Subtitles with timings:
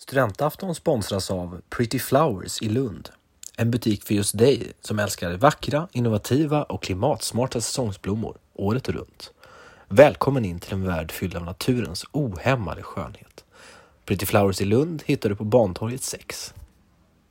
[0.00, 3.08] Studentafton sponsras av Pretty Flowers i Lund.
[3.56, 9.32] En butik för just dig som älskar vackra, innovativa och klimatsmarta säsongsblommor året runt.
[9.88, 13.44] Välkommen in till en värld fylld av naturens ohämmade skönhet.
[14.04, 16.54] Pretty Flowers i Lund hittar du på Bantorget 6.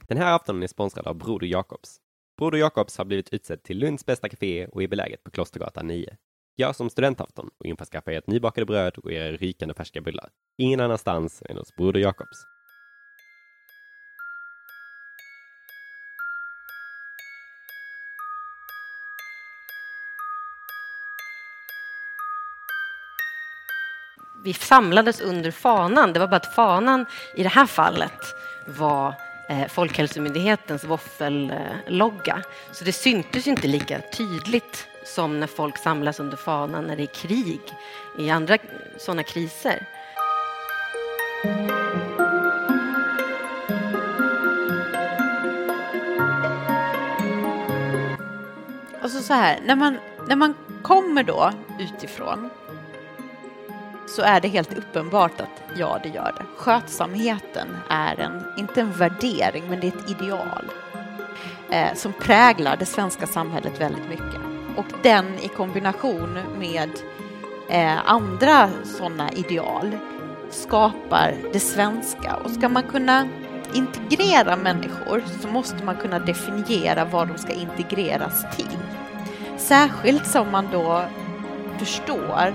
[0.08, 1.98] Den här aftonen är sponsrad av Broder Jakobs.
[2.38, 6.18] Broder Jakobs har blivit utsedd till Lunds bästa café och är beläget på Klostergatan 9.
[6.58, 10.30] Gör som studentafton och införskaffa ert nybakade bröd och era rykande färska bullar.
[10.58, 12.57] Ingen annanstans än hos Broder Jakobs.
[24.48, 26.14] Vi samlades under fanan.
[26.14, 29.14] Det var bara att fanan i det här fallet var
[29.50, 32.44] eh, Folkhälsomyndighetens våffellogga.
[32.72, 37.14] Så det syntes inte lika tydligt som när folk samlas under fanan när det är
[37.28, 37.62] krig
[38.18, 38.58] i andra
[38.98, 39.86] sådana kriser.
[49.02, 52.50] Alltså så här, när man, när man kommer då utifrån
[54.08, 56.46] så är det helt uppenbart att ja, det gör det.
[56.58, 60.72] Skötsamheten är en, inte en värdering, men det är ett ideal
[61.70, 64.42] eh, som präglar det svenska samhället väldigt mycket.
[64.76, 66.90] Och den i kombination med
[67.70, 69.98] eh, andra sådana ideal
[70.50, 72.36] skapar det svenska.
[72.36, 73.28] Och ska man kunna
[73.74, 78.78] integrera människor så måste man kunna definiera vad de ska integreras till.
[79.58, 81.04] Särskilt som man då
[81.80, 82.54] förstår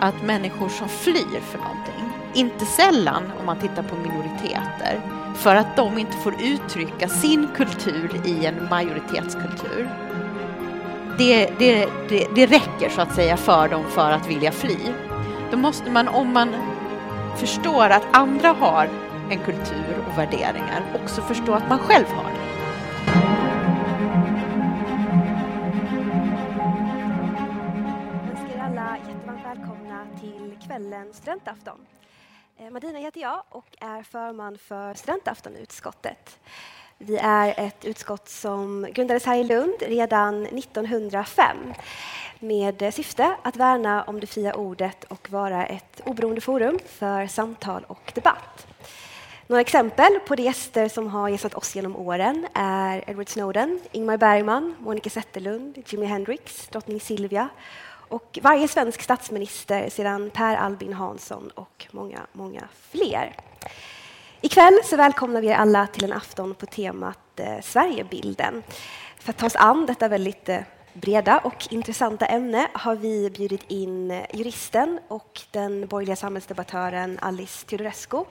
[0.00, 5.00] att människor som flyr för någonting, inte sällan om man tittar på minoriteter,
[5.34, 9.88] för att de inte får uttrycka sin kultur i en majoritetskultur.
[11.18, 14.78] Det, det, det, det räcker så att säga för dem för att vilja fly.
[15.50, 16.54] Då måste man, om man
[17.36, 18.88] förstår att andra har
[19.30, 22.47] en kultur och värderingar, också förstå att man själv har det.
[30.78, 31.86] Kvällen studentafton.
[32.58, 36.38] Eh, Madina heter jag och är förman för studentaftonutskottet.
[36.98, 41.56] Vi är ett utskott som grundades här i Lund redan 1905
[42.38, 47.84] med syfte att värna om det fria ordet och vara ett oberoende forum för samtal
[47.88, 48.66] och debatt.
[49.46, 54.16] Några exempel på de gäster som har gästat oss genom åren är Edward Snowden, Ingmar
[54.16, 57.48] Bergman, Monica Zetterlund, Jimi Hendrix, drottning Silvia
[58.08, 63.36] och varje svensk statsminister sedan Per Albin Hansson och många, många fler.
[64.40, 68.62] Ikväll så välkomnar vi er alla till en afton på temat eh, Sverigebilden.
[69.18, 70.60] För att ta oss an detta väldigt eh,
[70.92, 77.66] breda och intressanta ämne har vi bjudit in eh, juristen och den borgerliga samhällsdebattören Alice
[77.66, 78.24] Teodorescu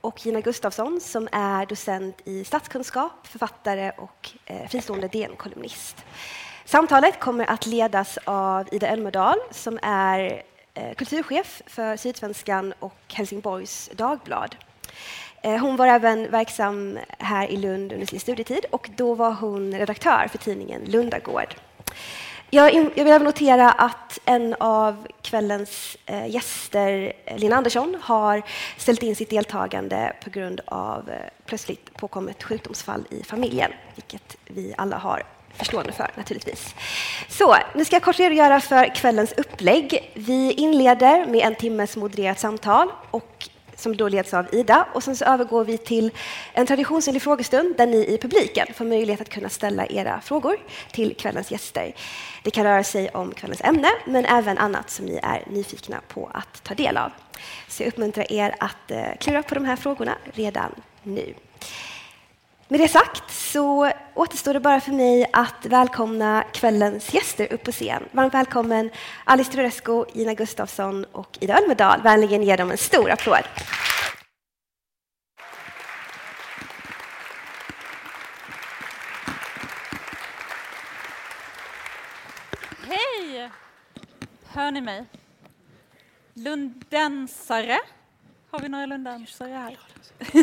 [0.00, 5.96] och Gina Gustafsson som är docent i statskunskap, författare och eh, fristående DN-kolumnist.
[6.70, 10.42] Samtalet kommer att ledas av Ida Elmedal som är
[10.74, 14.56] eh, kulturchef för Sydsvenskan och Helsingborgs Dagblad.
[15.42, 19.74] Eh, hon var även verksam här i Lund under sin studietid och då var hon
[19.74, 21.54] redaktör för tidningen Lundagård.
[22.50, 28.42] Jag, vill även notera att en av kvällens eh, gäster, Lina Andersson, har
[28.76, 31.10] ställt in sitt deltagande på grund av
[31.46, 35.22] plötsligt påkommet sjukdomsfall i familjen, vilket vi alla har
[35.54, 36.74] förstående för naturligtvis.
[37.28, 40.12] Så, nu ska jag kort redogöra för kvällens upplägg.
[40.14, 43.48] Vi inleder med en timmes modererat samtal och
[43.80, 44.86] som då leds av Ida.
[44.94, 46.10] Och sen så övergår vi till
[46.52, 50.56] en traditionsenlig frågestund där ni i publiken får möjlighet att kunna ställa era frågor
[50.92, 51.94] till kvällens gäster.
[52.42, 56.30] Det kan röra sig om kvällens ämne, men även annat som ni är nyfikna på
[56.34, 57.10] att ta del av.
[57.68, 61.34] Så jag uppmuntrar er att eh, klura på de här frågorna redan nu.
[62.72, 67.72] Med det sagt så återstår det bara för mig att välkomna kvällens gäster upp på
[67.72, 68.02] scen.
[68.12, 68.90] Varmt välkommen
[69.24, 72.02] Alice Teodorescu, Gina Gustafsson och Ida Ölmedal.
[72.02, 73.42] Vänligen ge dem en stor applåd.
[82.88, 83.50] Hej!
[84.48, 85.04] Hör ni mig?
[86.34, 87.78] Lundensare.
[88.52, 89.78] Har vi några lundensare här?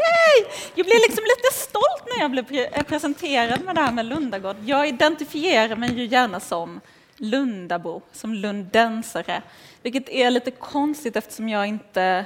[0.00, 0.46] Yay!
[0.74, 4.06] Jag blev liksom lite stolt när jag blev pre eh, presenterad med det här med
[4.06, 4.56] Lundagård.
[4.64, 6.80] Jag identifierar mig ju gärna som
[7.16, 9.42] Lundabo, som lundensare,
[9.82, 12.24] vilket är lite konstigt eftersom jag inte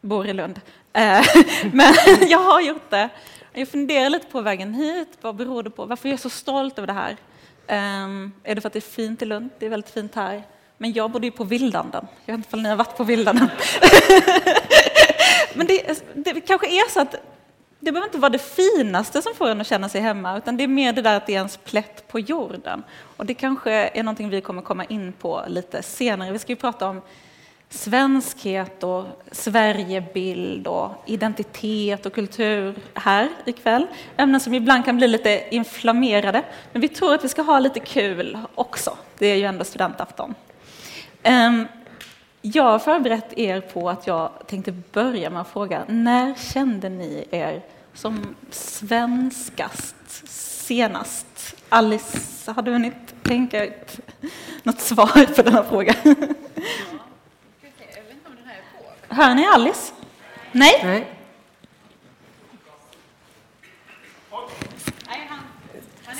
[0.00, 0.60] bor i Lund.
[0.92, 1.24] Eh,
[1.72, 1.94] men
[2.28, 3.08] jag har gjort det.
[3.52, 5.84] Jag funderar lite på vägen hit, vad beror det på?
[5.86, 7.16] Varför är jag så stolt över det här?
[7.66, 9.50] Ehm, är det för att det är fint i Lund?
[9.58, 10.42] Det är väldigt fint här.
[10.80, 12.06] Men jag bodde ju på Vildanden.
[12.24, 13.48] Jag vet inte om ni har varit på Vildanden.
[15.54, 17.12] Men det, det kanske är så att
[17.80, 20.64] det behöver inte vara det finaste som får en att känna sig hemma, utan det
[20.64, 22.82] är mer det där att det är ens plätt på jorden.
[23.16, 26.32] Och det kanske är någonting vi kommer komma in på lite senare.
[26.32, 27.00] Vi ska ju prata om
[27.68, 33.86] svenskhet och Sverigebild och identitet och kultur här ikväll.
[34.16, 36.42] Ämnen som ibland kan bli lite inflammerade,
[36.72, 38.96] men vi tror att vi ska ha lite kul också.
[39.18, 40.34] Det är ju ändå studentafton.
[41.22, 41.68] Ehm,
[42.42, 47.24] jag har förberett er på att jag tänkte börja med att fråga, när kände ni
[47.30, 47.62] er
[47.94, 51.56] som svenskast senast?
[51.68, 54.00] Alice, har du hunnit tänka ut
[54.62, 55.94] något svar på denna fråga?
[59.08, 59.92] Hör ni Alice?
[60.52, 60.80] Nej?
[60.84, 61.19] Nej.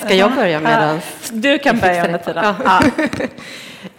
[0.05, 0.99] Ska jag börja medan...
[1.31, 2.55] Du kan börja under tiden.
[2.65, 2.81] Ja.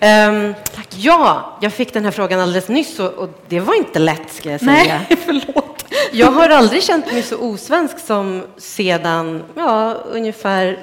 [0.00, 0.54] Ehm,
[0.96, 4.50] ja, jag fick den här frågan alldeles nyss och, och det var inte lätt ska
[4.50, 5.00] jag säga.
[5.08, 5.84] Nej, förlåt.
[6.12, 10.78] Jag har aldrig känt mig så osvensk som sedan ja, ungefär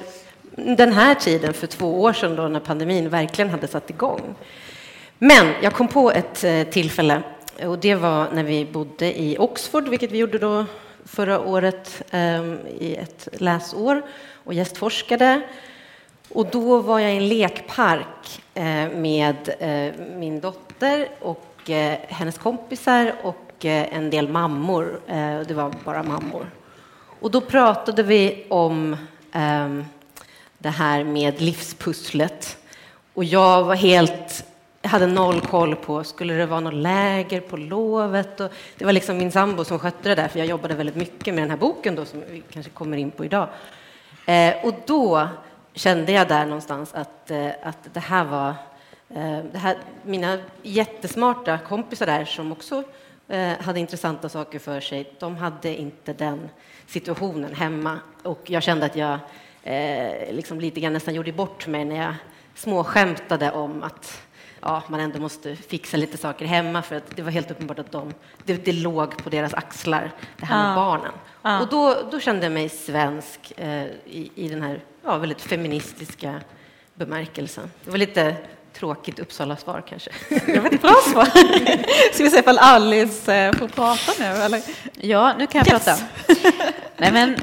[0.56, 4.34] den här tiden för två år sedan då när pandemin verkligen hade satt igång.
[5.18, 7.22] Men jag kom på ett eh, tillfälle
[7.66, 10.64] och det var när vi bodde i Oxford, vilket vi gjorde då
[11.04, 14.02] förra året ehm, i ett läsår
[14.50, 15.40] och gästforskade.
[16.28, 22.38] Och då var jag i en lekpark eh, med eh, min dotter och eh, hennes
[22.38, 25.00] kompisar och en del mammor.
[25.48, 26.46] Det var bara mammor.
[27.20, 28.96] Och då pratade vi om
[29.32, 29.84] ehm,
[30.58, 32.56] det här med livspusslet.
[33.14, 34.44] Och jag var helt
[34.82, 38.40] jag hade noll koll på, skulle det vara något läger på lovet?
[38.40, 41.34] Och det var liksom min sambo som skötte det där, för jag jobbade väldigt mycket
[41.34, 43.48] med den här boken då, som vi kanske kommer in på idag.
[44.30, 45.28] Eh, och då
[45.74, 48.48] kände jag där någonstans att, eh, att det här var
[49.08, 52.82] eh, det här, mina jättesmarta kompisar där som också
[53.28, 56.48] eh, hade intressanta saker för sig, de hade inte den
[56.86, 57.98] situationen hemma.
[58.22, 59.18] Och jag kände att jag
[59.62, 62.14] eh, liksom lite grann nästan gjorde bort mig när jag
[62.54, 64.22] småskämtade om att
[64.60, 67.92] ja, man ändå måste fixa lite saker hemma för att det var helt uppenbart att
[67.92, 70.74] de, det, det låg på deras axlar, det här med Ja.
[70.74, 71.12] barnen.
[71.42, 71.60] Ja.
[71.60, 76.40] Och då, då kände jag mig svensk eh, i, i den här ja, väldigt feministiska
[76.94, 77.70] bemärkelsen.
[77.84, 78.36] Det var lite
[78.72, 80.10] tråkigt Uppsala-svar kanske.
[80.46, 81.24] Det var ett bra svar.
[82.14, 84.24] Ska vi se ifall Alice eh, får prata nu?
[84.24, 84.62] Eller?
[84.94, 85.84] Ja, nu kan jag Yes.
[85.84, 86.02] prata.
[86.96, 87.36] Nej, men,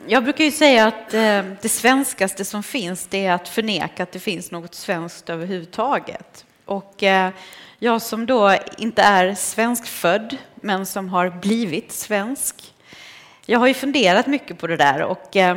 [0.06, 4.12] jag brukar ju säga att eh, det svenskaste som finns det är att förneka att
[4.12, 6.44] det finns något svenskt överhuvudtaget.
[6.64, 7.30] Och eh,
[7.78, 12.72] jag som då inte är svenskfödd men som har blivit svensk.
[13.48, 15.56] Jag har ju funderat mycket på det där och eh,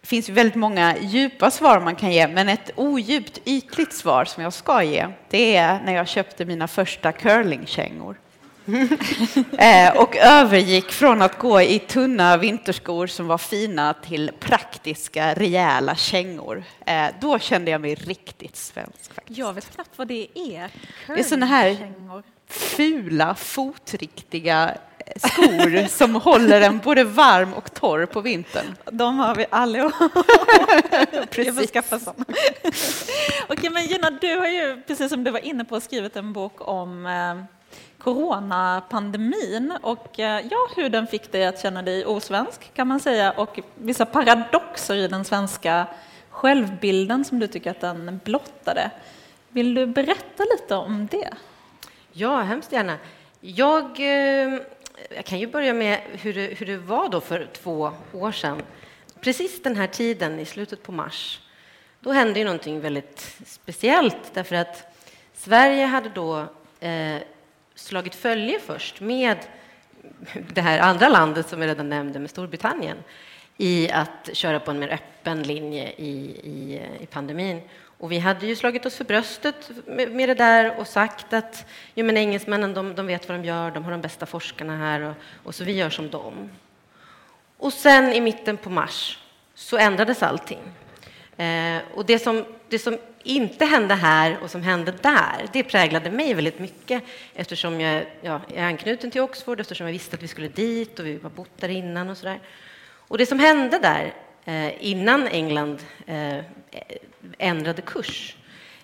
[0.00, 4.42] det finns väldigt många djupa svar man kan ge, men ett odjupt, ytligt svar som
[4.42, 8.16] jag ska ge, det är när jag köpte mina första curlingkängor.
[9.58, 15.94] eh, och övergick från att gå i tunna vinterskor som var fina till praktiska, rejäla
[15.94, 16.64] kängor.
[16.86, 19.14] Eh, då kände jag mig riktigt svensk.
[19.14, 19.38] Faktiskt.
[19.38, 20.70] Jag vet knappt vad det är.
[21.06, 21.92] Det är såna här
[22.48, 24.74] fula, fotriktiga
[25.16, 28.76] skor som håller en både varm och torr på vintern.
[28.90, 29.92] De har vi allihop.
[30.00, 31.70] Jag får Precis.
[31.70, 32.24] skaffa såna.
[33.48, 36.68] Okej, men Gina, du har ju, precis som du var inne på, skrivit en bok
[36.68, 37.44] om eh,
[37.98, 43.30] coronapandemin och eh, ja, hur den fick dig att känna dig osvensk kan man säga
[43.30, 45.86] och vissa paradoxer i den svenska
[46.30, 48.90] självbilden som du tycker att den blottade.
[49.48, 51.30] Vill du berätta lite om det?
[52.12, 52.98] Ja, hemskt gärna.
[53.40, 54.60] Jag, eh,
[55.10, 58.62] jag kan ju börja med hur det, hur det var då för två år sedan.
[59.20, 61.40] Precis den här tiden, i slutet på mars,
[62.00, 64.96] då hände ju någonting väldigt speciellt därför att
[65.34, 66.46] Sverige hade då
[66.80, 67.16] eh,
[67.74, 69.38] slagit följe först med
[70.54, 72.96] det här andra landet som jag redan nämnde, med Storbritannien,
[73.56, 76.10] i att köra på en mer öppen linje i,
[76.44, 77.60] i, i pandemin.
[78.02, 81.66] Och vi hade ju slagit oss för bröstet med, med det där och sagt att
[81.94, 85.00] jo, men engelsmännen de, de vet vad de gör, de har de bästa forskarna här
[85.00, 86.50] och, och så vi gör som dem.
[87.56, 89.18] Och sen i mitten på mars
[89.54, 90.58] så ändrades allting.
[91.36, 96.10] Eh, och det som, det som inte hände här och som hände där, det präglade
[96.10, 97.02] mig väldigt mycket
[97.34, 100.98] eftersom jag, ja, jag är anknuten till Oxford, eftersom jag visste att vi skulle dit
[100.98, 102.40] och vi har bott där innan och sådär.
[103.08, 104.14] Och det som hände där
[104.44, 106.38] Eh, innan England eh,
[107.38, 108.36] ändrade kurs,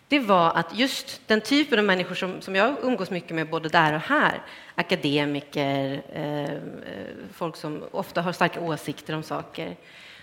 [0.09, 3.69] det var att just den typen av människor som, som jag umgås mycket med både
[3.69, 4.43] där och här,
[4.75, 6.59] akademiker, eh,
[7.33, 9.77] folk som ofta har starka åsikter om saker,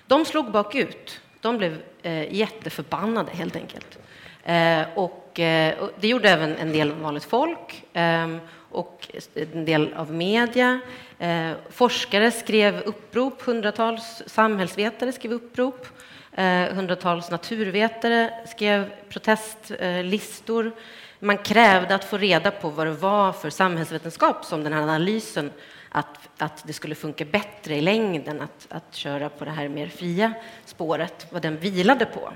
[0.08, 1.22] de slog bakut.
[1.42, 4.00] De blev eh, jätteförbannade helt enkelt.
[4.44, 7.84] Eh, och, eh, och det gjorde även en del vanligt folk.
[7.94, 8.40] Ehm,
[8.76, 10.80] och en del av media.
[11.20, 15.88] Eh, forskare skrev upprop, hundratals samhällsvetare skrev upprop.
[16.32, 20.72] Eh, hundratals naturvetare skrev protestlistor.
[21.20, 25.52] Man krävde att få reda på vad det var för samhällsvetenskap som den här analysen
[25.90, 29.88] att, att det skulle funka bättre i längden att, att köra på det här mer
[29.88, 30.34] fria
[30.66, 32.34] spåret, vad den vilade på.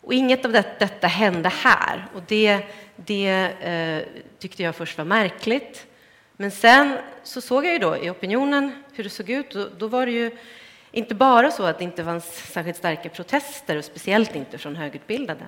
[0.00, 2.64] Och inget av det, detta hände här och det,
[3.06, 5.86] det eh, tyckte jag först var märkligt.
[6.36, 9.86] Men sen så såg jag ju då i opinionen hur det såg ut och då
[9.86, 10.30] var det ju
[10.92, 15.46] inte bara så att det inte fanns särskilt starka protester och speciellt inte från högutbildade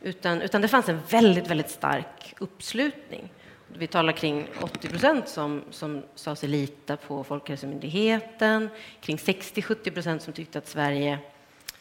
[0.00, 3.32] utan, utan det fanns en väldigt, väldigt stark uppslutning.
[3.68, 8.68] Vi talar kring 80 procent som, som sa sig lita på Folkhälsomyndigheten,
[9.00, 11.18] kring 60-70 procent som tyckte att Sverige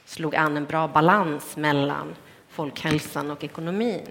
[0.05, 2.15] slog an en bra balans mellan
[2.49, 4.07] folkhälsan och ekonomin.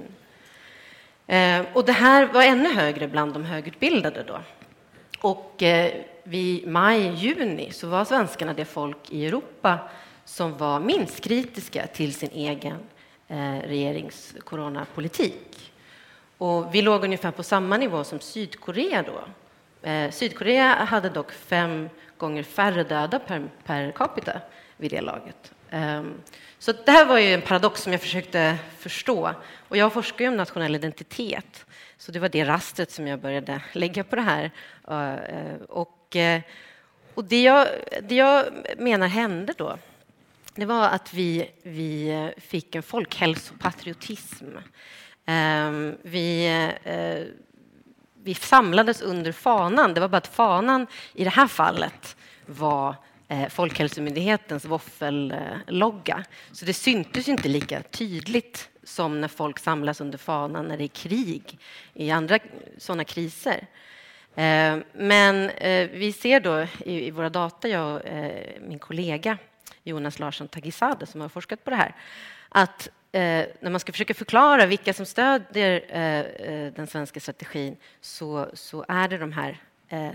[1.29, 4.41] Eh, och det här var ännu högre bland de högutbildade då.
[5.21, 5.93] Och eh,
[6.23, 9.79] vid maj, juni så var svenskarna det folk i Europa
[10.25, 12.77] som var minst kritiska till sin egen
[13.29, 15.73] eh, regerings coronapolitik.
[16.39, 19.25] Och vi låg ungefär på samma nivå som Sydkorea då.
[20.11, 24.41] Sydkorea hade dock fem gånger färre döda per, per capita
[24.77, 25.53] vid det laget.
[25.71, 26.21] Ehm,
[26.59, 29.35] så det här var ju en paradox som jag försökte förstå.
[29.69, 31.67] Och jag forskar ju om nationell identitet,
[31.99, 34.51] så det var det rastret som jag började lägga på det här.
[34.89, 36.41] Eh, eh, och, eh,
[37.15, 37.69] och det, jag,
[38.03, 38.45] det jag
[38.79, 39.79] menar hände då,
[40.55, 44.47] det var att vi, vi fick en folkhälsopatriotism.
[45.27, 46.49] Ehm, vi,
[48.23, 49.95] vi samlades under fanan.
[49.95, 52.95] Det var bara att fanan i det här fallet var
[53.31, 56.25] Eh, Folkhälsomyndighetens våffellogga.
[56.53, 60.89] Så det syntes inte lika tydligt som när folk samlas under fanan när det är
[60.89, 61.59] krig
[61.95, 62.39] i andra
[62.79, 63.67] sådana kriser.
[64.35, 68.03] Eh, men eh, vi ser då i våra data, jag och
[68.61, 69.39] min kollega
[69.83, 71.95] Jonas Larsson Tagisade som har forskat på det här,
[72.49, 75.81] att när man ska försöka förklara vilka som stödjer
[76.71, 79.59] den svenska strategin så, så är det de här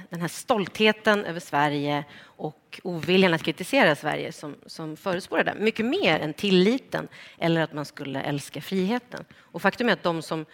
[0.09, 5.55] den här stoltheten över Sverige och oviljan att kritisera Sverige som, som förespråkar det.
[5.59, 9.25] Mycket mer än tilliten eller att man skulle älska friheten.
[9.35, 10.45] Och faktum är att de som,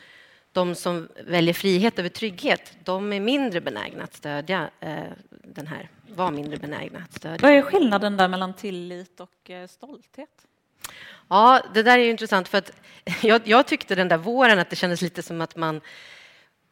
[0.51, 5.89] de som väljer frihet över trygghet, de är mindre benägna att stödja eh, den här,
[6.07, 7.37] var mindre benägna att stödja.
[7.41, 10.29] Vad är skillnaden där mellan tillit och eh, stolthet?
[11.27, 12.71] Ja, det där är intressant för att
[13.21, 15.81] jag, jag tyckte den där våren att det kändes lite som att man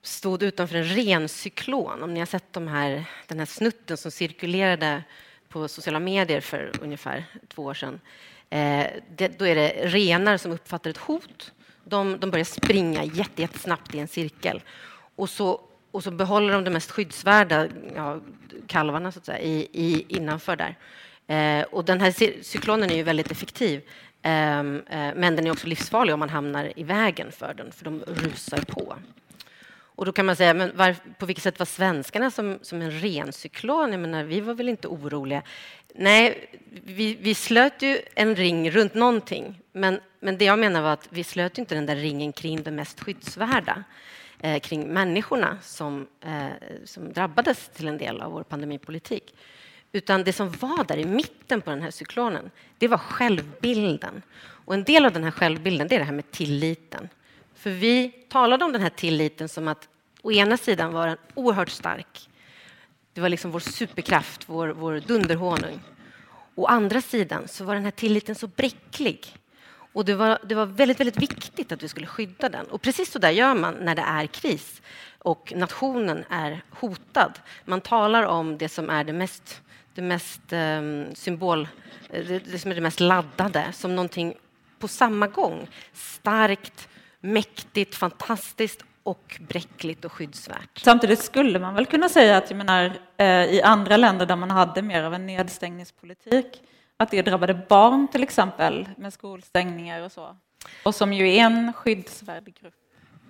[0.07, 2.03] stod utanför en rencyklon.
[2.03, 5.03] Om ni har sett de här, den här snutten som cirkulerade
[5.49, 7.99] på sociala medier för ungefär två år sedan.
[8.49, 11.51] Eh, det, då är det renar som uppfattar ett hot.
[11.83, 14.61] De, de börjar springa jättesnabbt i en cirkel.
[15.15, 15.61] Och så,
[15.91, 18.19] och så behåller de de mest skyddsvärda ja,
[18.67, 20.75] kalvarna så att säga, i, i, innanför där.
[21.27, 22.11] Eh, och den här
[22.43, 23.81] cyklonen är ju väldigt effektiv.
[24.21, 27.85] Ehm, eh, men den är också livsfarlig om man hamnar i vägen för den, för
[27.85, 28.95] de rusar på.
[29.97, 32.91] Och då kan man säga, men var, på vilket sätt var svenskarna som, som en
[32.91, 33.91] ren cyklon?
[33.91, 35.41] Jag menar, vi var väl inte oroliga?
[35.95, 36.49] Nej,
[36.83, 39.61] vi, vi slöt ju en ring runt någonting.
[39.71, 42.71] Men, men det jag menar var att vi slöt inte den där ringen kring det
[42.71, 43.83] mest skyddsvärda.
[44.39, 46.47] Eh, kring människorna som, eh,
[46.85, 49.35] som drabbades till en del av vår pandemipolitik.
[49.91, 54.21] Utan det som var där i mitten på den här cyklonen, det var självbilden.
[54.39, 57.09] Och en del av den här självbilden, det är det här med tilliten.
[57.67, 59.87] För vi talade om den här tilliten som att
[60.21, 62.29] å ena sidan var den oerhört stark.
[63.13, 65.79] Det var liksom vår superkraft, vår, vår dunderhonung.
[66.55, 69.35] Å andra sidan så var den här tilliten så bräcklig.
[69.93, 72.65] Och det var, det var väldigt, väldigt viktigt att vi skulle skydda den.
[72.65, 74.81] Och precis så där gör man när det är kris
[75.19, 77.39] och nationen är hotad.
[77.65, 79.61] Man talar om det som är det mest,
[79.93, 81.67] det mest um, symbol,
[82.09, 84.35] eh, det, det som är det mest laddade som någonting
[84.79, 90.79] på samma gång starkt, mäktigt, fantastiskt och bräckligt och skyddsvärt.
[90.79, 94.51] Samtidigt skulle man väl kunna säga att jag menar, eh, i andra länder där man
[94.51, 96.61] hade mer av en nedstängningspolitik,
[96.97, 100.37] att det drabbade barn till exempel med skolstängningar och så,
[100.83, 102.73] och som ju är en skyddsvärd grupp.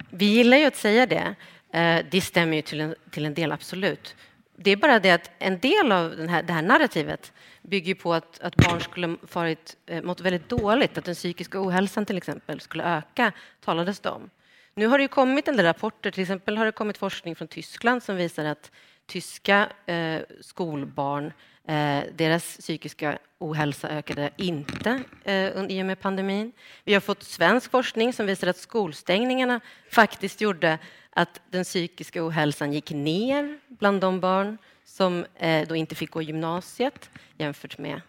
[0.10, 1.36] Vi gillar ju att säga det.
[1.74, 4.16] Eh, det stämmer ju till en, till en del, absolut.
[4.58, 7.34] Det är bara det att en del av den här, det här narrativet
[7.68, 12.06] bygger på att, att barn skulle farit, eh, mått väldigt dåligt, att den psykiska ohälsan
[12.06, 13.32] till exempel skulle öka,
[13.62, 14.30] talades det om.
[14.76, 17.48] Nu har det ju kommit en del rapporter, till exempel har det kommit forskning från
[17.48, 18.72] Tyskland som visar att
[19.06, 21.26] tyska eh, skolbarn,
[21.68, 26.52] eh, deras psykiska ohälsa ökade inte eh, i och med pandemin.
[26.84, 29.60] Vi har fått svensk forskning som visar att skolstängningarna
[29.92, 34.58] faktiskt gjorde att den psykiska ohälsan gick ner bland de barn
[34.88, 38.02] som eh, då inte fick gå gymnasiet jämfört med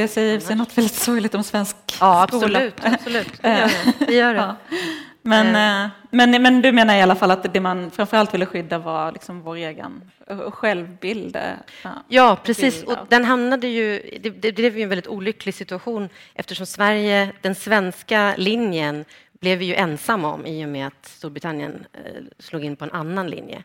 [0.00, 2.44] det säger sig något väldigt sorgligt om svensk ja, skola.
[2.44, 3.42] Absolut, absolut.
[3.42, 4.06] Det gör det.
[4.06, 4.40] det, gör det.
[4.40, 4.56] Ja.
[5.22, 5.46] Men,
[5.84, 5.90] eh.
[6.10, 9.40] men, men du menar i alla fall att det man framförallt ville skydda var liksom
[9.40, 10.10] vår egen
[10.50, 11.38] självbild?
[11.82, 12.82] Ja, ja precis.
[12.82, 17.54] Och den hamnade ju, det, det blev ju en väldigt olycklig situation eftersom Sverige, den
[17.54, 19.04] svenska linjen
[19.40, 22.90] blev vi ju ensamma om i och med att Storbritannien eh, slog in på en
[22.90, 23.62] annan linje.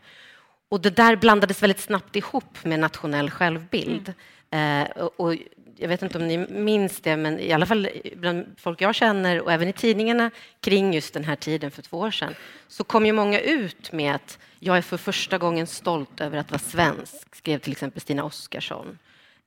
[0.70, 4.14] Och det där blandades väldigt snabbt ihop med nationell självbild.
[4.52, 4.88] Mm.
[4.88, 5.36] Eh, och
[5.76, 9.42] jag vet inte om ni minns det, men i alla fall bland folk jag känner
[9.42, 12.36] och även i tidningarna kring just den här tiden för två år sedan
[12.68, 16.52] så kom ju många ut med att jag är för första gången stolt över att
[16.52, 18.98] vara svensk, skrev till exempel Stina Oskarsson.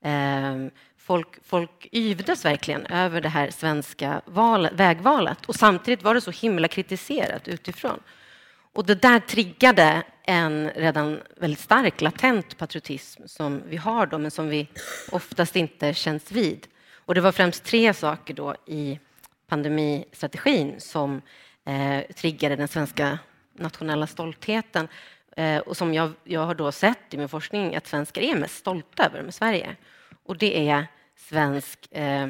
[0.01, 6.21] Ehm, folk, folk yvdes verkligen över det här svenska val, vägvalet och samtidigt var det
[6.21, 7.99] så himla kritiserat utifrån.
[8.73, 14.31] Och det där triggade en redan väldigt stark latent patriotism som vi har då, men
[14.31, 14.67] som vi
[15.11, 16.67] oftast inte känns vid.
[17.05, 18.99] Och det var främst tre saker då i
[19.47, 21.21] pandemistrategin som
[21.65, 23.19] eh, triggade den svenska
[23.53, 24.87] nationella stoltheten
[25.37, 28.55] eh, och som jag, jag har då sett i min forskning att svenskar är mest
[28.55, 29.75] stolta över med Sverige.
[30.23, 32.27] Och det är svensk eh,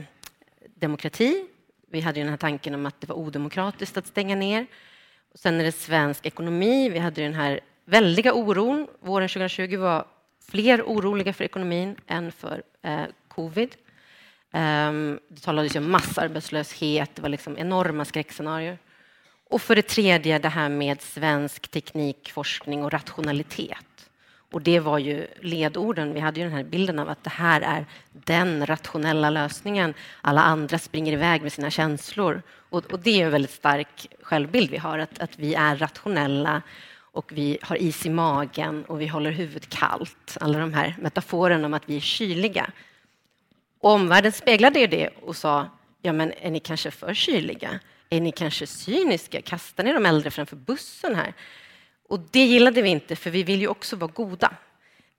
[0.75, 1.45] demokrati.
[1.91, 4.65] Vi hade ju den här tanken om att det var odemokratiskt att stänga ner.
[5.33, 6.89] Och sen är det svensk ekonomi.
[6.89, 8.87] Vi hade den här väldiga oron.
[8.99, 10.05] Våren 2020 var
[10.51, 13.75] fler oroliga för ekonomin än för eh, covid.
[14.51, 18.77] Um, det talades om massarbetslöshet, det var liksom enorma skräckscenarier.
[19.49, 24.09] Och för det tredje det här med svensk teknikforskning och rationalitet.
[24.53, 26.13] Och det var ju ledorden.
[26.13, 29.93] Vi hade ju den här bilden av att det här är den rationella lösningen.
[30.21, 32.41] Alla andra springer iväg med sina känslor.
[32.49, 36.61] Och, och det är en väldigt stark självbild vi har, att, att vi är rationella
[37.13, 40.37] och vi har is i magen och vi håller huvudet kallt.
[40.41, 42.71] Alla de här metaforerna om att vi är kyliga.
[43.79, 45.69] Och omvärlden speglade ju det och sa,
[46.01, 47.79] ja men är ni kanske för kyliga?
[48.09, 49.41] Är ni kanske cyniska?
[49.41, 51.33] Kastar ni de äldre framför bussen här?
[52.09, 54.53] Och det gillade vi inte, för vi vill ju också vara goda.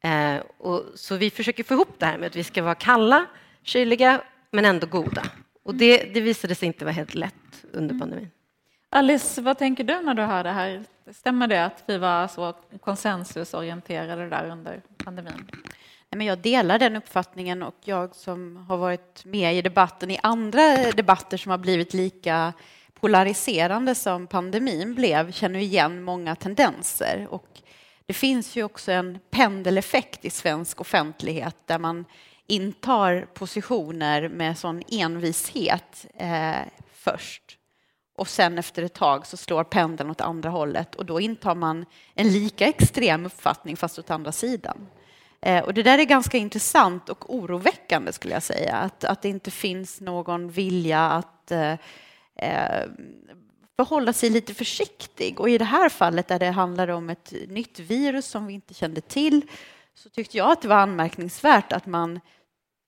[0.00, 3.26] Eh, och, så vi försöker få ihop det här med att vi ska vara kalla,
[3.62, 5.22] kyliga, men ändå goda.
[5.62, 8.30] Och det, det visade sig inte vara helt lätt under pandemin.
[8.96, 10.84] Alice, vad tänker du när du hör det här?
[11.12, 15.50] Stämmer det att vi var så konsensusorienterade där under pandemin?
[16.10, 21.36] jag delar den uppfattningen och jag som har varit med i debatten i andra debatter
[21.36, 22.52] som har blivit lika
[23.00, 27.26] polariserande som pandemin blev känner igen många tendenser.
[27.30, 27.48] Och
[28.06, 32.04] det finns ju också en pendeleffekt i svensk offentlighet där man
[32.46, 36.54] intar positioner med sån envishet eh,
[36.92, 37.58] först.
[38.16, 41.86] Och sen efter ett tag så slår pendeln åt andra hållet och då intar man
[42.14, 44.86] en lika extrem uppfattning fast åt andra sidan.
[45.40, 49.28] Eh, och det där är ganska intressant och oroväckande skulle jag säga, att, att det
[49.28, 51.72] inte finns någon vilja att eh,
[52.36, 52.88] eh,
[53.76, 55.40] förhålla sig lite försiktig.
[55.40, 58.74] Och i det här fallet där det handlar om ett nytt virus som vi inte
[58.74, 59.42] kände till
[59.94, 62.20] så tyckte jag att det var anmärkningsvärt att man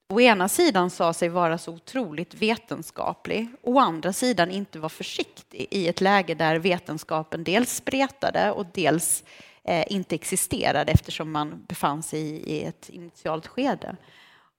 [0.08, 5.66] å ena sidan sa sig vara så otroligt vetenskaplig å andra sidan inte var försiktig
[5.70, 9.24] i ett läge där vetenskapen dels spretade och dels
[9.64, 13.96] eh, inte existerade eftersom man befann sig i, i ett initialt skede.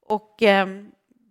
[0.08, 0.68] Och, eh,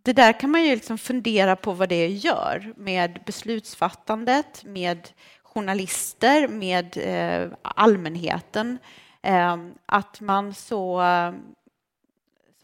[0.03, 5.09] det där kan man ju liksom fundera på vad det gör med beslutsfattandet, med
[5.43, 8.79] journalister, med eh, allmänheten.
[9.23, 11.03] Eh, att man så,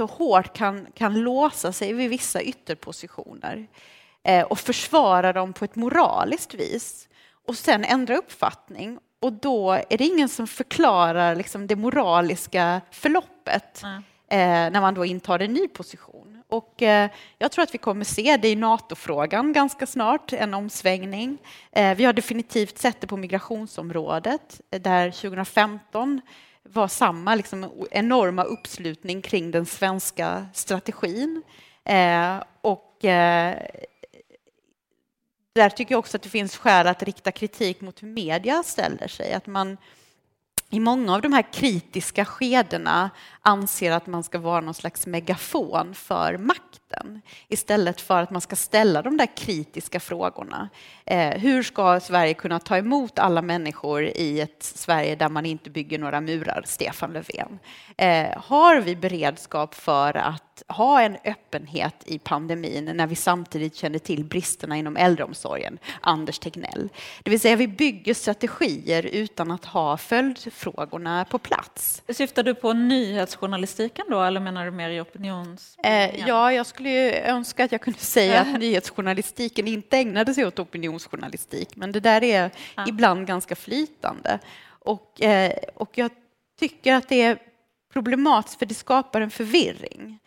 [0.09, 3.67] så hårt kan, kan låsa sig vid vissa ytterpositioner
[4.23, 7.09] eh, och försvara dem på ett moraliskt vis
[7.47, 8.99] och sen ändra uppfattning.
[9.21, 14.73] Och då är det ingen som förklarar liksom, det moraliska förloppet mm.
[14.73, 16.43] när man då intar en ny position.
[16.49, 21.39] Och eh, jag tror att vi kommer se det i NATO-frågan ganska snart, en omsvängning.
[21.97, 26.21] Vi har definitivt sett det på migrationsområdet där 2015
[26.73, 31.43] var samma liksom, enorma uppslutning kring den svenska strategin.
[31.85, 33.57] Eh, och eh,
[35.55, 39.09] där tycker jag också att det finns skäl att rikta kritik mot hur media ställer
[39.09, 39.33] sig.
[39.33, 39.77] Att man
[40.71, 43.11] i många av de här kritiska skedena
[43.43, 48.57] anser att man ska vara någon slags megafon för makten istället för att man ska
[48.57, 50.69] ställa de där kritiska frågorna.
[51.07, 55.71] Eh, hur ska Sverige kunna ta emot alla människor i ett Sverige där man inte
[55.71, 57.59] bygger några murar, Stefan Löfven?
[57.97, 63.99] Eh, har vi beredskap för att ha en öppenhet i pandemin när vi samtidigt känner
[63.99, 66.89] till bristerna inom äldreomsorgen, Anders Tegnell?
[67.23, 72.03] Det vill säga, vi bygger strategier utan att ha följdfrågorna på plats.
[72.09, 75.77] Syftar du på nyhets nyhetsjournalistiken då, eller menar du mer i opinions...
[75.85, 80.47] Eh, ja, jag skulle ju önska att jag kunde säga att nyhetsjournalistiken inte ägnade sig
[80.47, 82.85] åt opinionsjournalistik, men det där är Ja.
[82.89, 84.39] ibland ganska flytande.
[84.85, 86.11] Och, eh, och jag
[86.61, 87.39] tycker att det är
[87.93, 90.19] problematiskt, för det skapar en förvirring.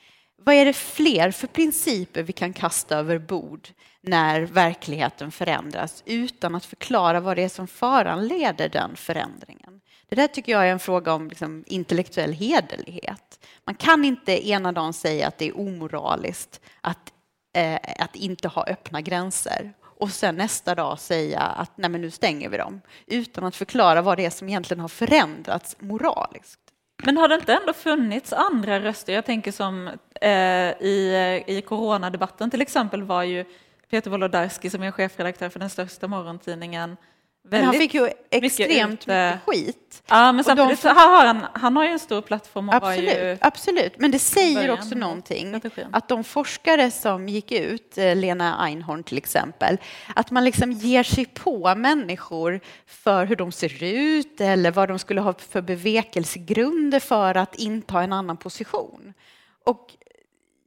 [0.41, 3.67] Vad är det fler för principer vi kan kasta över bord
[4.01, 9.81] när verkligheten förändras utan att förklara vad det är som föranleder den förändringen?
[10.15, 13.47] Det där tycker jag är en fråga om liksom intellektuell hederlighet.
[13.65, 17.13] Man kan inte ena dagen säga att det är omoraliskt att,
[17.55, 22.11] eh, att inte ha öppna gränser och sen nästa dag säga att nej men nu
[22.11, 26.59] stänger vi dem utan att förklara vad det är som egentligen har förändrats moraliskt.
[27.03, 29.13] Men har det inte ändå funnits andra röster?
[29.13, 29.87] Jag tänker som
[30.21, 30.29] eh,
[30.81, 33.45] i, i coronadebatten till exempel var ju
[33.89, 36.97] Peter Wolodarski som är chefredaktör för den största morgontidningen
[37.49, 40.03] men han fick ju extremt ute- mycket skit.
[40.07, 43.37] Ja, men samtidigt de- har han, han har ju en stor plattform och Absolut, ju
[43.41, 43.93] absolut.
[43.99, 45.61] Men det säger början också någonting.
[45.91, 49.77] Att de forskare som gick ut, eh, Lena Einhorn till exempel,
[50.15, 54.99] att man liksom ger sig på människor för hur de ser ut eller vad de
[54.99, 59.13] skulle ha för bevekelsegrunder för att inta en annan position.
[59.65, 59.87] Och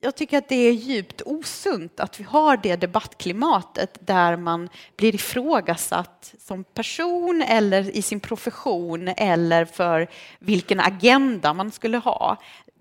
[0.00, 5.14] jag tycker att det är djupt osunt att vi har det debattklimatet där man blir
[5.14, 10.08] ifrågasatt som person eller i sin profession eller för
[10.38, 12.36] vilken agenda man skulle ha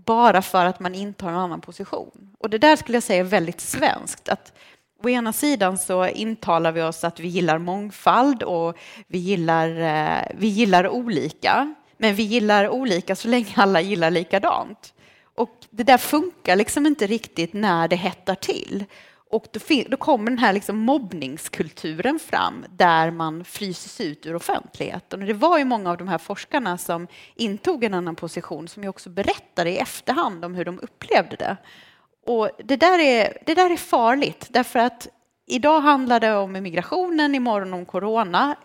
[0.06, 2.36] bara för att man intar en annan position.
[2.40, 4.30] Och det där skulle jag säga är väldigt svenskt.
[4.30, 4.54] Att
[5.04, 8.78] å ena sidan så intalar vi oss att vi gillar mångfald och
[9.08, 11.76] vi gillar, eh, vi gillar olika.
[11.98, 14.94] Men vi gillar olika så länge alla gillar likadant.
[15.38, 18.86] Och det där funkar liksom inte riktigt när det hettar till.
[19.30, 25.22] Och då, då kommer den här liksom mobbningskulturen fram där man fryses ut ur offentligheten.
[25.22, 28.84] Och det var ju många av de här forskarna som intog en annan position som
[28.84, 31.58] ju också berättade i efterhand om hur de upplevde det.
[32.26, 35.08] Och det där är, det där är farligt därför att
[35.46, 38.56] idag handlar det om migrationen, imorgon om corona,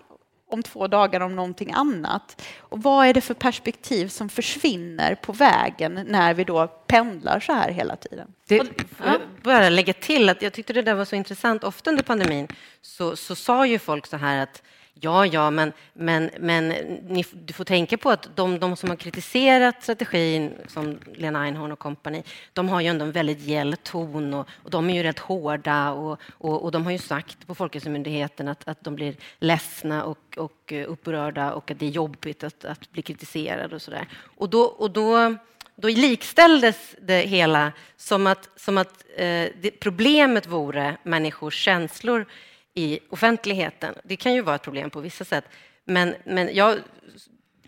[0.53, 2.43] om två dagar om någonting annat.
[2.59, 7.53] Och vad är det för perspektiv som försvinner på vägen när vi då pendlar så
[7.53, 8.29] här hela tiden?
[8.49, 8.59] Det,
[8.97, 11.65] får jag bara lägga till att jag tyckte det där var så intressant.
[11.65, 12.49] Ofta under pandemin
[12.83, 14.62] så, så sa ju folk så här att
[15.00, 16.68] ja, ja, men, men, men
[17.09, 21.72] ni, du får tänka på att de, de som har kritiserat strategin, som Lena Einhorn
[21.72, 25.02] och kompani, de har ju ändå en väldigt gäll ton och, och de är ju
[25.02, 29.16] rätt hårda och, och, och de har ju sagt på Folkhälsomyndigheten att, att de blir
[29.38, 33.83] ledsna och, och eh, upprörda och att det är jobbigt att, att bli kritiserad och
[33.83, 34.09] så där.
[34.37, 35.37] Och då, och då
[35.76, 42.26] då likställdes det hela som att, som att eh, det, problemet vore människors känslor
[42.75, 43.95] i offentligheten.
[44.05, 45.45] Det kan ju vara ett problem på vissa sätt,
[45.85, 46.79] men, men jag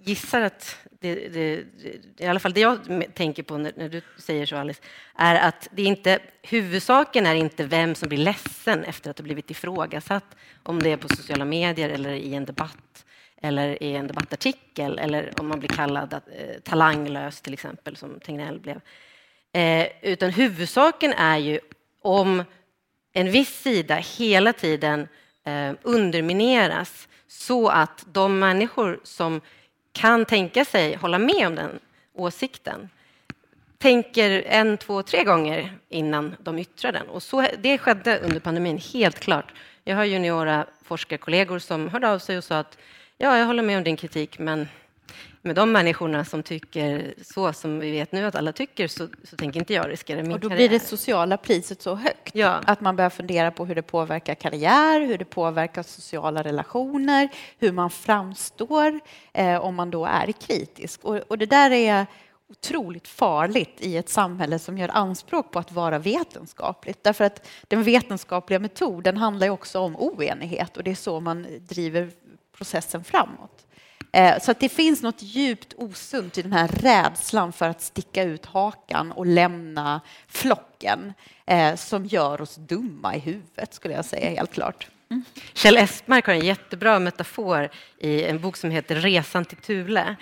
[0.04, 2.78] gissar att det, det, det, i alla fall det jag
[3.14, 4.82] tänker på när, när du säger så, Alice,
[5.14, 9.50] är att det inte, huvudsaken är inte vem som blir ledsen efter att ha blivit
[9.50, 13.04] ifrågasatt, om det är på sociala medier eller i en debatt
[13.42, 18.20] eller i en debattartikel eller om man blir kallad att, eh, talanglös till exempel, som
[18.20, 18.80] Tegnell blev.
[19.52, 21.60] Eh, utan huvudsaken är ju
[22.02, 22.44] om
[23.16, 25.08] en viss sida hela tiden
[25.44, 29.40] eh, undermineras så att de människor som
[29.92, 31.78] kan tänka sig hålla med om den
[32.14, 32.88] åsikten
[33.78, 37.08] tänker en, två, tre gånger innan de yttrar den.
[37.08, 39.52] Och så, det skedde under pandemin, helt klart.
[39.84, 42.78] Jag har juniora forskarkollegor som hörde av sig och sa att
[43.18, 44.68] ja, jag håller med om din kritik, men
[45.44, 49.36] med de människorna som tycker så som vi vet nu att alla tycker så, så
[49.36, 50.68] tänker inte jag riskera min Och då karriär.
[50.68, 52.60] blir det sociala priset så högt Ja.
[52.66, 57.28] att man börjar fundera på hur det påverkar karriär, hur det påverkar sociala relationer,
[57.58, 59.00] hur man framstår
[59.32, 61.04] eh, om man då är kritisk.
[61.04, 62.06] Och, och det där är
[62.50, 67.04] otroligt farligt i ett samhälle som gör anspråk på att vara vetenskapligt.
[67.04, 71.46] Därför att den vetenskapliga metoden handlar ju också om oenighet och det är så man
[71.60, 72.10] driver
[72.56, 73.63] processen framåt.
[74.14, 78.22] Eh, så att det finns något djupt osunt i den här rädslan för att sticka
[78.22, 81.12] ut hakan och lämna flocken
[81.46, 84.88] eh, som gör oss dumma i huvudet, skulle jag säga helt klart.
[85.10, 85.24] Mm.
[85.52, 90.16] Kjell Espmark har en jättebra metafor i en bok som heter Resan till Thule,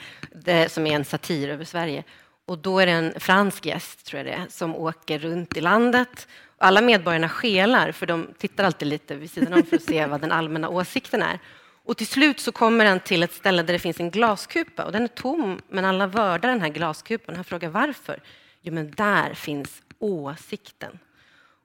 [0.69, 2.05] som är en satir över Sverige.
[2.47, 5.61] Och då är det en fransk gäst, tror jag det är, som åker runt i
[5.61, 6.29] landet.
[6.59, 10.21] Alla medborgarna skelar, för de tittar alltid lite vid sidan om för att se vad
[10.21, 11.39] den allmänna åsikten är.
[11.85, 14.93] Och till slut så kommer han till ett ställe där det finns en glaskupa och
[14.93, 17.35] den är tom, men alla vördar den här glaskupan.
[17.35, 18.23] Han frågar varför.
[18.63, 20.99] Jo, men där finns åsikten.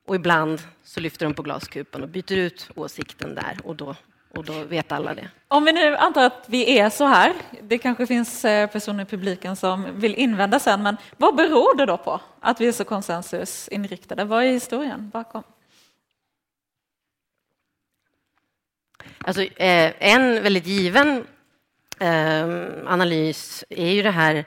[0.08, 3.96] Och ibland så lyfter de på glaskupan och byter ut åsikten där och då,
[4.36, 5.30] och då vet alla det.
[5.48, 9.06] Om vi nu antar att vi är så här, det kanske finns eh, personer i
[9.06, 12.84] publiken som vill invända sen, men vad beror det då på att vi är så
[12.84, 14.26] konsensusinriktade?
[14.26, 15.44] Vad är historien bakom?
[19.28, 21.26] Alltså, eh, en väldigt given
[22.00, 22.48] eh,
[22.86, 24.46] analys är ju det här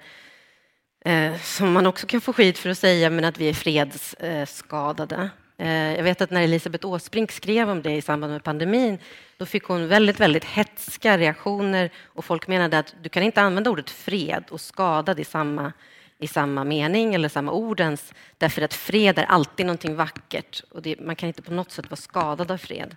[1.04, 5.30] eh, som man också kan få skit för att säga, men att vi är fredsskadade.
[5.58, 8.98] Eh, jag vet att när Elisabeth Åsbrink skrev om det i samband med pandemin,
[9.36, 13.70] då fick hon väldigt, väldigt hetska reaktioner och folk menade att du kan inte använda
[13.70, 15.72] ordet fred och skadad i samma,
[16.18, 20.82] i samma mening eller samma ord ens, därför att fred är alltid någonting vackert och
[20.82, 22.96] det, man kan inte på något sätt vara skadad av fred.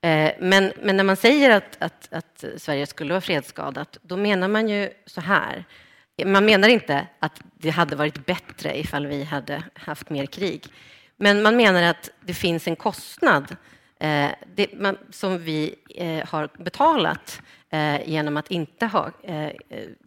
[0.00, 4.48] Eh, men, men när man säger att, att, att Sverige skulle vara fredsskadat, då menar
[4.48, 5.64] man ju så här.
[6.24, 10.64] Man menar inte att det hade varit bättre ifall vi hade haft mer krig.
[11.16, 13.56] Men man menar att det finns en kostnad
[13.98, 19.52] eh, det, man, som vi eh, har betalat eh, genom att inte ha eh, eh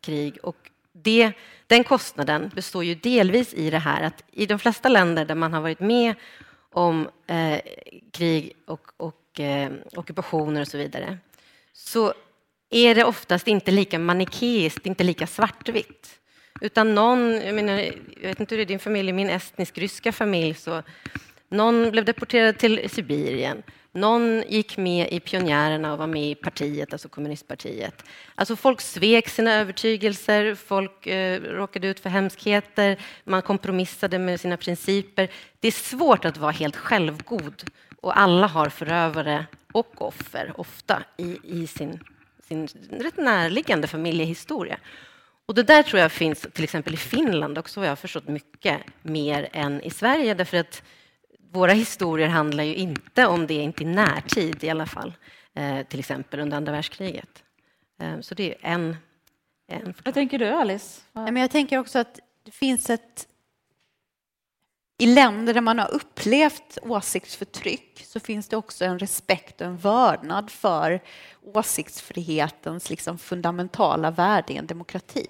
[0.02, 0.38] krig.
[0.44, 1.32] Och det,
[1.68, 5.54] den kostnaden består ju delvis i det här att i de flesta länder där man
[5.54, 6.16] har varit med
[6.72, 7.60] om eh,
[8.12, 11.18] krig och, och eh, ockupationer och så vidare
[11.74, 12.14] så
[12.70, 16.20] är det oftast inte lika manikeiskt, inte lika svartvitt.
[16.62, 17.74] Utan någon, jag, menar,
[18.22, 20.84] jag vet inte hur det är i din familj, i min estnisk-ryska familj så
[21.50, 23.64] någon blev deporterad till Sibirien.
[23.92, 28.04] Någon gick med i pionjärerna och var med i partiet, alltså kommunistpartiet.
[28.36, 34.58] Alltså folk svek sina övertygelser, folk eh, råkade ut för hemskheter, man kompromissade med sina
[34.58, 35.30] principer.
[35.60, 37.64] Det är svårt att vara helt självgod
[38.02, 42.00] och alla har förövare och offer ofta i, i sin,
[42.44, 44.78] sin rätt närliggande familjehistoria.
[45.46, 48.82] Och det där tror jag finns till exempel i Finland också, har jag förstått mycket
[49.02, 50.84] mer än i Sverige, därför att
[51.52, 55.14] våra historier handlar ju inte om det, inte i närtid i alla fall,
[55.54, 57.44] eh, till exempel under andra världskriget.
[58.02, 58.98] Eh, så det är en,
[59.68, 61.02] en Vad tänker du, Alice?
[61.14, 63.28] Men jag tänker också att det finns ett...
[65.02, 69.78] I länder där man har upplevt åsiktsförtryck så finns det också en respekt och en
[69.78, 71.02] vördnad för
[71.54, 75.28] åsiktsfrihetens liksom fundamentala värde i en demokrati.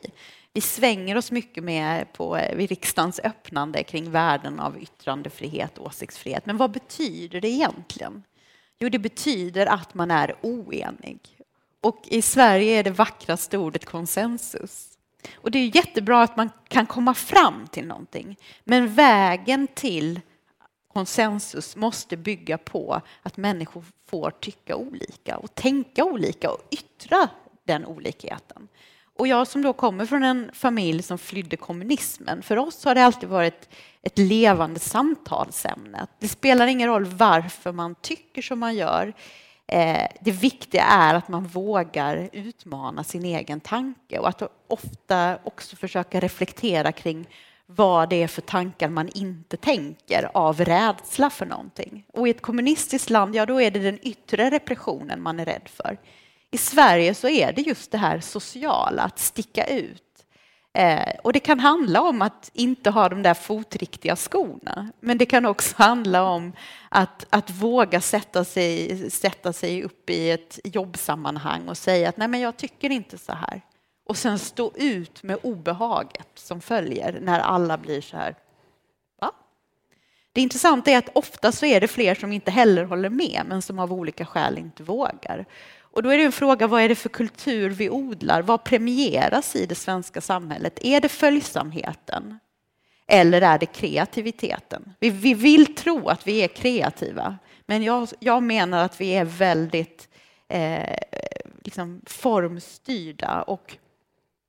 [0.53, 6.45] Vi svänger oss mycket med på, vid riksdagens öppnande kring värden av yttrandefrihet och åsiktsfrihet.
[6.45, 8.23] Men vad betyder det egentligen?
[8.79, 11.19] Jo, det betyder att man är oenig.
[11.82, 14.88] Och i Sverige är det vackraste ordet konsensus.
[15.36, 18.38] Och det är jättebra att man kan komma fram till någonting.
[18.63, 20.21] Men vägen till
[20.93, 27.29] konsensus måste bygga på att människor får tycka olika och tänka olika och yttra
[27.63, 28.67] den olikheten.
[29.19, 33.05] Och jag som då kommer från en familj som flydde kommunismen, för oss har det
[33.05, 33.69] alltid varit
[34.01, 36.08] ett levande samtalsämne.
[36.19, 39.13] Det spelar ingen roll varför man tycker som man gör.
[39.71, 45.75] Eh, det viktiga är att man vågar utmana sin egen tanke och att ofta också
[45.75, 47.27] försöka reflektera kring
[47.65, 52.05] vad det är för tankar man inte tänker av rädsla för någonting.
[52.13, 55.69] Och i ett kommunistiskt land, ja då är det den yttre repressionen man är rädd
[55.69, 55.97] för.
[56.51, 60.03] I Sverige så är det just det här sociala, att sticka ut.
[60.73, 64.91] Eh, och det kan handla om att inte ha de där fotriktiga skorna.
[64.99, 66.53] Men det kan också handla om
[66.89, 72.27] att, att våga sätta sig, sätta sig upp i ett jobbsammanhang och säga att nej
[72.27, 73.62] men jag tycker inte så här.
[74.05, 78.36] Och sen stå ut med obehaget som följer när alla blir så här.
[79.21, 79.32] Va?
[80.32, 83.62] Det intressanta är att ofta så är det fler som inte heller håller med men
[83.62, 85.45] som av olika skäl inte vågar.
[86.00, 88.42] Och då är det en fråga, vad är det för kultur vi odlar?
[88.42, 90.80] Vad premieras i det svenska samhället?
[90.86, 92.40] Är det följsamheten?
[93.08, 94.94] Eller är det kreativiteten?
[95.00, 99.26] Vi, vi vill tro att vi är kreativa, men jag, jag menar att vi är
[99.26, 100.10] väldigt
[100.48, 100.98] eh,
[101.64, 103.42] liksom formstyrda.
[103.42, 103.78] Och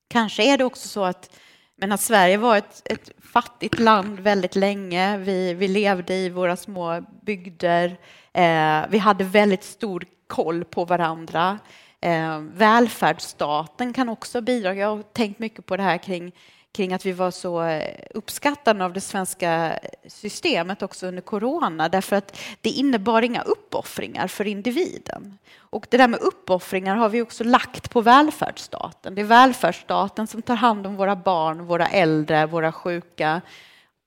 [0.09, 1.35] kanske är det också så att,
[1.77, 5.17] men att Sverige var ett, ett fattigt land väldigt länge.
[5.17, 7.97] Vi, vi levde i våra små bygder.
[8.33, 11.59] Eh, vi hade väldigt stor koll på varandra.
[12.01, 14.73] Eh, välfärdsstaten kan också bidra.
[14.73, 16.31] Jag har tänkt mycket på det här kring,
[16.71, 21.89] kring att vi var så eh, uppskattade uppskattande av det svenska systemet också under corona
[21.89, 25.37] därför att det innebar inga uppoffringar för individen.
[25.57, 29.15] Och det där med uppoffringar har vi också lagt på välfärdsstaten.
[29.15, 33.41] Det är välfärdsstaten som tar hand om våra barn, våra äldre, våra sjuka.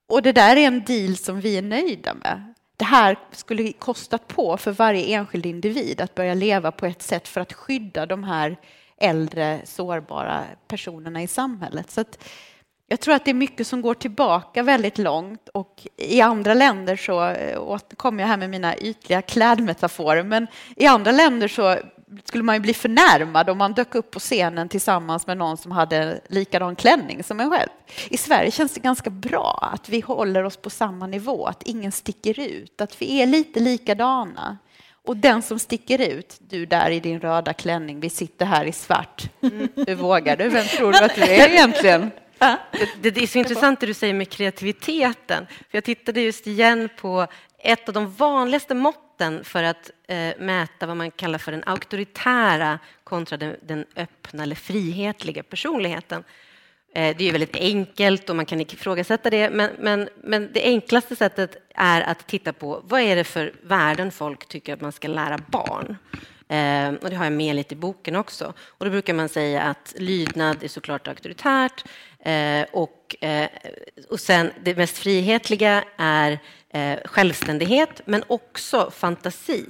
[0.07, 2.54] Och det där är en deal som vi är nöjda med.
[2.77, 7.27] Det här skulle kostat på för varje enskild individ att börja leva på ett sätt
[7.27, 8.57] för att skydda de här
[8.97, 11.91] äldre sårbara personerna i samhället.
[11.91, 12.03] Så
[12.87, 16.95] jag tror att det är mycket som går tillbaka väldigt långt och i andra länder
[16.95, 21.77] så eh, kommer jag här med mina ytliga klädmetaforer, men i andra länder så
[22.23, 25.71] skulle man ju bli förnärmad om man dök upp på scenen tillsammans med någon som
[25.71, 27.69] hade likadan klänning som en själv.
[28.09, 31.91] I Sverige känns det ganska bra att vi håller oss på samma nivå, att ingen
[31.91, 34.57] sticker ut, att vi är lite likadana.
[35.05, 38.71] Och den som sticker ut, du där i din röda klänning, vi sitter här i
[38.71, 39.29] svart.
[39.41, 39.67] Mm.
[39.75, 40.49] Hur vågar du?
[40.49, 42.11] Vem tror du att du är egentligen?
[43.01, 45.45] Det, det, är så intressant det du säger med kreativiteten.
[45.47, 47.27] För jag tittade just igen på
[47.65, 52.79] ett av de vanligaste måtten för att eh, mäta vad man kallar för den auktoritära
[53.03, 56.23] kontra den, den öppna eller frihetliga personligheten.
[56.93, 61.15] Eh, det är väldigt enkelt och man kan ifrågasätta det, men, men, men det enklaste
[61.15, 65.07] sättet är att titta på vad är det för värden folk tycker att man ska
[65.07, 65.97] lära barn.
[66.47, 68.53] Eh, och det har jag med lite i boken också.
[68.59, 71.85] Och då brukar man säga att lydnad är såklart auktoritärt
[72.19, 73.49] eh, och, eh,
[74.09, 76.39] och sen det mest frihetliga är
[76.75, 79.65] eh, självständighet men också fantasi.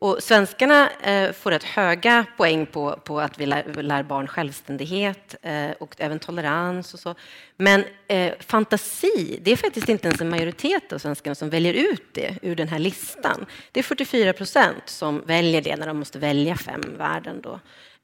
[0.00, 4.26] Och svenskarna eh, får rätt höga poäng på, på att vi lär, vi lär barn
[4.26, 7.14] självständighet eh, och även tolerans och så.
[7.56, 12.14] Men eh, fantasi, det är faktiskt inte ens en majoritet av svenskarna som väljer ut
[12.14, 13.46] det ur den här listan.
[13.72, 17.40] Det är 44 procent som väljer det när de måste välja fem värden.
[17.42, 17.60] Då.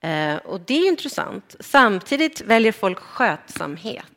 [0.08, 1.56] Eh, och det är intressant.
[1.60, 4.13] Samtidigt väljer folk skötsamhet.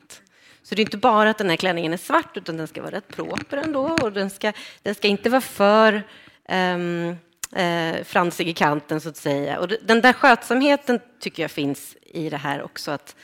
[0.67, 2.91] Så det är inte bara att den här klänningen är svart, utan den ska vara
[2.91, 3.95] rätt proper ändå.
[4.01, 4.53] Och den ska,
[4.83, 6.03] den ska inte vara för
[6.49, 7.17] um,
[7.55, 9.59] eh, fransig i kanten, så att säga.
[9.59, 12.91] Och den där skötsamheten tycker jag finns i det här också.
[12.91, 13.15] att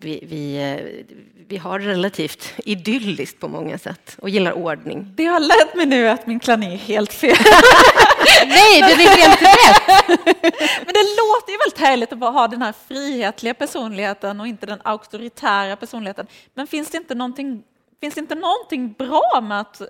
[0.00, 1.04] vi, vi, eh,
[1.48, 5.12] vi har relativt idylliskt på många sätt och gillar ordning.
[5.14, 7.36] Det har lärt mig nu att min klänning är helt fel.
[8.46, 9.82] Nej, den är helt rätt!
[10.86, 14.66] Men det låter ju väldigt härligt att bara ha den här frihetliga personligheten och inte
[14.66, 16.26] den auktoritära personligheten.
[16.54, 17.62] Men finns det inte någonting,
[18.00, 19.86] finns det inte någonting bra med att eh,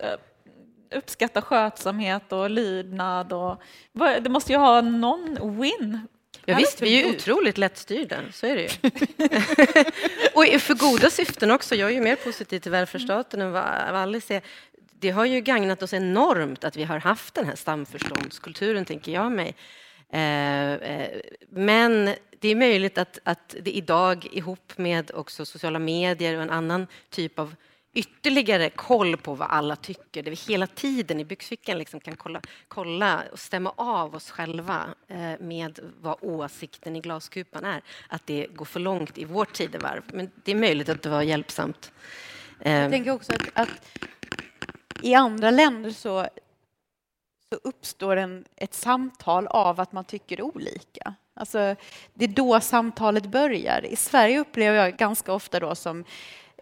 [0.97, 3.33] uppskatta skötsamhet och lydnad.
[3.33, 3.63] Och,
[4.23, 6.01] det måste ju ha någon win.
[6.45, 8.69] Ja, visst, vi är ju otroligt lättstyrda, så är det ju.
[10.35, 11.75] och för goda syften också.
[11.75, 14.43] Jag är ju mer positiv till välfärdsstaten än vad Alice är.
[15.01, 19.33] Det har ju gagnat oss enormt att vi har haft den här samförståndskulturen, tänker jag
[19.33, 19.55] mig.
[20.13, 26.37] Eh, eh, men det är möjligt att, att det idag ihop med också sociala medier
[26.37, 27.55] och en annan typ av
[27.95, 32.41] ytterligare koll på vad alla tycker, där vi hela tiden i byxfickan liksom kan kolla,
[32.69, 38.47] kolla och stämma av oss själva eh, med vad åsikten i glaskupan är, att det
[38.47, 40.03] går för långt i vårt tidevarv.
[40.13, 41.93] Men det är möjligt att det var hjälpsamt.
[42.65, 43.99] Jag tänker också att, att
[45.03, 46.27] i andra länder så,
[47.49, 51.15] så uppstår en, ett samtal av att man tycker olika.
[51.35, 51.77] Alltså,
[52.15, 53.87] det är då samtalet börjar.
[53.87, 56.05] I Sverige upplever jag ganska ofta då som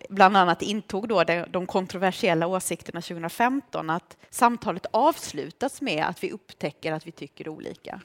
[0.09, 6.93] bland annat intog då de kontroversiella åsikterna 2015 att samtalet avslutas med att vi upptäcker
[6.93, 8.01] att vi tycker olika.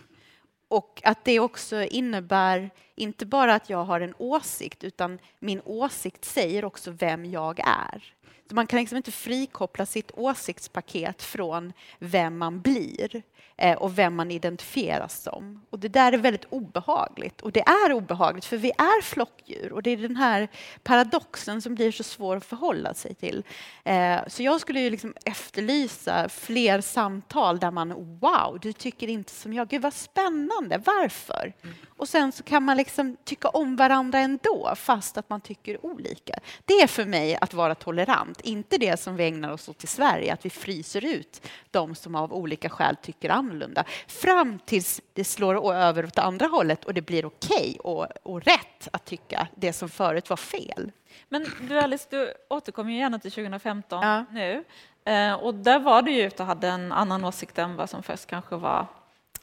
[0.67, 6.25] Och att det också innebär inte bara att jag har en åsikt utan min åsikt
[6.25, 8.14] säger också vem jag är.
[8.51, 13.23] Man kan liksom inte frikoppla sitt åsiktspaket från vem man blir.
[13.57, 15.61] Eh, och vem man identifieras som.
[15.69, 17.41] Och det där är väldigt obehagligt.
[17.41, 20.47] Och det är obehagligt för vi är flockdjur och det är den här
[20.83, 23.43] paradoxen som blir så svår att förhålla sig till.
[23.83, 29.31] Eh, så jag skulle ju liksom efterlysa fler samtal där man wow, du tycker inte
[29.31, 29.67] som jag.
[29.67, 31.53] Gud vad spännande, varför?
[31.63, 31.75] Mm.
[31.97, 36.39] Och sen så kan man liksom tycka om varandra ändå fast att man tycker olika.
[36.65, 39.87] Det är för mig att vara tolerant, inte det som vi ägnar oss åt i
[39.87, 43.83] Sverige, att vi fryser ut de som av olika skäl tycker annorlunda.
[44.07, 48.41] Fram tills det slår över åt andra hållet och det blir okej okay och, och
[48.41, 50.91] rätt att tycka det som förut var fel.
[51.29, 54.25] Men du Alice, du återkommer ju gärna till 2015 ja.
[54.31, 54.63] nu.
[55.05, 58.03] Eh, och där var du ju ute och hade en annan åsikt än vad som
[58.03, 58.87] först kanske var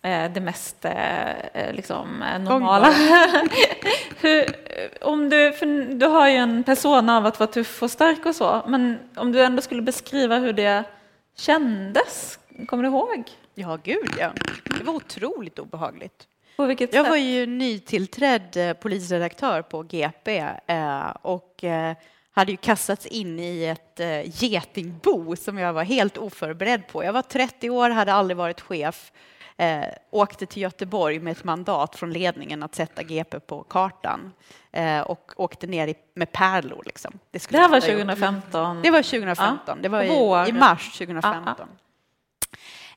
[0.03, 2.91] det mest eh, liksom, normala.
[4.21, 4.45] Hur,
[5.01, 5.51] om du,
[5.95, 9.33] du har ju en person av att vara tuff och stark och så, men om
[9.33, 10.85] du ändå skulle beskriva hur det
[11.37, 13.25] kändes, kommer du ihåg?
[13.55, 14.33] Ja, gud ja.
[14.79, 16.27] Det var otroligt obehagligt.
[16.57, 17.11] På vilket Jag sätt?
[17.11, 21.97] var ju nytillträdd eh, polisredaktör på GP eh, och eh,
[22.35, 27.05] hade ju kastats in i ett eh, getingbo som jag var helt oförberedd på.
[27.05, 29.13] Jag var 30 år, hade aldrig varit chef,
[29.63, 34.33] eh, åkte till Göteborg med ett mandat från ledningen att sätta GP på kartan
[34.73, 36.83] eh, och åkte ner i, med pärlor.
[36.87, 37.19] Liksom.
[37.31, 38.01] Det skulle här var inte ha gjort.
[38.01, 38.83] 2015.
[38.83, 41.69] Det var 2015, det var i, i mars 2015.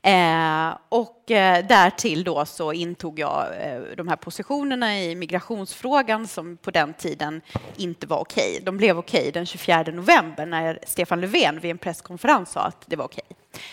[0.06, 6.58] Eh, och eh, därtill då så intog jag eh, de här positionerna i migrationsfrågan som
[6.58, 7.42] på den tiden
[7.76, 8.62] inte var okej.
[8.64, 12.96] De blev okej den 24 november när Stefan Löfven vid en presskonferens sa att det
[12.96, 13.24] var okej.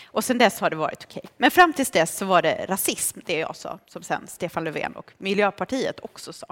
[0.06, 1.24] Och sen dess har det varit okej.
[1.36, 4.64] Men fram tills dess så var det rasism, det jag alltså sa, som sen Stefan
[4.64, 6.46] Löfven och Miljöpartiet också sa.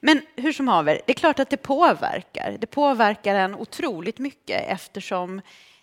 [0.00, 2.56] Men hur som haver, det är klart att det påverkar.
[2.60, 5.40] Det påverkar en otroligt mycket eftersom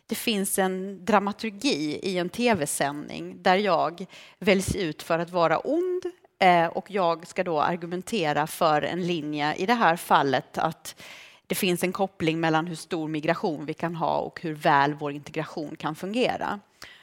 [0.07, 4.05] det finns en dramaturgi i en tv-sändning där jag
[4.39, 6.03] väljs ut för att vara ond
[6.39, 11.01] eh, och jag ska då argumentera för en linje, i det här fallet att
[11.49, 15.11] det finns en koppling mellan hur stor migration vi kan ha och hur väl vår
[15.11, 16.59] integration kan fungera.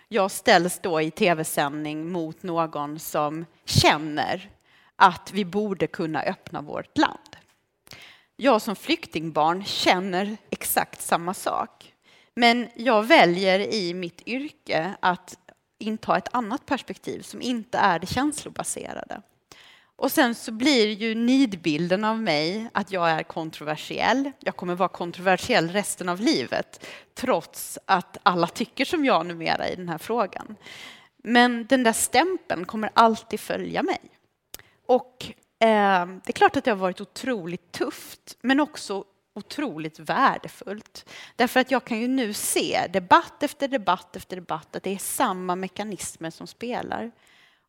[0.09, 4.51] Jag ställs då i tv-sändning mot någon som känner
[4.97, 7.37] att vi borde kunna öppna vårt land.
[8.37, 11.95] Jag som flyktingbarn känner exakt samma sak.
[12.35, 15.39] Men jag väljer i mitt yrke att
[15.79, 19.23] inta ett annat perspektiv som inte är det känslobaserade.
[19.97, 24.33] Och sen så blir ju nidbilden av mig att jag är kontroversiell.
[24.41, 29.77] Jag kommer vara kontroversiell resten av livet trots att alla tycker som jag numera i
[29.77, 30.57] den här frågan.
[31.17, 34.01] Men den där stämpeln kommer alltid följa mig.
[34.87, 35.27] Och
[35.59, 41.09] eh, det är klart att det har varit otroligt tufft, men också otroligt värdefullt.
[41.37, 44.99] Därför att jag kan ju nu se debatt efter debatt efter debatt att det är
[44.99, 47.11] samma mekanismer som spelar.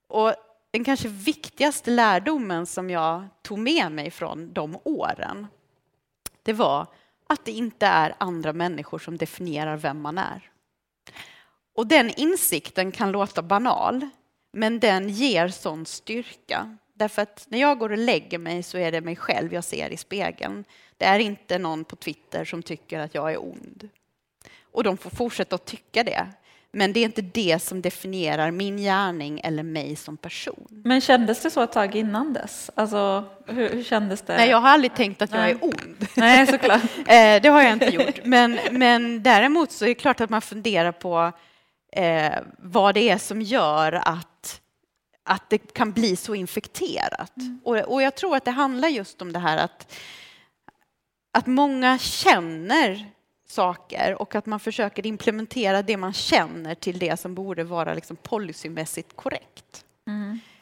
[0.08, 0.34] Och
[0.72, 5.48] den kanske viktigaste lärdomen som jag tog med mig från de åren,
[6.44, 6.88] det var
[7.28, 10.52] att det inte är andra människor som definierar vem man är.
[11.76, 14.10] Och den insikten kan låta banal,
[14.52, 16.78] men den ger sån styrka.
[16.94, 19.90] Därför att när jag går och lägger mig så är det mig själv jag ser
[19.90, 20.66] i spegeln.
[20.98, 23.90] Det är inte någon på Twitter som tycker att jag är ond.
[24.62, 26.28] Och de får fortsätta att tycka det.
[26.78, 30.68] Men det är inte det som definierar min gärning eller mig som person.
[30.70, 32.72] Men kändes det så ett tag innan dess?
[32.76, 34.38] Alltså, hur, hur kändes det?
[34.38, 35.52] Nej, jag har aldrig tänkt att jag Nej.
[35.52, 36.08] är ond.
[36.16, 36.82] Nej, såklart.
[36.98, 38.20] Eh, det har jag inte gjort.
[38.26, 41.32] Men, men däremot så är det klart att man funderar på
[41.92, 44.62] eh, vad det är som gör att,
[45.26, 47.34] att det kan bli så infekterat.
[47.64, 49.96] Och, och jag tror att det handlar just om det här att,
[51.32, 53.17] att många känner
[53.48, 58.16] saker och att man försöker implementera det man känner till det som borde vara liksom
[58.16, 59.86] policymässigt korrekt.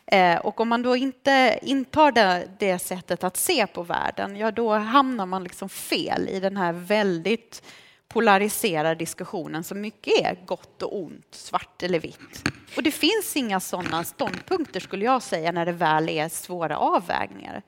[0.05, 4.51] Eh, och om man då inte intar det, det sättet att se på världen, ja
[4.51, 7.63] då hamnar man liksom fel i den här väldigt
[8.07, 12.43] polariserade diskussionen som mycket är gott och ont, svart eller vitt.
[12.77, 17.61] Och det finns inga sådana ståndpunkter skulle jag säga när det väl är svåra avvägningar.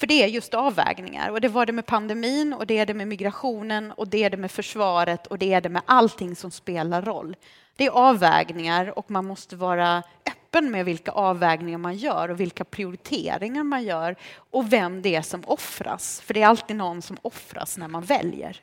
[0.00, 2.94] För det är just avvägningar och det var det med pandemin och det är det
[2.94, 6.50] med migrationen och det är det med försvaret och det är det med allting som
[6.50, 7.36] spelar roll.
[7.76, 12.64] Det är avvägningar och man måste vara öppen med vilka avvägningar man gör och vilka
[12.64, 14.16] prioriteringar man gör
[14.50, 16.20] och vem det är som offras.
[16.20, 18.60] För det är alltid någon som offras när man väljer.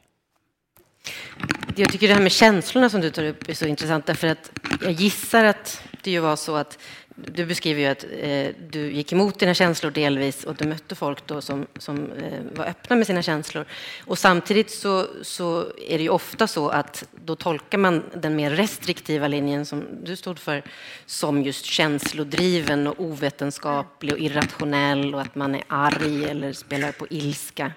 [1.76, 4.52] Jag tycker det här med känslorna som du tar upp är så intressant därför att
[4.82, 6.80] jag gissar att det ju var så att
[7.26, 11.28] du beskriver ju att eh, du gick emot dina känslor delvis och du mötte folk
[11.28, 13.65] då som, som eh, var öppna med sina känslor.
[14.05, 18.51] Och samtidigt så, så är det ju ofta så att då tolkar man den mer
[18.51, 20.63] restriktiva linjen som du stod för
[21.05, 27.07] som just känslodriven och ovetenskaplig och irrationell och att man är arg eller spelar på
[27.09, 27.72] ilska.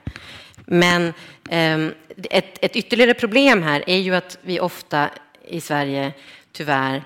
[0.67, 1.13] Men
[1.49, 1.87] eh,
[2.31, 5.11] ett, ett ytterligare problem här är ju att vi ofta
[5.49, 6.13] i Sverige
[6.53, 7.05] tyvärr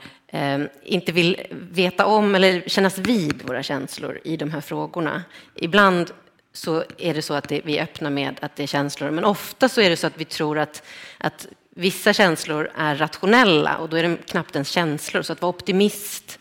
[0.82, 5.22] inte vill veta om eller kännas vid våra känslor i de här frågorna.
[5.55, 6.11] Ibland
[6.53, 9.24] så är det så att det, vi är öppna med att det är känslor, men
[9.24, 10.82] ofta så är det så att vi tror att,
[11.18, 15.22] att vissa känslor är rationella och då är de knappt ens känslor.
[15.22, 16.39] Så att vara optimist,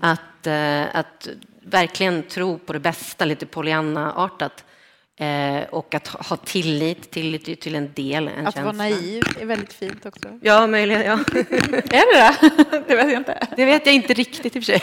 [0.00, 1.28] att, eh, att
[1.62, 4.64] verkligen tro på det bästa, lite Pollyanna-artat,
[5.20, 8.62] Eh, och att ha tillit, ju till en del en Att känsla.
[8.62, 10.28] vara naiv är väldigt fint också.
[10.42, 11.02] Ja, möjligen.
[11.04, 11.12] Ja.
[11.90, 12.84] Är det det?
[12.88, 13.46] Det vet jag inte.
[13.56, 14.82] Det vet jag inte riktigt i och för sig.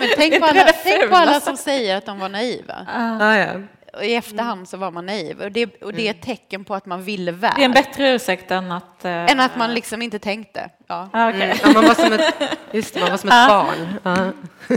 [0.00, 2.86] Men tänk på alla, tänk på alla som säger att de var naiva.
[3.20, 3.60] Ja, ja.
[3.96, 5.42] Och i efterhand så var man naiv.
[5.42, 7.52] Och det, och det är ett tecken på att man ville väl.
[7.56, 9.04] Det är en bättre ursäkt än att...
[9.04, 10.70] eh, Än att man liksom inte tänkte.
[10.86, 11.08] Ja.
[11.12, 11.42] ah, okej.
[11.42, 11.56] Mm.
[11.62, 12.34] Ja, man var som ett,
[12.72, 13.94] just det, man var som ett barn.
[14.02, 14.32] Ja.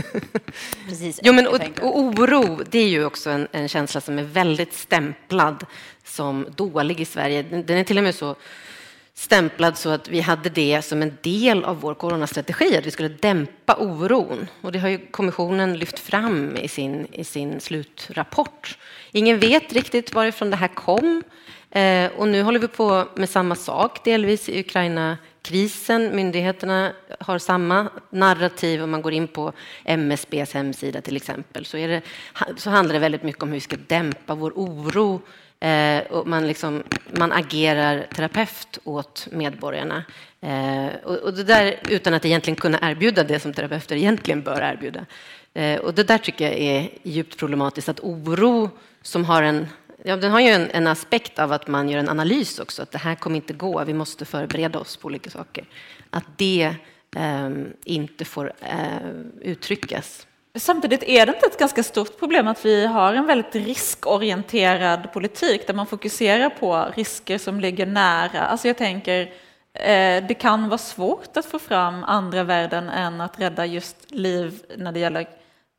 [0.88, 1.20] Precis.
[1.22, 4.74] Jo, men, och, och oro, det är ju också en, en känsla som är väldigt
[4.74, 5.66] stämplad
[6.04, 7.42] som dålig i Sverige.
[7.42, 8.36] Den, den är till och med så
[9.20, 13.08] stämplad så att vi hade det som en del av vår coronastrategi, att vi skulle
[13.08, 14.46] dämpa oron.
[14.60, 18.78] Och det har ju kommissionen lyft fram i sin, i sin slutrapport.
[19.12, 21.22] Ingen vet riktigt varifrån det här kom.
[21.70, 26.16] Eh, och nu håller vi på med samma sak, delvis i Ukraina-krisen.
[26.16, 28.82] Myndigheterna har samma narrativ.
[28.82, 29.52] Om man går in på
[29.84, 32.02] MSBs hemsida till exempel så, är det,
[32.56, 35.20] så handlar det väldigt mycket om hur vi ska dämpa vår oro
[35.60, 40.04] Eh, och man, liksom, man agerar terapeut åt medborgarna.
[40.40, 44.60] Eh, och, och det där utan att egentligen kunna erbjuda det som terapeuter egentligen bör
[44.60, 45.06] erbjuda.
[45.54, 48.70] Eh, och det där tycker jag är djupt problematiskt, att oro
[49.02, 49.68] som har en
[50.02, 52.90] Ja, den har ju en, en aspekt av att man gör en analys också, att
[52.90, 55.64] det här kommer inte gå, vi måste förbereda oss på olika saker.
[56.10, 56.74] Att det
[57.16, 57.50] eh,
[57.84, 60.26] inte får eh, uttryckas.
[60.54, 65.66] Samtidigt är det inte ett ganska stort problem att vi har en väldigt riskorienterad politik
[65.66, 68.40] där man fokuserar på risker som ligger nära.
[68.40, 69.20] Alltså jag tänker,
[69.72, 74.62] eh, det kan vara svårt att få fram andra värden än att rädda just liv
[74.76, 75.20] när det gäller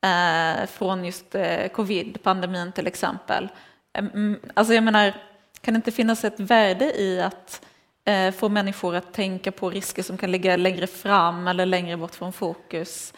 [0.04, 3.50] eh, från just eh, covid-pandemin till exempel.
[3.94, 5.14] Mm, alltså jag menar,
[5.62, 7.62] kan det inte finnas ett värde i att
[8.06, 12.16] eh, få människor att tänka på risker som kan ligga längre fram eller längre bort
[12.16, 13.14] från fokus?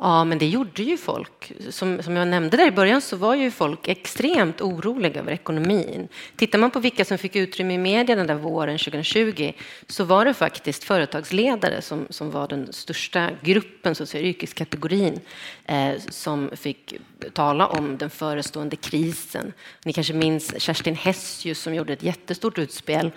[0.00, 1.52] Ja, men det gjorde ju folk.
[1.70, 6.08] Som, som jag nämnde där i början så var ju folk extremt oroliga över ekonomin.
[6.36, 9.52] Tittar man på vilka som fick utrymme i media den där våren 2020
[9.86, 15.20] så var det faktiskt företagsledare som, som var den största gruppen, så att säga, yrkeskategorin,
[15.66, 16.94] eh, som fick
[17.32, 19.52] tala om den förestående krisen.
[19.84, 23.10] Ni kanske minns Kerstin Hessius som gjorde ett jättestort utspel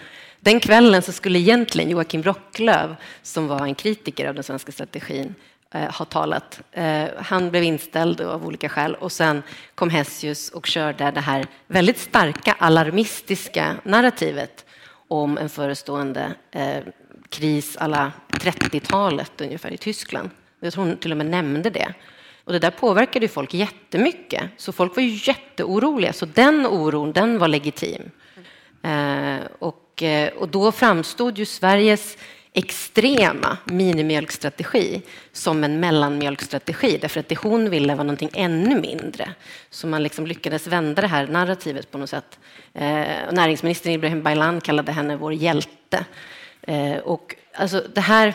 [0.46, 5.36] den kvällen så skulle egentligen Joakim Rocklöv, som var en kritiker av den svenska strategin,
[5.74, 6.61] Eh, har talat.
[6.72, 9.43] Eh, han blev inställd av olika skäl och sen
[9.76, 14.66] kom Hessius och körde det här väldigt starka alarmistiska narrativet
[15.07, 16.84] om en förestående eh,
[17.30, 20.30] kris alla 30-talet ungefär i Tyskland.
[20.59, 21.93] Jag tror hon till och med nämnde det.
[22.43, 26.13] Och det där påverkade ju folk jättemycket, så folk var ju jätteoroliga.
[26.13, 28.11] Så den oron, den var legitim.
[29.59, 30.03] Och,
[30.38, 32.18] och då framstod ju Sveriges
[32.56, 35.01] extrema minimjölkstrategi
[35.32, 39.34] som en mellanmjölkstrategi därför att det hon ville var någonting ännu mindre.
[39.70, 42.39] Så man liksom lyckades vända det här narrativet på något sätt.
[42.74, 46.06] Eh, näringsministern Ibrahim Baylan kallade henne vår hjälte.
[46.62, 48.34] Eh, och alltså det här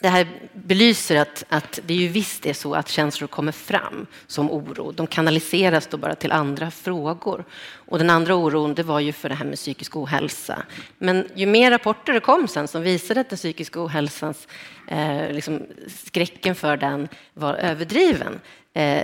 [0.00, 4.50] det här belyser att, att det ju visst är så att känslor kommer fram som
[4.50, 4.92] oro.
[4.92, 7.44] De kanaliseras då bara till andra frågor.
[7.72, 10.62] Och den andra oron det var ju för det här med psykisk ohälsa.
[10.98, 14.48] Men ju mer rapporter det kom sen som visade att den psykiska ohälsans,
[14.88, 18.40] eh, liksom, skräcken för den var överdriven,
[18.74, 19.02] eh,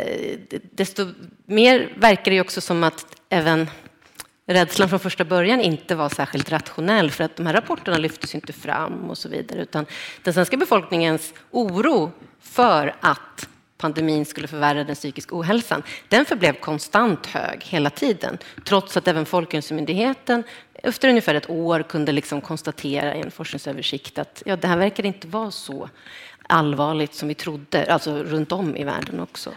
[0.72, 1.07] desto
[1.47, 3.68] mer verkar det också som att även
[4.47, 8.53] rädslan från första början inte var särskilt rationell för att de här rapporterna lyftes inte
[8.53, 9.62] fram och så vidare.
[9.62, 9.86] Utan
[10.22, 17.26] den svenska befolkningens oro för att pandemin skulle förvärra den psykiska ohälsan, den förblev konstant
[17.26, 18.38] hög hela tiden.
[18.64, 24.42] Trots att även Folkhälsomyndigheten efter ungefär ett år kunde liksom konstatera i en forskningsöversikt att
[24.47, 25.88] ja, det här verkar inte vara så
[26.47, 29.53] allvarligt som vi trodde, alltså runt om i världen också.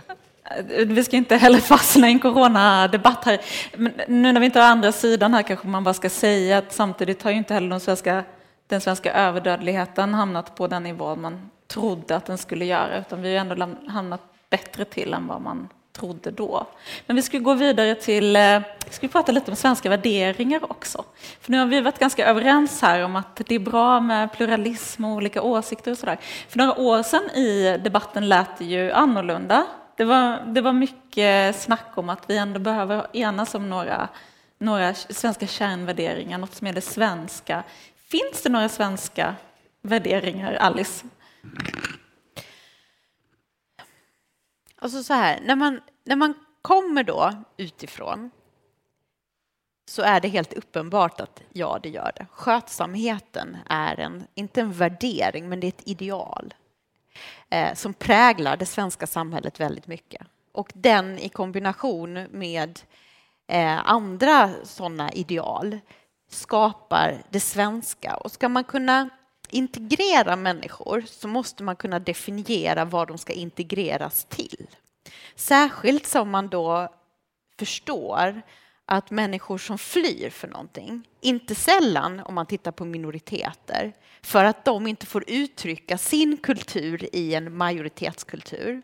[0.85, 3.39] Vi ska inte heller fastna i en coronadebatt här.
[3.75, 6.73] Men nu när vi inte har andra sidan här kanske man bara ska säga att
[6.73, 8.23] samtidigt har ju inte heller den svenska,
[8.67, 13.37] den svenska överdödligheten hamnat på den nivå man trodde att den skulle göra, utan vi
[13.37, 15.69] har ändå hamnat bättre till än vad man
[15.99, 16.67] trodde då.
[17.05, 21.03] Men vi ska gå vidare till, eh, ska vi prata lite om svenska värderingar också.
[21.41, 25.05] För nu har vi varit ganska överens här om att det är bra med pluralism
[25.05, 26.17] och olika åsikter och sådär.
[26.49, 29.65] För några år sedan i debatten lät det ju annorlunda.
[29.97, 34.09] Det var, det var mycket snack om att vi ändå behöver enas om några,
[34.57, 37.63] några svenska kärnvärderingar, något som är det svenska.
[37.95, 39.35] Finns det några svenska
[39.81, 41.05] värderingar, Alice?
[44.75, 48.31] Alltså så här, när man, när man kommer då utifrån
[49.89, 52.25] så är det helt uppenbart att ja, det gör det.
[52.31, 56.53] Skötsamheten är en, inte en värdering, men det är ett ideal
[57.49, 60.21] eh, som präglar det svenska samhället väldigt mycket.
[60.51, 62.79] Och den i kombination med
[63.47, 65.79] eh, andra sådana ideal
[66.29, 68.15] skapar det svenska.
[68.15, 69.09] Och ska man kunna
[69.49, 74.67] integrera människor så måste man kunna definiera vad de ska integreras till.
[75.35, 76.93] Särskilt som man då
[77.59, 78.41] förstår
[78.89, 84.65] att människor som flyr för någonting, inte sällan om man tittar på minoriteter, för att
[84.65, 88.81] de inte får uttrycka sin kultur i en majoritetskultur.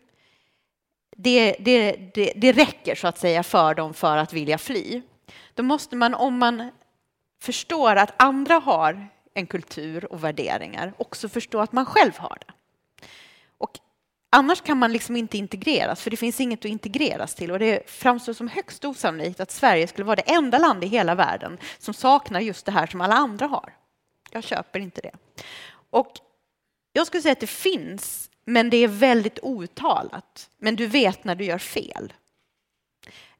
[1.16, 5.02] Det, det, det, det räcker så att säga för dem för att vilja fly.
[5.54, 6.70] Då måste man, om man
[7.42, 12.52] förstår att andra har en kultur och värderingar, också förstå att man själv har det.
[13.58, 13.78] Och
[14.34, 17.52] annars kan man liksom inte integreras, för det finns inget att integreras till.
[17.52, 21.14] Och det framstår som högst osannolikt att Sverige skulle vara det enda land i hela
[21.14, 23.72] världen som saknar just det här som alla andra har.
[24.30, 25.12] Jag köper inte det.
[25.90, 26.12] Och
[26.92, 30.50] jag skulle säga att det finns, men det är väldigt outtalat.
[30.58, 32.12] Men du vet när du gör fel.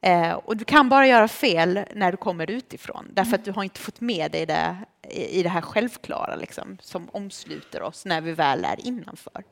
[0.01, 3.63] Eh, och du kan bara göra fel när du kommer utifrån, därför att du har
[3.63, 4.77] inte fått med dig det
[5.09, 9.43] i det här självklara liksom, som omsluter oss när vi väl är innanför.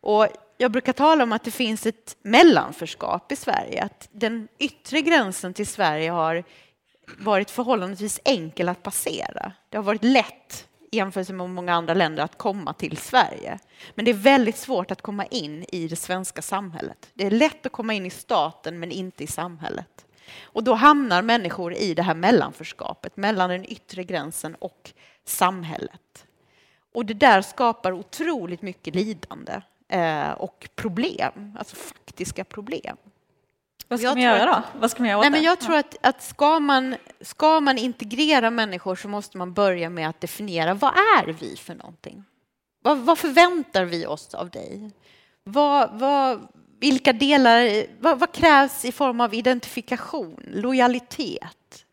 [0.00, 0.28] Och
[0.60, 5.54] jag brukar tala om att det finns ett mellanförskap i Sverige, att den yttre gränsen
[5.54, 6.44] till Sverige har
[7.18, 9.52] varit förhållandevis enkel att passera.
[9.68, 13.58] Det har varit lätt i jämförelse med många andra länder att komma till Sverige.
[13.94, 17.10] Men det är väldigt svårt att komma in i det svenska samhället.
[17.14, 20.06] Det är lätt att komma in i staten men inte i samhället.
[20.42, 24.92] Och då hamnar människor i det här mellanförskapet mellan den yttre gränsen och
[25.24, 26.26] samhället.
[26.94, 29.60] Och det där skapar otroligt mycket lidande
[29.90, 32.96] eh, och problem, alltså faktiska problem.
[33.88, 34.62] Vad ska man göra då?
[34.80, 35.46] Vad ska man göra Nej, men det?
[35.46, 40.08] jag tror att, att ska, man, ska man integrera människor så måste man börja med
[40.08, 42.24] att definiera vad är vi för någonting?
[42.82, 44.90] Vad, vad förväntar vi oss av dig?
[45.44, 46.48] Vad, vad,
[46.80, 51.84] vilka delar, vad, vad krävs i form av identifikation, lojalitet?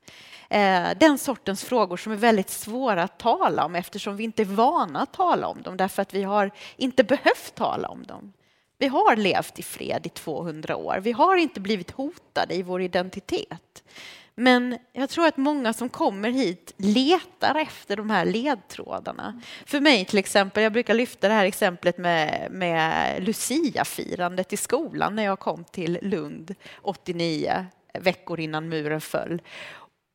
[0.49, 4.45] Eh, den sortens frågor som är väldigt svåra att tala om eftersom vi inte är
[4.45, 8.33] vana att tala om dem därför att vi har inte behövt tala om dem.
[8.79, 10.99] Vi har levt i fred i 200 år.
[11.01, 13.83] Vi har inte blivit hotade i vår identitet.
[14.39, 19.41] Men jag tror att många som kommer hit letar efter de här ledtrådarna.
[19.65, 25.15] För mig till exempel, jag brukar lyfta det här exemplet med, med Lucia-firandet i skolan
[25.15, 27.65] när jag kom till Lund 89,
[27.99, 29.41] veckor innan muren föll.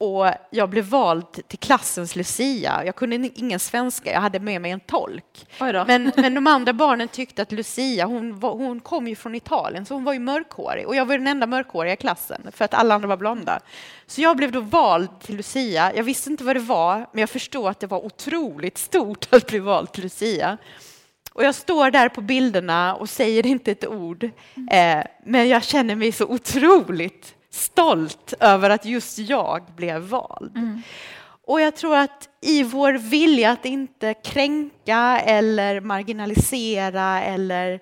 [0.03, 2.82] Och jag blev vald till klassens Lucia.
[2.84, 5.46] Jag kunde ingen svenska, jag hade med mig en tolk.
[5.86, 9.86] Men, men de andra barnen tyckte att Lucia, hon, var, hon kom ju från Italien,
[9.86, 10.86] så hon var ju mörkhårig.
[10.86, 13.61] Och jag var den enda mörkhåriga i klassen, för att alla andra var blonda.
[14.07, 15.92] Så jag blev då vald till Lucia.
[15.96, 19.46] Jag visste inte vad det var, men jag förstod att det var otroligt stort att
[19.46, 20.59] bli vald till Lucia.
[21.32, 24.24] Och jag står där på bilderna och säger inte ett ord,
[24.70, 30.53] eh, men jag känner mig så otroligt stolt över att just jag blev vald.
[31.46, 37.80] Och jag tror att i vår vilja att inte kränka eller marginalisera eller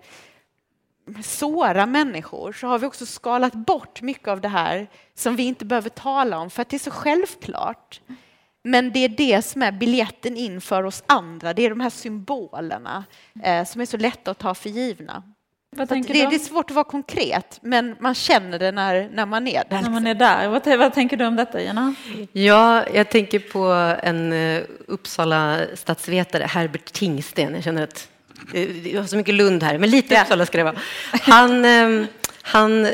[1.22, 5.64] såra människor så har vi också skalat bort mycket av det här som vi inte
[5.64, 8.00] behöver tala om för att det är så självklart.
[8.62, 11.52] Men det är det som är biljetten in för oss andra.
[11.52, 13.04] Det är de här symbolerna
[13.42, 15.22] eh, som är så lätta att ta för givna.
[15.76, 16.26] Vad Så att tänker det, du?
[16.30, 19.82] det är svårt att vara konkret, men man känner det när, när man är där.
[19.82, 20.48] När man är där.
[20.48, 21.94] Vad, vad tänker du om detta, Gina?
[22.32, 23.64] Ja, jag tänker på
[24.02, 27.54] en eh, Uppsala statsvetare, Herbert Tingsten.
[27.54, 28.08] Jag känner att
[28.54, 30.76] eh, jag har så mycket Lund här, men lite Uppsala ska det vara.
[31.22, 32.06] Han, eh,
[32.42, 32.88] han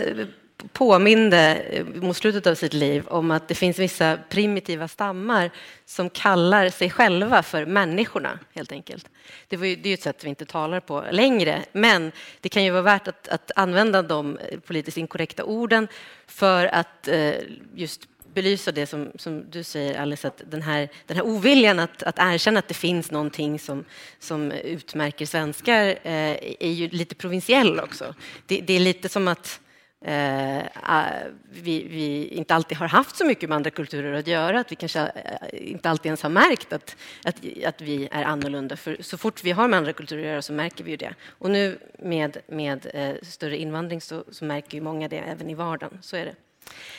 [0.72, 5.50] påminde eh, mot slutet av sitt liv om att det finns vissa primitiva stammar
[5.84, 9.08] som kallar sig själva för människorna, helt enkelt.
[9.48, 12.48] Det, var ju, det är ju ett sätt vi inte talar på längre, men det
[12.48, 15.88] kan ju vara värt att, att använda de eh, politiskt inkorrekta orden
[16.26, 17.34] för att eh,
[17.74, 22.02] just belysa det som, som du säger, Alice, att den här, den här oviljan att,
[22.02, 23.84] att erkänna att det finns någonting som,
[24.18, 28.14] som utmärker svenskar eh, är ju lite provinsiell också.
[28.46, 29.60] Det, det är lite som att
[30.06, 31.04] eh, ah,
[31.50, 34.76] vi, vi, inte alltid har haft så mycket med andra kulturer att göra, att vi
[34.76, 38.76] kanske eh, inte alltid ens har märkt att, att, att vi är annorlunda.
[38.76, 41.14] För så fort vi har med andra kulturer att göra så märker vi ju det.
[41.38, 45.54] Och nu med, med eh, större invandring så, så märker ju många det även i
[45.54, 45.98] vardagen.
[46.02, 46.34] Så är det.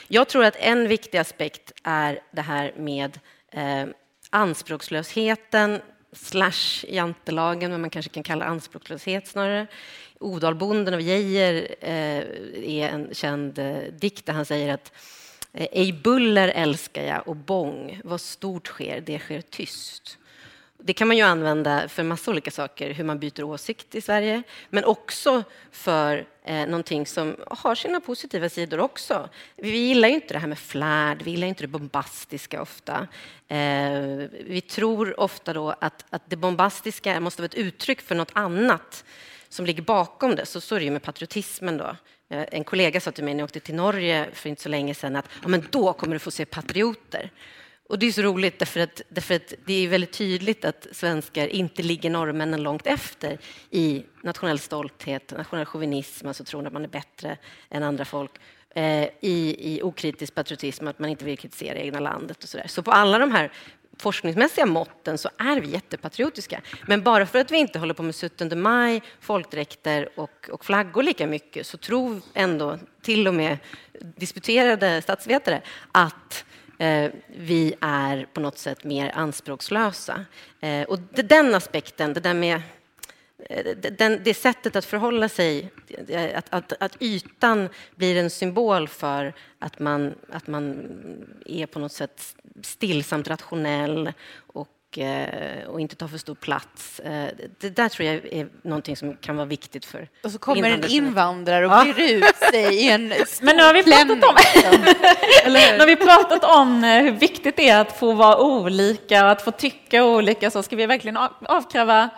[0.08, 3.18] Jag tror att en viktig aspekt är det här med
[3.50, 3.86] eh,
[4.30, 5.80] anspråkslösheten
[6.12, 9.66] slash jantelagen, men man kanske kan kalla anspråkslöshet snarare.
[10.18, 12.18] Odalbonden av Geijer eh,
[12.80, 14.92] är en känd eh, dikt där han säger att
[15.52, 20.18] eh, ej buller älskar jag och bång, vad stort sker, det sker tyst.
[20.88, 24.42] Det kan man ju använda för massa olika saker, hur man byter åsikt i Sverige,
[24.70, 29.28] men också för eh, någonting som har sina positiva sidor också.
[29.56, 33.08] Vi gillar ju inte det här med flärd, vi gillar inte det bombastiska ofta.
[33.48, 33.58] Eh,
[34.46, 39.04] vi tror ofta då att, att det bombastiska måste vara ett uttryck för något annat
[39.48, 41.96] som ligger bakom det, så, så är det ju med patriotismen då.
[42.28, 44.94] Eh, en kollega sa till mig när jag åkte till Norge för inte så länge
[44.94, 47.30] sedan att ja, men då kommer du få se patrioter.
[47.88, 51.48] Och det är så roligt därför att, därför att det är väldigt tydligt att svenskar
[51.48, 53.38] inte ligger norrmännen långt efter
[53.70, 57.36] i nationell stolthet, nationell chauvinism, alltså tron att man är bättre
[57.70, 58.30] än andra folk,
[58.74, 62.66] eh, i, i okritisk patriotism, att man inte vill kritisera egna landet och så där.
[62.66, 63.52] Så på alla de här
[63.98, 66.60] forskningsmässiga måtten så är vi jättepatriotiska.
[66.86, 71.02] Men bara för att vi inte håller på med 17 maj, folkdräkter och, och flaggor
[71.02, 73.58] lika mycket så tror ändå till och med
[74.00, 75.62] disputerade statsvetare
[75.92, 76.44] att
[76.78, 80.24] eh, vi är på något sätt mer anspråkslösa.
[80.60, 82.62] Eh, och det, den aspekten, det där med
[83.38, 85.70] eh, den, det sättet att förhålla sig,
[86.08, 90.88] eh, att, att, att ytan blir en symbol för att man, att man
[91.46, 94.68] är på något sätt stillsamt rationell och,
[94.98, 97.00] eh, och inte tar för stor plats.
[97.00, 97.28] Eh,
[97.60, 100.84] Det där tror jag är någonting som kan vara viktigt för Och så kommer en
[100.90, 101.84] invandrare och Ja.
[101.94, 103.08] brer ut sig i en
[103.42, 104.36] Men nu har vi pratat om,
[105.44, 105.72] Eller hur?
[105.72, 109.30] nu har vi pratat om eh, hur viktigt det är att få vara olika och
[109.30, 110.50] att få tycka olika.
[110.50, 112.08] Så ska vi verkligen av- avkräva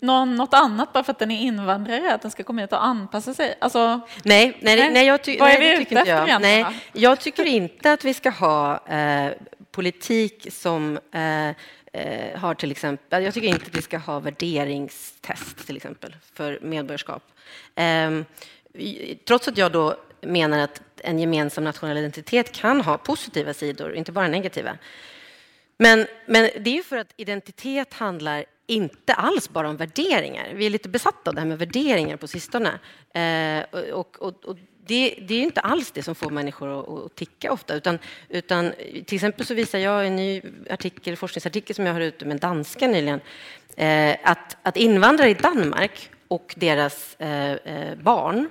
[0.00, 2.84] någon något annat bara för att den är invandrare, att den ska komma hit och
[2.84, 3.54] anpassa sig?
[3.60, 5.06] Alltså, Nej, nej, Nej.
[5.06, 6.42] jag, ty- Vad är nej vi det ute tycker inte efter jag.
[6.42, 9.30] Nej, jag tycker inte att vi ska ha eh,
[9.72, 11.54] politik som eh,
[11.94, 13.24] eh, har till exempel...
[13.24, 17.22] Jag tycker inte att vi ska ha värderingstest till exempel för medborgarskap.
[17.74, 18.10] Eh,
[19.24, 24.12] trots att jag då menar att en gemensam nationell identitet kan ha positiva sidor, inte
[24.12, 24.78] bara negativa.
[25.76, 30.52] Men, men det är ju för att identitet handlar inte alls bara om värderingar.
[30.54, 32.78] Vi är lite besatta av det här med värderingar på sistone.
[33.14, 34.56] Eh, och, och, och
[34.86, 37.74] det, det är inte alls det som får människor att, att ticka ofta.
[37.74, 38.72] Utan, utan,
[39.06, 42.40] till exempel så visar jag i en ny artikel, forskningsartikel som jag har ute med
[42.40, 43.20] danska nyligen,
[43.76, 48.48] eh, att, att invandrare i Danmark och deras eh, eh barn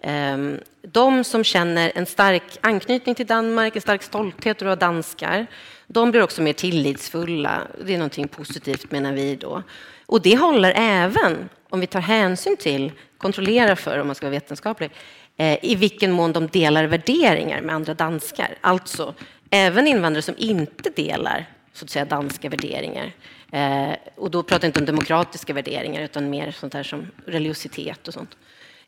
[0.00, 4.92] ehm, De som känner en stark anknytning till Danmark, en stark stolthet över att vara
[4.92, 5.46] danskar,
[5.86, 7.62] de blir också mer tillitsfulla.
[7.84, 9.62] Det är någonting positivt menar vi då.
[10.06, 14.38] Och det håller även om vi tar hänsyn till, kontrollerar för, om man ska vara
[14.40, 14.90] vetenskaplig,
[15.36, 18.54] Eh, i vilken mån de delar värderingar med andra danskar.
[18.60, 19.14] Alltså,
[19.50, 23.12] även invandrare som inte delar så att säga danska värderingar.
[23.52, 28.08] Eh, och då pratar jag inte om demokratiska värderingar utan mer sånt här som religiositet
[28.08, 28.36] och sånt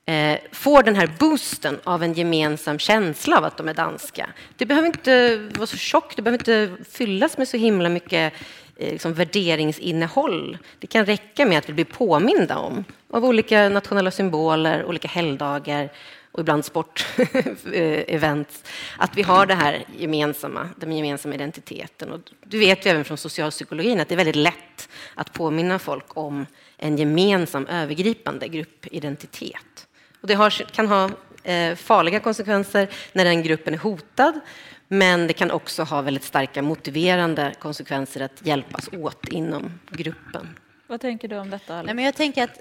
[0.07, 4.31] eh, får den här boosten av en gemensam känsla av att de är danska.
[4.57, 8.33] Det behöver inte vara så tjockt, det behöver inte fyllas med så himla mycket
[8.77, 10.59] eh, liksom värderingsinnehåll.
[10.79, 15.91] Det kan räcka med att vi blir påminda om av olika nationella symboler, olika helgdagar
[16.33, 18.68] och ibland sportevent,
[18.99, 22.12] att vi har det här gemensamma, den gemensamma identiteten.
[22.12, 26.16] Och du vet ju även från socialpsykologin att det är väldigt lätt att påminna folk
[26.16, 29.87] om en gemensam övergripande gruppidentitet.
[30.20, 31.11] Och det har, kan ha
[31.43, 34.41] eh, farliga konsekvenser när den gruppen är hotad,
[34.89, 40.49] men det kan också ha väldigt starka motiverande konsekvenser att hjälpas åt inom gruppen.
[40.87, 41.74] vad tänker du om detta?
[41.74, 41.87] Alex?
[41.87, 42.59] Nej, men jag tänker att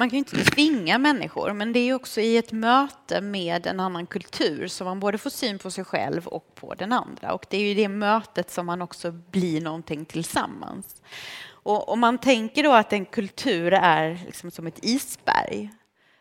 [0.00, 3.66] man kan ju inte tvinga människor, men det är ju också i ett möte med
[3.66, 7.32] en annan kultur som man både får syn på sig själv och på den andra.
[7.32, 11.02] Och det är ju i det mötet som man också blir någonting tillsammans.
[11.44, 15.70] Och om man tänker då att en kultur är liksom som ett isberg,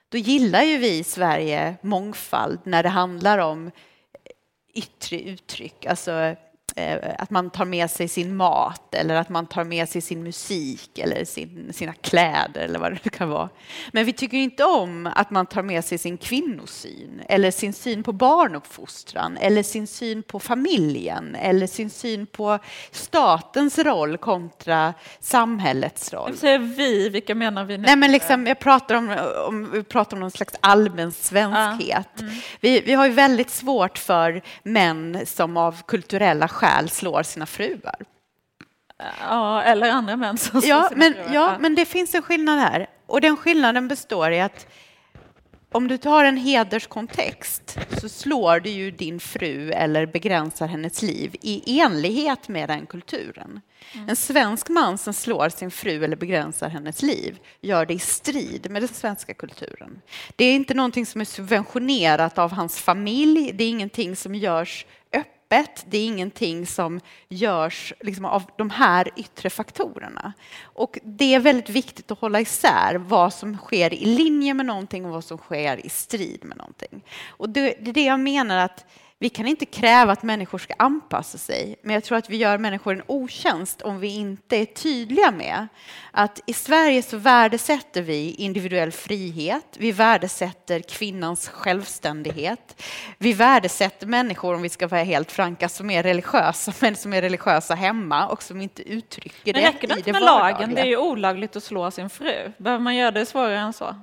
[0.09, 3.71] då gillar ju vi i Sverige mångfald när det handlar om
[4.73, 6.35] yttre uttryck, alltså
[7.17, 10.99] att man tar med sig sin mat eller att man tar med sig sin musik
[10.99, 13.49] eller sin, sina kläder eller vad det kan vara.
[13.91, 18.03] Men vi tycker inte om att man tar med sig sin kvinnosyn eller sin syn
[18.03, 22.59] på barnuppfostran eller sin syn på familjen eller sin syn på
[22.91, 26.37] statens roll kontra samhällets roll.
[26.37, 27.83] Säger vi, vilka menar vi nu?
[27.83, 29.17] Nej, men liksom, jag pratar om,
[29.47, 32.09] om, vi pratar om någon slags allmän svenskhet.
[32.59, 37.95] Vi, vi har ju väldigt svårt för män som av kulturella skäl slår sina fruar.
[39.19, 41.33] Ja, eller andra män som slår Ja sina men, fruar.
[41.33, 42.87] ja, men det finns en skillnad här.
[43.05, 44.67] Och den skillnaden består i att
[45.71, 51.35] om du tar en hederskontext så slår du ju din fru eller begränsar hennes liv
[51.41, 53.61] i enlighet med den kulturen.
[54.07, 58.71] En svensk man som slår sin fru eller begränsar hennes liv gör det i strid
[58.71, 60.01] med den svenska kulturen.
[60.35, 64.85] Det är inte någonting som är subventionerat av hans familj, det är ingenting som görs
[65.13, 65.38] öppet,
[65.85, 70.33] det är ingenting som görs liksom, av de här yttre faktorerna.
[70.63, 75.05] Och det är väldigt viktigt att hålla isär vad som sker i linje med någonting
[75.05, 77.03] och vad som sker i strid med någonting.
[77.27, 78.85] Och det, det är det jag menar att
[79.21, 82.57] vi kan inte kräva att människor ska anpassa sig, men jag tror att vi gör
[82.57, 85.67] människor en otjänst om vi inte är tydliga med
[86.11, 92.83] att i Sverige så värdesätter vi individuell frihet, vi värdesätter kvinnans självständighet,
[93.17, 97.21] vi värdesätter människor, om vi ska vara helt franka, som är religiösa, men som är
[97.21, 100.41] religiösa hemma och som inte uttrycker det Men räcker det inte med lagen?
[100.41, 100.75] vardagliga.
[100.75, 102.51] Det är ju olagligt att slå sin fru.
[102.57, 103.95] Behöver man göra det svårare än så?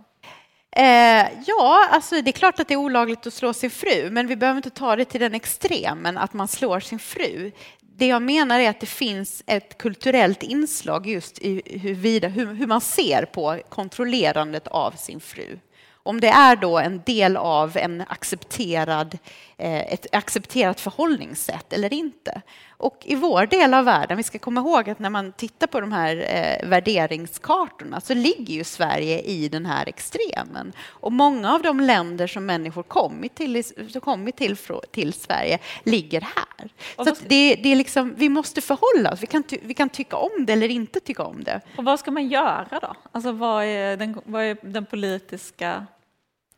[0.76, 4.26] Eh, ja, alltså det är klart att det är olagligt att slå sin fru, men
[4.26, 7.52] vi behöver inte ta det till den extremen att man slår sin fru.
[7.80, 12.66] Det jag menar är att det finns ett kulturellt inslag just i huruvida, hur, hur
[12.66, 15.58] man ser på kontrollerandet av sin fru.
[16.06, 19.18] Om det är då en del av en accepterad,
[19.55, 22.42] eh, ett accepterat förhållningssätt eller inte.
[22.78, 25.80] Och i vår del av världen, vi ska komma ihåg att när man tittar på
[25.80, 30.72] de här eh, värderingskartorna så ligger ju Sverige i den här extremen.
[30.86, 34.56] Och många av de länder som människor kommit till, som kommit till,
[34.90, 36.70] till Sverige ligger här.
[36.96, 39.22] Så det, det är liksom, vi måste förhålla oss.
[39.22, 41.60] Vi kan, ty, vi kan tycka om det eller inte tycka om det.
[41.76, 42.94] Och vad ska man göra då?
[43.12, 45.86] Alltså vad är den, vad är den politiska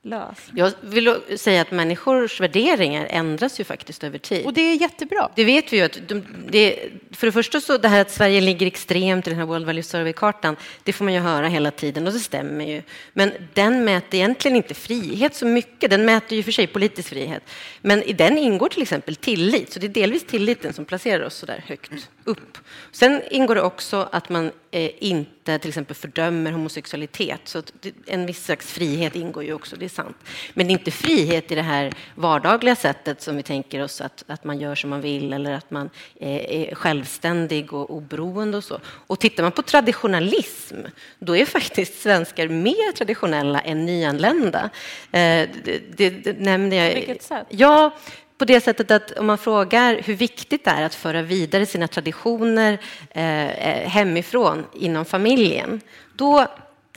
[0.03, 0.73] lösningen?
[0.81, 4.47] Jag vill säga att människors värderingar ändras ju faktiskt över tid.
[4.47, 5.29] Och det är jättebra.
[5.35, 8.41] Det vet vi ju att de, det, för det första så det här att Sverige
[8.41, 12.07] ligger extremt i den här World Value Survey-kartan, det får man ju höra hela tiden
[12.07, 12.83] och det stämmer ju.
[13.13, 17.43] Men den mäter egentligen inte frihet så mycket, den mäter ju för sig politisk frihet.
[17.81, 21.35] Men i den ingår till exempel tillit, så det är delvis tilliten som placerar oss
[21.35, 21.93] så där högt
[22.29, 22.59] upp.
[22.93, 27.63] Sen ingår det också att man eh, inte till exempel fördömer homosexualitet, så
[28.07, 30.17] en viss slags frihet ingår ju också, det är sant.
[30.55, 34.25] Men det är inte frihet i det här vardagliga sättet som vi tänker oss att,
[34.27, 38.65] att man gör som man vill eller att man eh, är självständig och oberoende och
[38.65, 38.81] så.
[38.85, 40.77] Och tittar man på traditionalism,
[41.19, 44.71] då är faktiskt svenskar mer traditionella än nyanlända.
[45.13, 46.93] Eh, det, det, det nämnde jag.
[46.93, 47.47] På vilket sätt?
[47.49, 47.93] Ja,
[48.39, 51.89] på det sättet att om man frågar hur viktigt det är att föra vidare sina
[51.89, 52.79] traditioner
[53.11, 55.81] eh, eh hemifrån inom familjen,
[56.15, 56.47] då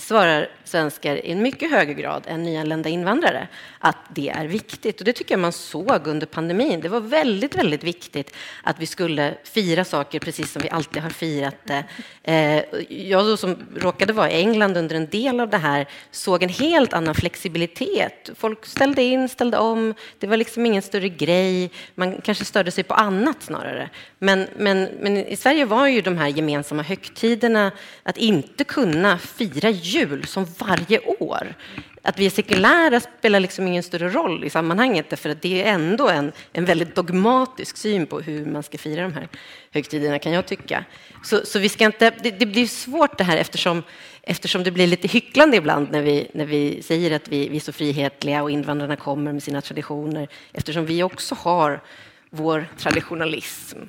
[0.02, 3.48] svarar svenskar i en mycket högre grad än nyanlända invandrare
[3.80, 5.00] att det är viktigt.
[5.00, 6.82] Och det tycker jag man såg under pandemin.
[6.82, 11.10] Det var väldigt, väldigt viktigt att vi skulle fira saker precis som vi alltid har
[11.10, 11.84] firat det.
[12.24, 16.44] Eh, jag då som råkade vara i England under en del av det här såg
[16.44, 18.30] en helt annan flexibilitet.
[18.36, 19.94] Folk ställde in, ställde om.
[20.20, 21.72] Det var liksom ingen större grej.
[21.96, 23.90] Man kanske störde sig på annat snarare.
[24.20, 27.72] Men, men, men i Sverige var ju de här gemensamma högtiderna
[28.04, 29.91] att inte kunna fira jul
[30.26, 31.56] som varje år.
[32.04, 35.74] Att vi är sekulära spelar liksom ingen större roll i sammanhanget därför att det är
[35.74, 39.28] ändå en, en väldigt dogmatisk syn på hur man ska fira de här
[39.72, 40.86] högtiderna kan jag tycka.
[41.24, 43.84] Så, så vi ska inte, det, det blir svårt det här eftersom,
[44.22, 47.62] eftersom det blir lite hycklande ibland när vi, när vi säger att vi, vi är
[47.62, 51.82] så frihetliga och invandrarna kommer med sina traditioner eftersom vi också har
[52.30, 53.80] vår traditionalism.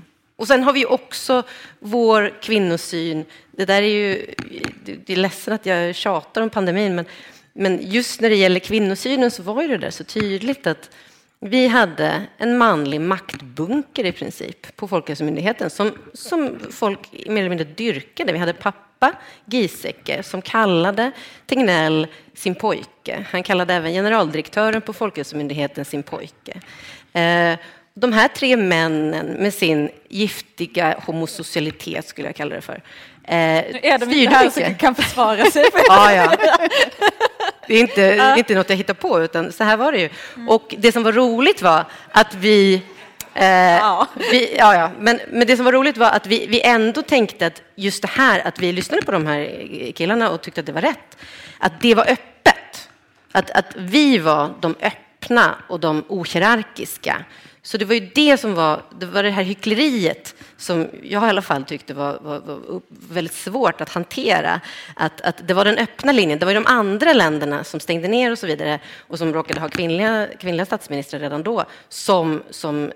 [0.43, 1.43] Och sen har vi också
[1.79, 3.25] vår kvinnosyn.
[3.51, 4.35] Det där är ju,
[5.05, 7.05] det är ledsen att jag tjatar om pandemin, men,
[7.53, 10.91] men just när det gäller kvinnosynen så var ju det där så tydligt att
[11.41, 17.67] vi hade en manlig maktbunker i princip på Folkhälsomyndigheten som, som folk mer eller mindre
[17.67, 18.33] dyrkade.
[18.33, 19.13] Vi hade pappa
[19.45, 21.13] Giesecke som kallade
[21.47, 23.27] Tegnell sin pojke.
[23.31, 26.61] Han kallade även generaldirektören på Folkhälsomyndigheten sin pojke.
[27.13, 27.59] Eh,
[27.95, 32.75] de här tre männen med sin giftiga homosocialitet, skulle jag kalla det för,
[33.25, 35.65] eh, Nu är de inte här så kan försvara sig.
[35.89, 36.37] Ja, ja.
[37.69, 40.09] Det är, inte, är inte något jag hittar på, utan så här var det ju.
[40.49, 42.83] Och det som var roligt var att vi...
[43.35, 44.07] Eh, Ja.
[44.31, 44.91] vi ja, ja.
[44.99, 48.09] Men, men det som var roligt var att vi, vi ändå tänkte att just det
[48.11, 51.17] här, att vi lyssnade på de här killarna och tyckte att det var rätt,
[51.59, 52.89] att det var öppet.
[53.33, 57.25] Att, att vi var de öppna och de ohierarkiska.
[57.65, 61.29] Så det var ju det som var det, var det här hyckleriet som jag i
[61.29, 64.61] alla fall tyckte var, var, var väldigt svårt att hantera.
[64.97, 66.39] Att, att det var den öppna linjen.
[66.39, 69.61] Det var ju de andra länderna som stängde ner och så vidare och som råkade
[69.61, 72.93] ha kvinnliga, kvinnliga statsministrar redan då som, som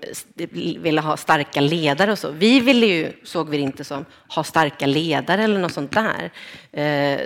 [0.79, 2.31] ville ha starka ledare och så.
[2.31, 6.31] Vi ville ju, såg vi det inte som, ha starka ledare eller något sånt där.
[6.71, 7.19] Eh,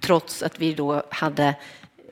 [0.00, 1.54] trots att vi då hade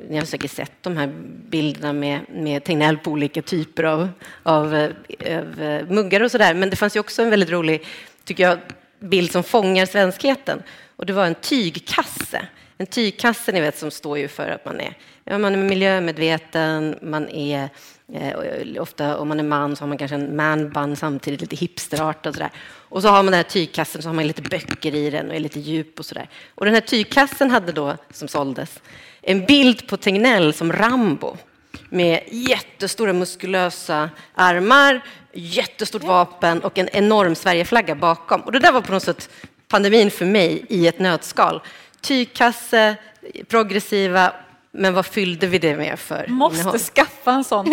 [0.08, 1.06] ni har säkert sett de här
[1.48, 4.08] bilderna med, med Tegnell på olika typer av,
[4.42, 6.54] av, eh, av eh, muggar och sådär.
[6.54, 7.86] Men det fanns ju också en väldigt rolig,
[8.24, 8.58] tycker jag,
[8.98, 10.62] bild som fångar svenskheten.
[10.96, 12.48] Och det var en tygkasse.
[12.78, 16.98] En tygkasse, ni vet, som står ju för att man är, ja, man är miljömedveten,
[17.02, 17.68] man är
[18.12, 22.30] eh, ofta om man är man så har man kanske en manbun samtidigt, lite hipsterartad
[22.30, 22.50] och sådär.
[22.88, 25.34] Och så har man den här tygkassen så har man lite böcker i den och
[25.34, 26.28] är lite djup och sådär.
[26.54, 28.80] Och den här tygkassen hade då, som såldes,
[29.22, 31.36] en bild på Tegnell som Rambo.
[31.88, 35.00] med jättestora muskulösa armar,
[35.32, 38.40] jättestort vapen och en enorm Sverigeflagga bakom.
[38.40, 39.30] Och det där var på något sätt
[39.68, 41.60] pandemin för mig i ett nötskal.
[42.04, 42.96] Tygkasse,
[43.48, 44.32] progressiva,
[44.70, 46.78] men vad fyllde vi det med för Måste innehåll?
[46.78, 47.66] skaffa en sån.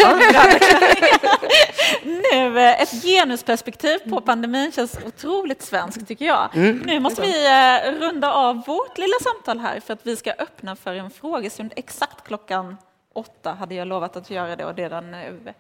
[2.04, 6.50] nu, ett genusperspektiv på pandemin känns otroligt svenskt tycker jag.
[6.86, 10.76] Nu måste vi eh, runda av vårt lilla samtal här för att vi ska öppna
[10.76, 12.78] för en frågestund exakt klockan
[13.14, 15.54] åtta hade jag lovat att göra det och det är den nu.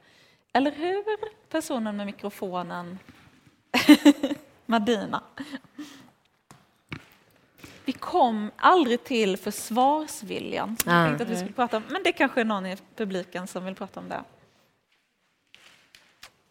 [0.53, 1.03] Eller hur,
[1.49, 2.99] personen med mikrofonen?
[4.65, 5.21] Madina.
[7.85, 11.07] Vi kom aldrig till försvarsviljan som jag Ah.
[11.07, 13.75] tänkte att vi skulle prata om, men det kanske är någon i publiken som vill
[13.75, 14.23] prata om det.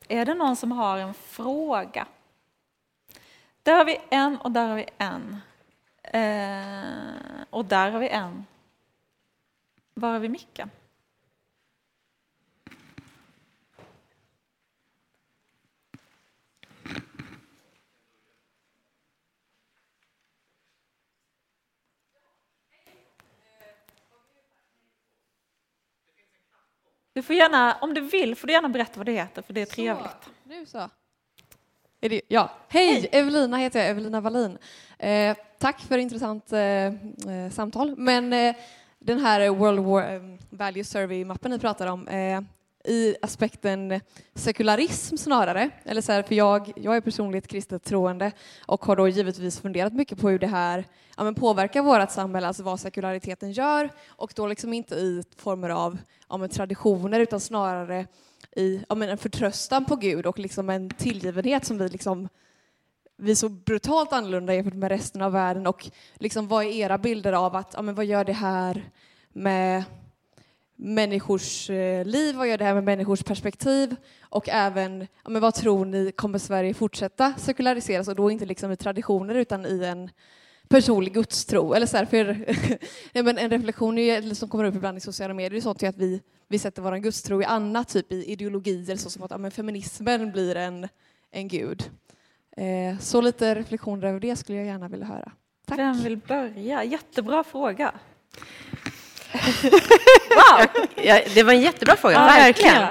[0.08, 2.06] Är det någon som har en fråga?
[3.62, 5.40] Där har vi en och där har vi en.
[6.02, 8.46] Eh, och där har vi en.
[9.94, 10.70] Var har vi micken?
[27.12, 29.60] Du får gärna, om du vill, får du gärna berätta vad det heter, för det
[29.60, 30.24] är trevligt.
[30.24, 30.90] Så, nu så.
[32.00, 32.50] Det, ja.
[32.68, 34.58] Hej, Evelina heter jag, Evelina Wallin.
[34.98, 36.92] Eh, tack för intressant eh, eh,
[37.50, 37.96] samtal.
[37.96, 38.54] Men eh,
[38.98, 42.40] den här World War eh, Value Survey-mappen ni pratar om, eh,
[42.84, 44.00] i aspekten
[44.34, 48.32] sekularism snarare, eller så här, för jag, jag är personligt kristet troende
[48.66, 50.84] och har då givetvis funderat mycket på hur det här
[51.16, 53.90] ja, men påverkar vårt samhälle, alltså vad sekulariteten gör.
[54.08, 58.06] Och då liksom inte i former av ja, men traditioner utan snarare
[58.56, 62.28] i ja, men en förtröstan på Gud och liksom en tillgivenhet som vi liksom
[63.16, 65.66] vi är så brutalt annorlunda jämfört med resten av världen.
[65.66, 68.90] Och liksom vad är era bilder av att, ja, men vad gör det här
[69.32, 69.84] med
[70.82, 75.54] människors eh, liv, vad gör det här med människors perspektiv och även ja, men vad
[75.54, 80.10] tror ni, kommer Sverige fortsätta sekulariseras och då inte liksom i traditioner utan i en
[80.68, 81.74] personlig gudstro.
[81.74, 82.46] Eller så här, för,
[83.12, 85.82] ja, men en reflektion är ju, som kommer upp ibland i sociala medier är sånt
[85.82, 89.38] är att vi, vi sätter vår gudstro i annat, typ i ideologier såsom att ja,
[89.38, 90.88] men feminismen blir en,
[91.30, 91.90] en gud.
[92.56, 95.32] Eh, så lite reflektioner över det skulle jag gärna vilja höra.
[95.66, 95.78] Tack.
[95.78, 96.84] Vem vill börja?
[96.84, 97.94] Jättebra fråga.
[100.96, 102.86] Ja, det var en jättebra fråga, Ja, verkligen.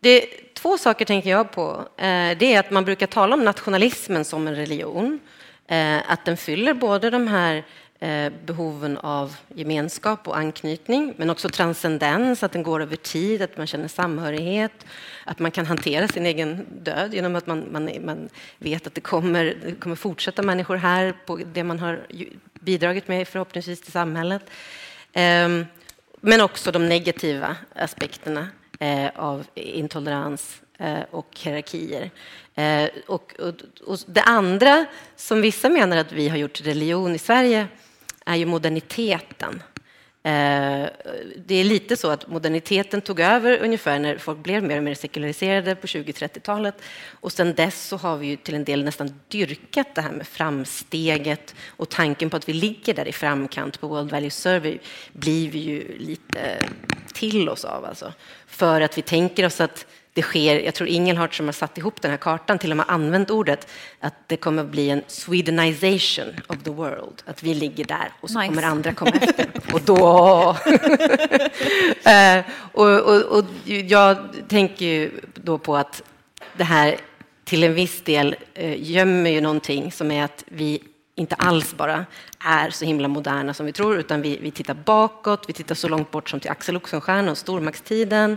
[0.00, 1.88] Det, två saker tänker jag på.
[1.96, 5.20] Eh, Det är att man brukar tala om nationalismen som en religion.
[5.68, 7.64] Eh, Att den fyller både de här
[8.00, 13.56] eh, behoven av gemenskap och anknytning, men också transcendens, att den går över tid, att
[13.56, 14.86] man känner samhörighet,
[15.24, 18.28] att man kan hantera sin egen död genom att man, man, man
[18.58, 22.00] vet att det kommer, det kommer fortsätta människor här på det man har
[22.60, 24.42] bidragit med förhoppningsvis till samhället.
[26.20, 28.48] Men också de negativa aspekterna
[28.80, 32.10] eh, av intolerans eh, och hierarkier.
[32.54, 33.54] Eh, och, och,
[33.86, 37.66] och det andra som vissa menar att vi har gjort till religion i Sverige
[38.26, 39.62] är ju moderniteten.
[40.28, 40.88] Eh,
[41.46, 44.94] det är lite så att moderniteten tog över ungefär när folk blev mer och mer
[44.94, 46.74] sekulariserade på 20-30-talet.
[47.20, 50.26] Och sen dess så har vi ju till en del nästan dyrkat det här med
[50.26, 54.78] framsteget och tanken på att vi ligger där i framkant på World Value Survey
[55.12, 56.68] blir vi ju lite
[57.12, 57.84] till oss av.
[57.84, 58.12] Alltså.
[58.46, 59.86] För att vi tänker oss att
[60.18, 62.86] det sker, jag tror Ingelhardt som har satt ihop den här kartan till och med
[62.88, 63.68] använt ordet,
[64.00, 67.22] att det kommer att bli en Swedenization of the world.
[67.26, 68.48] Att vi ligger där och så Nice.
[68.48, 69.46] kommer andra komma efter.
[69.72, 70.56] Och då...
[72.04, 74.16] Eh, och, och, och jag
[74.48, 76.02] tänker ju då på att
[76.56, 76.96] det här
[77.44, 80.82] till en viss del eh, gömmer ju någonting som är att vi
[81.14, 82.06] inte alls bara
[82.38, 85.88] är så himla moderna som vi tror, utan vi, vi tittar bakåt, vi tittar så
[85.88, 88.36] långt bort som till Axel Oxenstierna och stormaktstiden.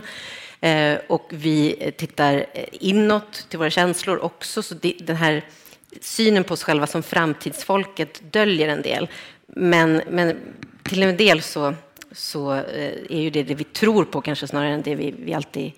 [0.62, 4.62] Eh, och vi tittar eh, inåt till våra känslor också.
[4.62, 5.44] Så det, den här
[6.00, 9.08] synen på oss själva som framtidsfolket döljer en del.
[9.46, 10.36] Men, men
[10.82, 11.74] till en del så,
[12.12, 15.34] så eh, är ju det det vi tror på kanske snarare än det vi, vi
[15.34, 15.72] alltid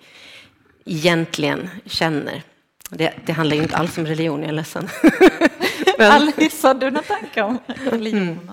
[0.85, 2.43] egentligen känner.
[2.89, 4.89] Det, det handlar ju inte alls om religion, jag är ledsen.
[5.97, 7.59] Men, Alice, har du några tankar om
[7.91, 8.49] religionen?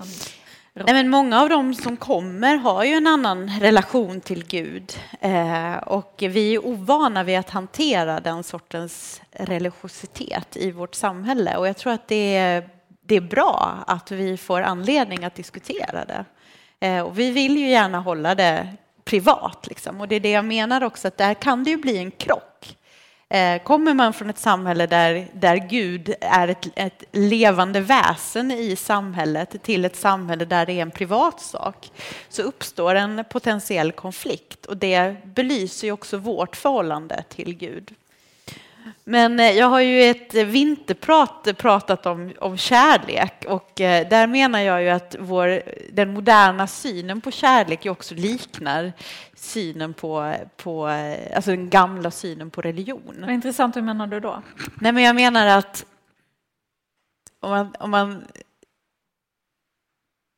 [0.75, 5.77] Nej, men många av dem som kommer har ju en annan relation till Gud eh,
[5.77, 11.77] och vi är ovana vid att hantera den sortens religiositet i vårt samhälle och jag
[11.77, 12.69] tror att det är,
[13.05, 16.25] det är bra att vi får anledning att diskutera det.
[16.87, 18.73] Eh, och vi vill ju gärna hålla det
[19.05, 20.01] privat liksom.
[20.01, 22.77] och det är det jag menar också att där kan det ju bli en krock
[23.33, 28.75] Eh, kommer man från ett samhälle där, där Gud är ett, ett levande väsen i
[28.75, 31.91] samhället till ett samhälle där det är en privatsak
[32.29, 37.95] så uppstår en potentiell konflikt och det belyser ju också vårt förhållande till Gud.
[39.03, 44.59] Men eh, jag har ju ett vinterprat pratat om, om kärlek och eh, där menar
[44.59, 45.61] jag ju att vår,
[45.91, 48.93] den moderna synen på kärlek ju också liknar
[49.35, 53.15] synen på, på eh, alltså den gamla synen på religion.
[53.19, 54.41] Vad intressant, hur menar du då?
[54.81, 55.85] Nej, men jag menar att
[57.39, 58.25] om man, om man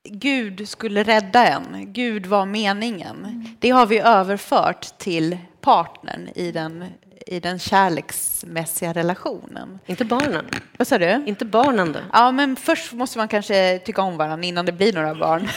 [0.09, 3.47] Gud skulle rädda en, Gud var meningen.
[3.59, 6.85] Det har vi överfört till partnern i den
[7.25, 9.79] i den kärleksmässiga relationen.
[9.85, 10.45] Inte barnen.
[10.77, 11.23] Vad sa du?
[11.25, 11.99] Inte barnen då?
[12.13, 15.49] Ja, men först måste man kanske tycka om varandra innan det blir några barn.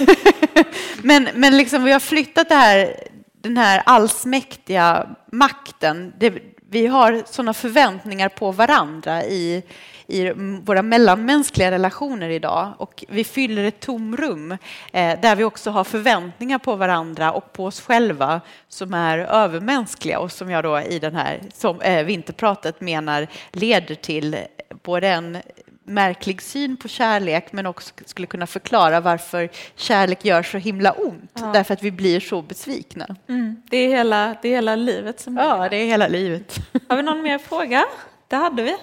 [1.03, 2.95] men, men liksom vi har flyttat det här,
[3.43, 6.13] den här allsmäktiga makten.
[6.19, 6.35] Det,
[6.71, 9.63] vi har sådana förväntningar på varandra i,
[10.11, 10.33] i
[10.65, 14.53] våra mellanmänskliga relationer idag och vi fyller ett tomrum
[14.93, 20.19] eh, där vi också har förväntningar på varandra och på oss själva som är övermänskliga
[20.19, 24.37] och som jag då i den här som, eh, vinterpratet menar leder till
[24.83, 25.39] både en
[25.85, 31.31] märklig syn på kärlek men också skulle kunna förklara varför kärlek gör så himla ont
[31.35, 31.51] ja.
[31.53, 33.17] därför att vi blir så besvikna.
[33.29, 33.63] Mm.
[33.71, 36.57] Det, är hela, det är hela livet som Ja, det är hela livet.
[36.89, 37.85] Har vi någon mer fråga?
[38.29, 38.77] Det hade vi.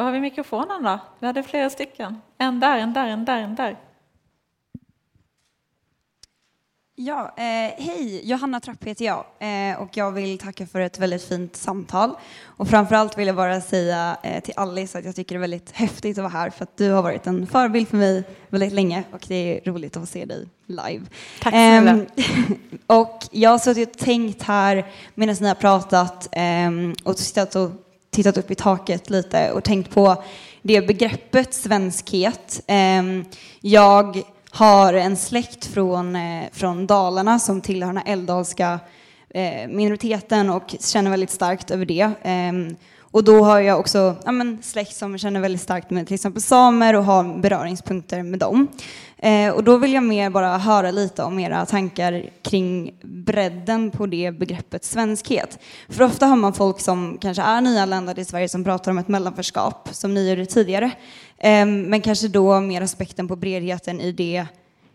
[0.00, 0.98] Var har vi mikrofonen då?
[1.18, 2.20] Vi hade flera stycken.
[2.38, 3.76] En där, en där, en där, en där.
[6.94, 11.24] Ja, eh, hej, Johanna Trapp heter jag eh, och jag vill tacka för ett väldigt
[11.24, 12.10] fint samtal.
[12.44, 15.70] Och framförallt vill jag bara säga eh, till Alice att jag tycker det är väldigt
[15.70, 19.04] häftigt att vara här för att du har varit en förebild för mig väldigt länge
[19.12, 21.06] och det är roligt att få se dig live.
[21.40, 21.90] Tack snälla.
[21.90, 22.06] Ehm,
[22.86, 27.70] och jag har suttit och tänkt här medan ni har pratat ehm, och tittat, och
[28.10, 30.22] tittat upp i taket lite och tänkt på
[30.62, 32.60] det begreppet svenskhet.
[32.66, 33.24] Ehm,
[33.60, 38.80] jag har en släkt från, eh, från Dalarna som tillhör den älvdalska
[39.30, 42.10] eh, minoriteten och känner väldigt starkt över det.
[42.22, 42.76] Ehm,
[43.12, 46.42] och då har jag också ja, men, släkt som känner väldigt starkt med till exempel
[46.42, 48.68] samer och har beröringspunkter med dem.
[49.22, 54.06] Eh, och då vill jag mer bara höra lite om era tankar kring bredden på
[54.06, 55.58] det begreppet svenskhet.
[55.88, 59.08] För ofta har man folk som kanske är nyanlända i Sverige som pratar om ett
[59.08, 60.90] mellanförskap, som ni gjorde tidigare.
[61.38, 64.46] Eh, men kanske då mer aspekten på bredheten i det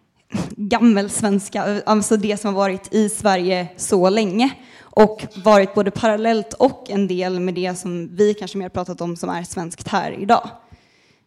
[0.49, 6.89] gammelsvenska, alltså det som har varit i Sverige så länge och varit både parallellt och
[6.89, 10.49] en del med det som vi kanske mer pratat om som är svenskt här idag.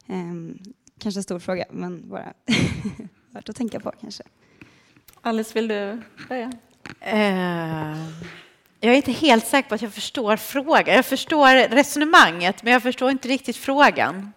[0.09, 0.69] Eh,
[0.99, 2.33] Kanske en stor fråga, men bara
[3.31, 4.23] värt att tänka på kanske.
[5.21, 6.47] Alice, vill du börja?
[7.13, 8.09] Uh,
[8.81, 10.95] jag är inte helt säker på att jag förstår frågan.
[10.95, 14.33] Jag förstår resonemanget, men jag förstår inte riktigt frågan.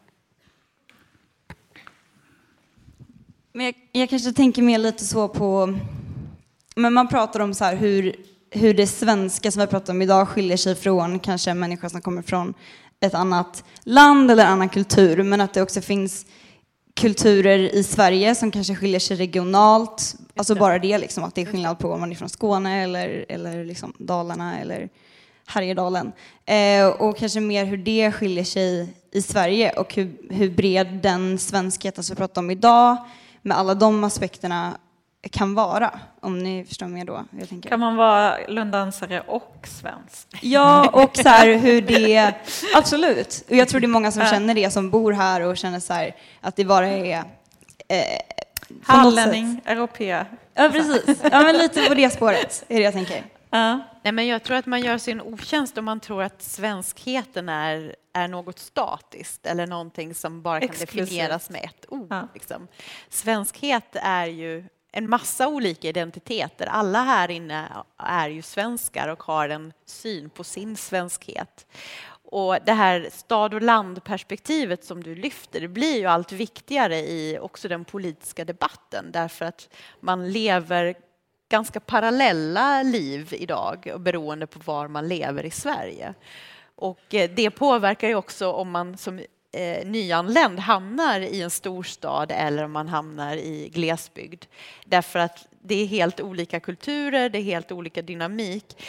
[3.54, 5.80] Men jag, jag kanske tänker mer lite så på,
[6.76, 8.16] men man pratar om så här hur
[8.52, 12.02] hur det svenska som vi pratar om idag skiljer sig från kanske en människa som
[12.02, 12.54] kommer från
[13.00, 16.26] ett annat land eller en annan kultur, men att det också finns
[16.94, 20.16] kulturer i Sverige som kanske skiljer sig regionalt.
[20.36, 23.26] Alltså bara det, liksom, att det är skillnad på om man är från Skåne eller,
[23.30, 24.90] eller liksom Dalarna eller
[25.46, 26.12] Härjedalen.
[26.46, 31.38] Eh, och kanske mer hur det skiljer sig i Sverige och hur, hur bred den
[31.38, 32.98] svenskheten som vi pratar om idag
[33.42, 34.78] med alla de aspekterna
[35.30, 37.26] kan vara, om ni förstår mig då.
[37.40, 37.70] Jag tänker.
[37.70, 40.28] Kan man vara lundansare och svensk?
[40.42, 42.34] Ja, och så här hur det...
[42.76, 43.44] Absolut.
[43.50, 45.94] Och jag tror det är många som känner det, som bor här och känner så
[45.94, 47.24] här, att det bara är...
[47.88, 48.04] Eh,
[48.84, 50.26] Hallänning, europé.
[50.54, 51.20] Ja, precis.
[51.32, 53.24] Ja, men lite på det spåret är det jag tänker.
[53.50, 53.80] Ja.
[54.04, 57.50] Nej, men jag tror att man gör sig en otjänst om man tror att svenskheten
[57.50, 60.96] är, är något statiskt eller någonting som bara kan Exklusivt.
[61.10, 62.08] definieras med ett ord.
[62.10, 62.28] Ja.
[62.34, 62.68] Liksom.
[63.10, 66.68] Svenskhet är ju en massa olika identiteter.
[66.68, 67.68] Alla här inne
[67.98, 71.68] är ju svenskar och har en syn på sin svenskhet.
[72.24, 77.40] Och det här stad och landperspektivet som du lyfter det blir ju allt viktigare i
[77.42, 79.70] också den politiska debatten därför att
[80.00, 80.96] man lever
[81.50, 86.14] ganska parallella liv idag beroende på var man lever i Sverige.
[86.76, 89.20] Och eh, det påverkar ju också om man som
[89.52, 94.46] eh, nyanländ hamnar i en storstad eller om man hamnar i glesbygd.
[94.86, 98.84] Därför att det är helt olika kulturer, det är helt olika dynamik.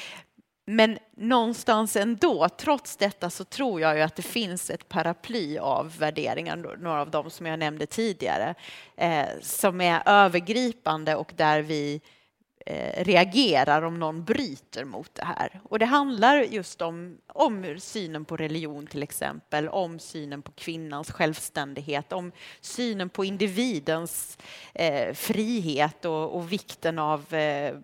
[0.65, 5.99] Men någonstans ändå, trots detta, så tror jag ju att det finns ett paraply av
[5.99, 8.55] värderingar, några av dem som jag nämnde tidigare,
[8.97, 12.01] eh, som är övergripande och där vi
[12.67, 15.61] eh, reagerar om någon bryter mot det här.
[15.65, 21.11] Och det handlar just om, om synen på religion till exempel, om synen på kvinnans
[21.11, 24.39] självständighet, om synen på individens
[24.75, 27.75] eh, frihet och, och, vikten av eh,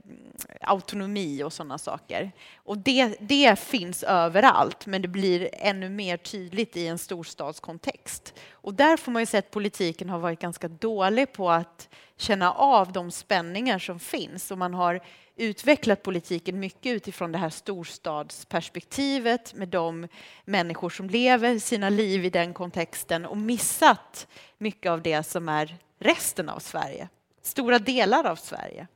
[0.61, 2.33] autonomi och sådana saker.
[2.69, 8.35] Och det, det finns överallt, men det blir ännu mer tydligt i en storstadskontext.
[8.51, 12.53] Och där får man ju säga att politiken har varit ganska dålig på att känna
[12.53, 15.01] av de spänningar som finns och man har
[15.37, 20.09] utvecklat politiken mycket utifrån det här storstadsperspektivet med de
[20.45, 24.27] människor som lever sina liv i den kontexten och missat
[24.59, 27.09] mycket av det som är resten av Sverige,
[27.43, 28.87] stora delar av Sverige.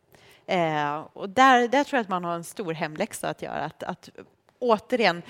[0.46, 3.82] Eh, och där, där tror jag att man har en stor hemläxa att göra, att,
[3.82, 4.10] att
[4.58, 5.22] återigen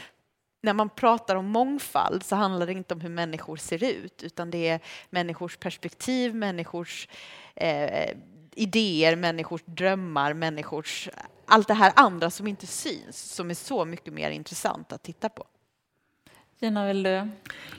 [0.62, 4.50] när man pratar om mångfald så handlar det inte om hur människor ser ut utan
[4.50, 4.80] det är
[5.10, 7.08] människors perspektiv, människors
[7.54, 8.10] eh,
[8.54, 11.08] idéer, människors drömmar, människors...
[11.46, 15.28] Allt det här andra som inte syns, som är så mycket mer intressant att titta
[15.28, 15.44] på.
[16.62, 17.28] Gina, vill du?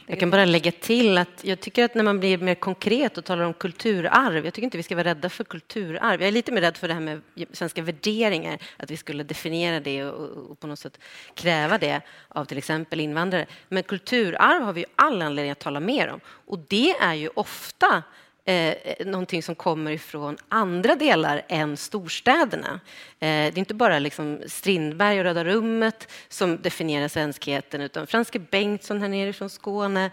[0.08, 3.26] Jag kan bara lägga till att jag tycker att när man blir mer konkret och
[3.26, 6.22] talar om kulturarv, jag tycker inte vi ska vara rädda för kulturarv.
[6.22, 9.80] Jag är lite mer rädd för det här med svenska värderingar, att vi skulle definiera
[9.80, 11.00] det och, och på något sätt
[11.34, 13.46] kräva det av till exempel invandrare.
[13.70, 18.04] Men kulturarv har vi all anledning att tala mer om och det är ju ofta
[18.46, 22.80] Eh, eh, någonting som kommer ifrån andra delar än storstäderna.
[23.20, 28.40] Eh, det är inte bara liksom Strindberg och Röda rummet som definierar svenskheten utan Franske
[28.40, 30.06] Bengtsson här nere från Skåne,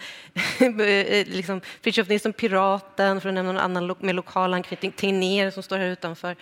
[0.61, 5.63] eh, liksom Fritiof Nilsson Piraten, för att nämna någon annan med lokal anknytning, Tegnér som
[5.63, 6.37] står här utanför.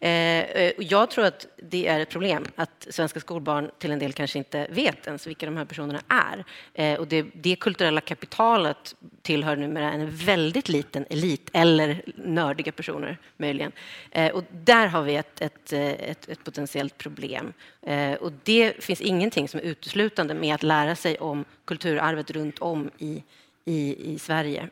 [0.00, 0.10] Eh,
[0.40, 4.38] eh jag tror att det är ett problem att svenska skolbarn till en del kanske
[4.38, 6.44] inte vet ens vilka de här personerna är.
[6.74, 13.18] Eh, och det, det kulturella kapitalet tillhör numera en väldigt liten elit, eller nördiga personer
[13.36, 13.72] möjligen.
[14.10, 17.52] Eh, och där har vi ett, ett, eh, ett, ett potentiellt problem.
[17.82, 22.58] Eh, och det finns ingenting som är uteslutande med att lära sig om kulturarvet runt
[22.58, 23.22] om i,
[23.64, 24.68] i, i Sverige.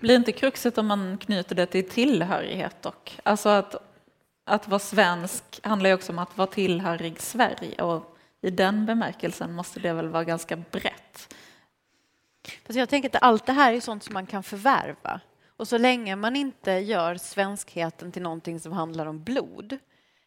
[0.00, 3.18] Blir inte kruxet om man knyter det till tillhörighet dock?
[3.22, 3.82] Alltså att
[4.46, 9.52] att vara svensk handlar ju också om att vara tillhörig Sverige och i den bemärkelsen
[9.52, 11.34] måste det väl vara ganska brett.
[12.66, 15.20] Fast jag tänker att allt det här är sånt som man kan förvärva.
[15.56, 19.78] Och så länge man inte gör svenskheten till någonting som handlar om blod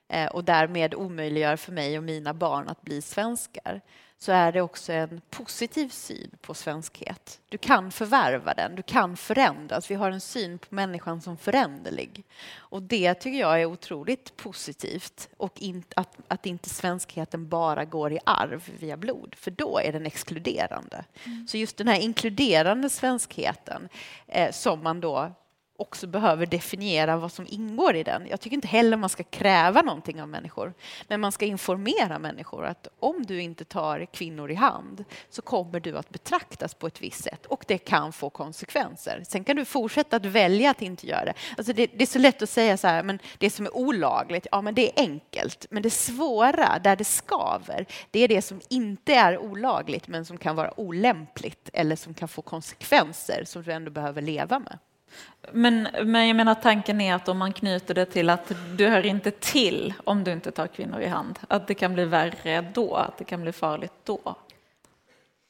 [0.10, 3.82] eh, och därmed omöjliggör för mig och mina barn att bli svenskar
[4.22, 7.40] så är det också en positiv syn på svenskhet.
[7.50, 9.92] Du kan förvärva den, du kan förändras.
[9.92, 12.24] Vi har en syn på människan som föränderlig.
[12.56, 15.30] Och det tycker jag är otroligt positivt.
[15.38, 19.92] Och in, att, att inte svenskheten bara går i arv via blod, för då är
[19.92, 21.06] den exkluderande.
[21.26, 21.48] Mm.
[21.48, 23.90] Så just den här inkluderande svenskheten
[24.28, 25.32] eh, som man då
[25.80, 28.28] också behöver definiera vad som ingår i den.
[28.30, 30.74] Jag tycker inte heller man ska kräva någonting av människor,
[31.08, 35.80] men man ska informera människor att om du inte tar kvinnor i hand så kommer
[35.80, 39.24] du att betraktas på ett visst sätt och det kan få konsekvenser.
[39.28, 41.34] Sen kan du fortsätta att välja att inte göra det.
[41.58, 44.48] Alltså det, det är så lätt att säga så här, men det som är olagligt,
[44.52, 45.66] ja men det är enkelt.
[45.70, 50.38] Men det svåra, där det skaver, det är det som inte är olagligt men som
[50.38, 54.78] kan vara olämpligt eller som kan få konsekvenser som du ändå behöver leva med.
[55.52, 59.06] Men, men jag menar tanken är att om man knyter det till att du hör
[59.06, 62.96] inte till om du inte tar kvinnor i hand, att det kan bli värre då,
[62.96, 64.36] att det kan bli farligt då.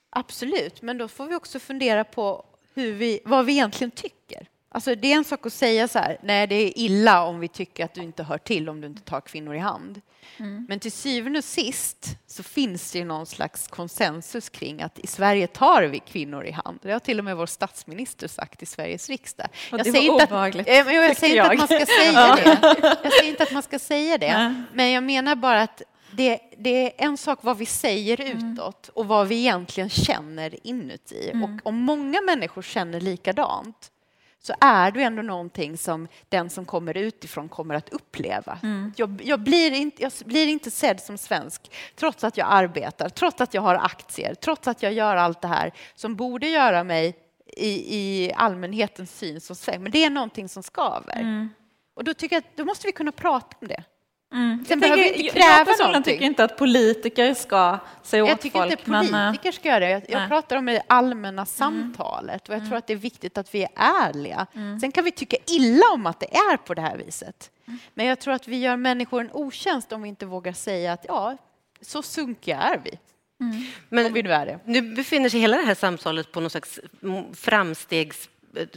[0.09, 4.47] Absolut, men då får vi också fundera på hur vi, vad vi egentligen tycker.
[4.71, 7.47] Alltså det är en sak att säga så här, nej det är illa om vi
[7.47, 10.01] tycker att du inte hör till om du inte tar kvinnor i hand.
[10.37, 10.65] Mm.
[10.69, 15.07] Men till syvende och sist så finns det ju någon slags konsensus kring att i
[15.07, 16.79] Sverige tar vi kvinnor i hand.
[16.81, 19.47] Det har till och med vår statsminister sagt i Sveriges riksdag.
[19.71, 20.67] jag säger, inte att, jag,
[21.09, 22.59] jag säger inte att man ska säga det.
[23.03, 24.63] Jag säger inte att man ska säga det.
[24.73, 25.81] Men jag menar bara att
[26.11, 28.53] det, det, är en sak vad vi säger mm.
[28.53, 31.29] utåt och vad vi egentligen känner inuti.
[31.29, 31.43] Mm.
[31.43, 33.91] Och om många människor känner likadant
[34.41, 38.59] så är du ändå någonting som den som kommer utifrån kommer att uppleva.
[38.63, 38.93] Mm.
[38.95, 43.41] Jag, jag, blir inte, jag blir inte sedd som svensk trots att jag arbetar, trots
[43.41, 47.17] att jag har aktier, trots att jag gör allt det här som borde göra mig
[47.57, 49.81] i, i allmänhetens syn som svensk.
[49.81, 51.19] Men det är någonting som skaver.
[51.19, 51.49] Mm.
[51.93, 53.83] Och då tycker jag då måste vi kunna prata om det.
[54.33, 54.65] Mm.
[54.67, 58.31] Sen behöver vi inte kräva jag personligen tycker inte att politiker ska säga åt folk.
[58.31, 59.89] Jag tycker folk, inte politiker men, ska göra det.
[59.89, 61.45] Jag, jag pratar om det allmänna mm.
[61.45, 62.69] samtalet och jag mm.
[62.69, 64.47] tror att det är viktigt att vi är ärliga.
[64.53, 64.79] Mm.
[64.79, 67.51] Sen kan vi tycka illa om att det är på det här viset.
[67.67, 67.79] Mm.
[67.93, 71.05] Men jag tror att vi gör människor en otjänst om vi inte vågar säga att
[71.07, 71.37] ja,
[71.81, 72.99] så sunkiga är vi.
[73.41, 73.63] Mm.
[73.89, 74.59] Men vi nu, är det.
[74.65, 76.79] nu befinner sig hela det här samtalet på någon slags
[77.33, 78.29] framstegs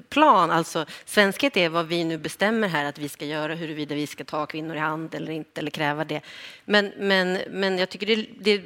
[0.08, 0.50] plan.
[0.50, 4.24] Alltså, svenskhet är vad vi nu bestämmer här att vi ska göra, huruvida vi ska
[4.24, 6.20] ta kvinnor i hand eller inte, eller kräva det.
[6.64, 8.62] Men, men, men jag tycker det, det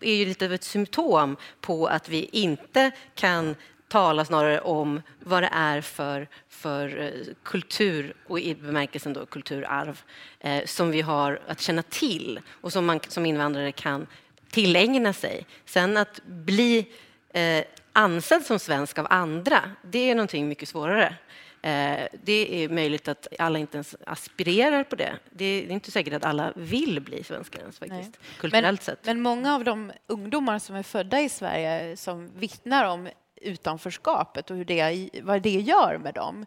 [0.00, 3.54] är ju lite av ett symptom på att vi inte kan
[3.88, 10.02] tala snarare om vad det är för, för eh, kultur, och i bemärkelsen då kulturarv,
[10.40, 14.06] eh, som vi har att känna till och som man som invandrare kan
[14.50, 15.46] tillägna sig.
[15.64, 16.86] Sen att bli
[17.32, 17.64] eh,
[17.98, 21.16] ansedd som svensk av andra, det är någonting mycket svårare.
[21.62, 25.18] Eh, det är möjligt att alla inte ens aspirerar på det.
[25.30, 29.06] Det är inte säkert att alla vill bli svenskar ens faktiskt, kulturellt men, sett.
[29.06, 34.56] Men många av de ungdomar som är födda i Sverige som vittnar om utanförskapet och
[34.56, 36.46] hur det, vad det gör med dem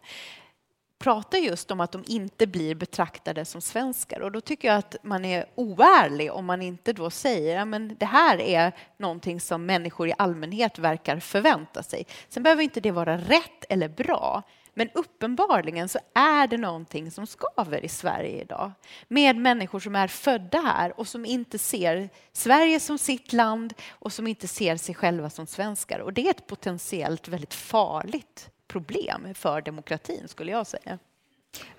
[1.02, 4.20] pratar just om att de inte blir betraktade som svenskar.
[4.20, 8.06] Och då tycker jag att man är oärlig om man inte då säger att det
[8.06, 12.06] här är någonting som människor i allmänhet verkar förvänta sig.
[12.28, 14.42] Sen behöver inte det vara rätt eller bra.
[14.74, 18.72] Men uppenbarligen så är det någonting som skaver i Sverige idag
[19.08, 24.12] med människor som är födda här och som inte ser Sverige som sitt land och
[24.12, 25.98] som inte ser sig själva som svenskar.
[25.98, 30.98] Och det är ett potentiellt väldigt farligt problem för demokratin skulle jag säga.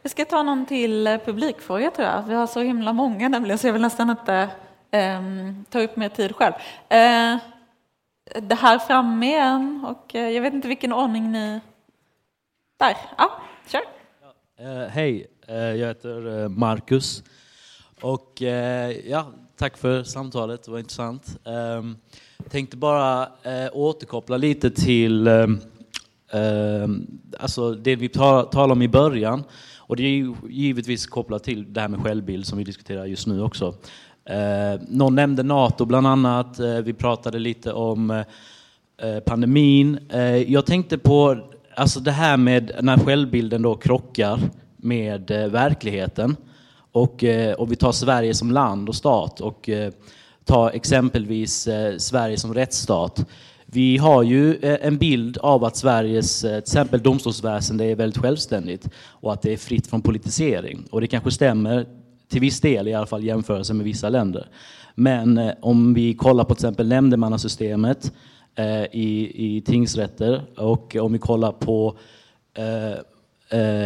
[0.02, 2.24] Vi ska ta någon till eh, publikfråga tror jag.
[2.24, 4.49] Vi har så himla många nämligen så jag vill nästan inte
[4.91, 6.53] um, ta upp mer tid själv.
[6.53, 7.38] Uh,
[8.41, 11.60] det här framme igen och uh, jag vet inte vilken ordning ni...
[12.80, 13.82] Där, ja, kör.
[14.61, 17.24] Uh, Hej, jag heter Marcus
[18.02, 18.41] och
[19.06, 21.38] ja, tack för samtalet, det var intressant.
[21.44, 21.98] Um,
[22.49, 23.28] tänkte bara
[23.74, 25.60] återkoppla lite till um, eh,
[26.34, 27.07] Ehm,
[27.39, 29.43] alltså det vi talade om i början.
[29.77, 33.27] Och det är ju givetvis kopplat till det här med självbild som vi diskuterar just
[33.27, 33.76] nu också.
[34.26, 36.60] Eh, någon nämnde NATO bland annat.
[36.60, 38.10] Eh, vi pratade lite om
[39.01, 39.99] eh, pandemin.
[40.10, 41.38] Eh, jag tänkte på
[41.76, 44.39] alltså det här med när självbilden då krockar
[44.77, 46.35] med eh, verkligheten.
[46.91, 49.91] Och eh, om vi tar Sverige som land och stat och eh,
[50.45, 53.26] tar exempelvis eh, Sverige som rättsstat
[53.74, 58.22] vi har ju eh, en bild av att Sveriges eh, till exempel domstolsväsende är väldigt
[58.22, 60.88] självständigt och att det är fritt från politisering.
[60.91, 61.86] Och det kanske stämmer
[62.30, 64.48] till viss del i alla fall i jämförelse med vissa länder.
[64.95, 68.12] Men eh, om vi kollar på till exempel nämndemannasystemet
[68.91, 71.98] i, i tingsrätter och om vi kollar på
[72.54, 72.94] eh,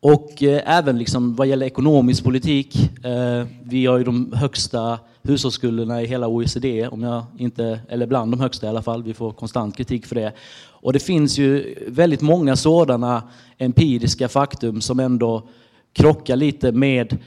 [0.09, 2.91] Och eh, även liksom vad gäller ekonomisk politik.
[3.05, 8.33] Eh, vi har ju de högsta hushållsskulderna i hela OECD, om jag inte, eller bland
[8.33, 9.03] de högsta i alla fall.
[9.03, 10.33] Vi får konstant kritik för det.
[10.69, 13.23] Och det finns ju väldigt många sådana
[13.59, 15.49] empiriska faktum som ändå
[15.93, 17.19] krockar lite med,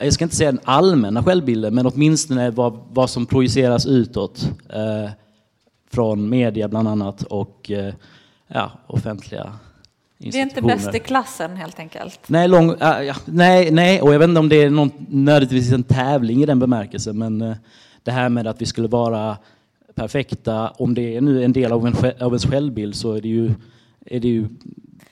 [0.00, 4.50] jag ska inte säga den allmänna självbilden, men åtminstone vad, vad som projiceras utåt.
[4.68, 5.10] Eh,
[5.90, 7.94] från media bland annat och eh,
[8.48, 9.52] ja, offentliga
[10.30, 12.20] vi är inte bäst i klassen helt enkelt.
[12.26, 15.72] Nej, lång, äh, ja, nej, nej, och jag vet inte om det är någon, nödvändigtvis
[15.72, 17.56] en tävling i den bemärkelsen, men äh,
[18.02, 19.36] det här med att vi skulle vara
[19.94, 23.28] perfekta, om det är nu en del av, en, av ens självbild så är det
[23.28, 23.54] ju,
[24.06, 24.48] är det ju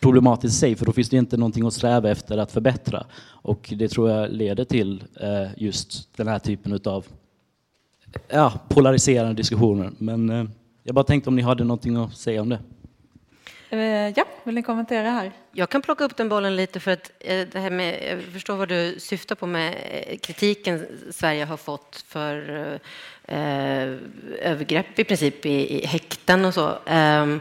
[0.01, 3.07] problematiskt i sig, för då finns det inte någonting att sträva efter att förbättra.
[3.27, 7.07] Och det tror jag leder till äh, just den här typen av
[8.29, 9.91] ja, polariserande diskussioner.
[9.99, 10.45] Men äh,
[10.83, 12.59] jag bara tänkte om ni hade någonting att säga om det.
[13.73, 15.33] Eh, ja, vill ni kommentera här?
[15.53, 18.57] Jag kan plocka upp den bollen lite för att eh, det här med, jag förstår
[18.57, 22.49] vad du syftar på med eh, kritiken Sverige har fått för
[23.25, 23.97] eh,
[24.43, 26.69] övergrepp i princip i, i häkten och så.
[26.87, 27.37] Eh,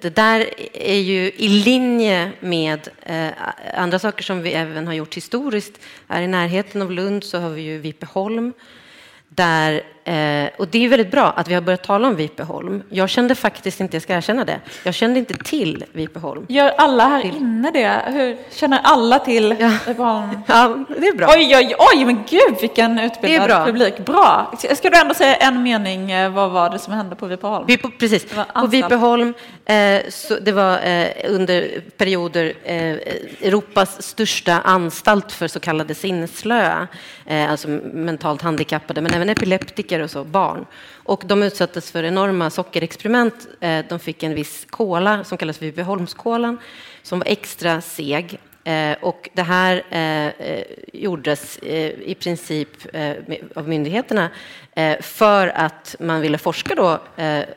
[0.00, 3.28] det där är ju i linje med eh,
[3.74, 5.80] andra saker som vi även har gjort historiskt.
[6.08, 8.52] Här i närheten av Lund så har vi ju Vipeholm
[9.28, 12.82] där Eh, och det är väldigt bra att vi har börjat tala om Vipeholm.
[12.88, 16.46] Jag kände faktiskt inte, jag ska erkänna det, jag kände inte till Vipeholm.
[16.48, 17.36] Gör alla här till.
[17.36, 18.02] inne det?
[18.06, 19.72] Hur känner alla till ja.
[19.86, 20.28] Vipeholm?
[20.46, 21.26] Ja, det är bra.
[21.30, 23.64] Oj, oj, oj, men gud vilken utbildad bra.
[23.64, 23.98] publik.
[23.98, 24.52] Bra.
[24.74, 27.64] Ska du ändå säga en mening, eh, vad var det som hände på Vipeholm?
[27.68, 29.34] Vi på, precis, på Vipeholm,
[29.64, 32.76] eh, så det var eh, under perioder eh,
[33.48, 36.88] Europas största anstalt för så kallade sinnesslöa,
[37.26, 40.66] eh, alltså mentalt handikappade, men även epileptiker pojkar och så, barn.
[41.06, 43.48] Och de utsattes för enorma sockerexperiment.
[43.60, 46.58] Eh, de fick en viss kola som kallas för Vipeholmskolan
[47.02, 48.38] som var extra seg.
[48.64, 50.62] Eh, och det här eh,
[50.92, 52.68] gjordes i princip
[53.54, 54.30] av myndigheterna
[55.00, 57.00] för att man ville forska då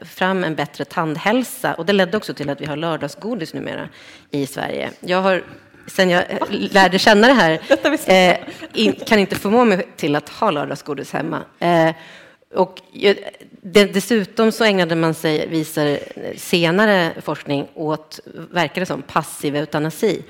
[0.02, 1.74] fram en bättre tandhälsa.
[1.74, 3.90] Och det ledde också till att vi har lördagsgodis numera
[4.32, 4.92] i Sverige.
[5.02, 5.44] Jag har
[5.90, 7.60] sen jag lärde känna det här,
[8.08, 11.42] eh, kan inte förmå mig till att ha lördagsgodis hemma.
[11.60, 11.90] Eh,
[12.54, 12.82] och
[13.62, 16.00] dessutom så ägnade man sig, visar
[16.38, 18.20] senare forskning, åt,
[18.52, 20.24] verkar det som, passiv eutanasi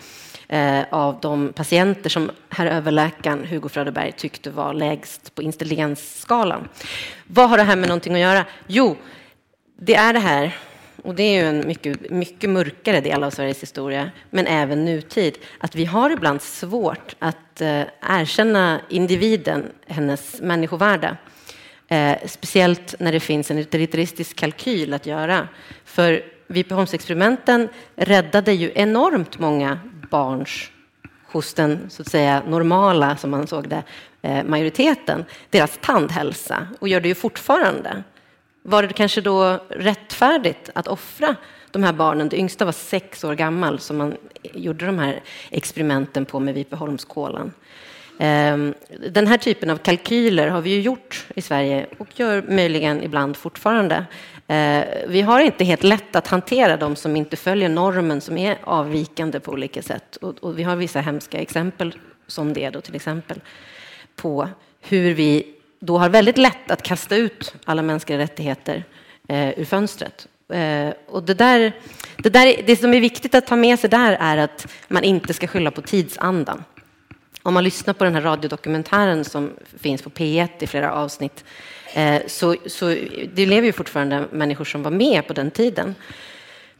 [0.47, 6.67] eh, av de patienter som herr överläkaren Hugo Fröderberg tyckte var lägst på intelligensskalan.
[7.27, 8.45] Vad har det här med någonting att göra?
[8.67, 8.95] Jo,
[9.79, 10.57] det är det här,
[11.03, 15.37] och det är ju en mycket, mycket mörkare del av Sveriges historia, men även nutid,
[15.57, 21.17] att vi har ibland svårt att eh, erkänna individen, hennes människovärde.
[21.91, 25.47] Eh, speciellt när det finns en utilitaristisk kalkyl att göra.
[25.85, 29.79] För Vipeholmsexperimenten räddade ju enormt många
[30.09, 30.71] barns
[31.25, 33.83] hos den så att säga normala, som man såg det,
[34.21, 38.03] eh, majoriteten, deras tandhälsa och gör det ju fortfarande.
[38.61, 41.35] Var det kanske då rättfärdigt att offra
[41.71, 42.29] de här barnen?
[42.29, 47.53] Det yngsta var sex år gammal som man gjorde de här experimenten på med Vipeholmskolan.
[48.21, 48.73] Ehm,
[49.09, 53.37] den här typen av kalkyler har vi ju gjort i Sverige och gör möjligen ibland
[53.37, 54.05] fortfarande.
[54.47, 58.57] Ehm, vi har inte helt lätt att hantera de som inte följer normen, som är
[58.63, 60.15] avvikande på olika sätt.
[60.15, 61.93] Och vi har vissa hemska exempel
[62.27, 63.41] som det då till exempel
[64.15, 64.49] på
[64.81, 68.83] hur vi då har väldigt lätt att kasta ut alla mänskliga rättigheter
[69.27, 70.27] eh, ur fönstret.
[70.53, 71.73] Eh, och det, där,
[72.17, 75.33] det, där, det som är viktigt att ta med sig där är att man inte
[75.33, 76.63] ska skylla på tidsandan.
[77.43, 81.43] Om man lyssnar på den här radiodokumentären som finns på P1 i flera avsnitt
[81.93, 82.95] eh, så, så
[83.33, 85.95] det lever ju fortfarande människor som var med på den tiden,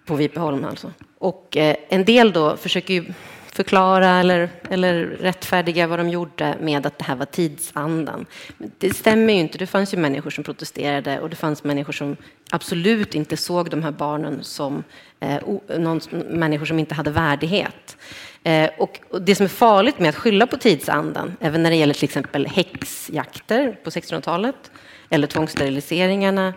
[0.06, 0.94] på Vipeholm alltså.
[1.18, 3.06] Och eh, en del då försöker ju
[3.52, 8.26] förklara eller, eller rättfärdiga vad de gjorde med att det här var tidsandan.
[8.58, 9.58] Men det stämmer ju inte.
[9.58, 12.18] Det fanns ju människor som protesterade och det fanns människor som
[12.52, 14.84] absolut inte såg de här barnen som
[15.20, 17.98] eh, o, någon, människor som inte hade värdighet.
[18.44, 21.76] Eh, och, och det som är farligt med att skylla på tidsandan, även när det
[21.76, 24.72] gäller till exempel häxjakter på 1600-talet
[25.10, 26.48] eller tvångssteriliseringarna,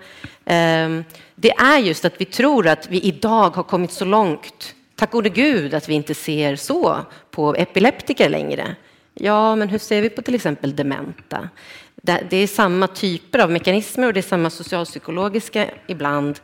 [0.45, 1.01] eh,
[1.35, 5.29] det är just att vi tror att vi idag har kommit så långt Tack gode
[5.29, 6.99] gud att vi inte ser så
[7.31, 8.77] på epileptiker längre.
[9.15, 11.49] Ja, men hur ser vi på till exempel dementa?
[12.03, 16.41] Det är samma typer av mekanismer och det är samma socialpsykologiska ibland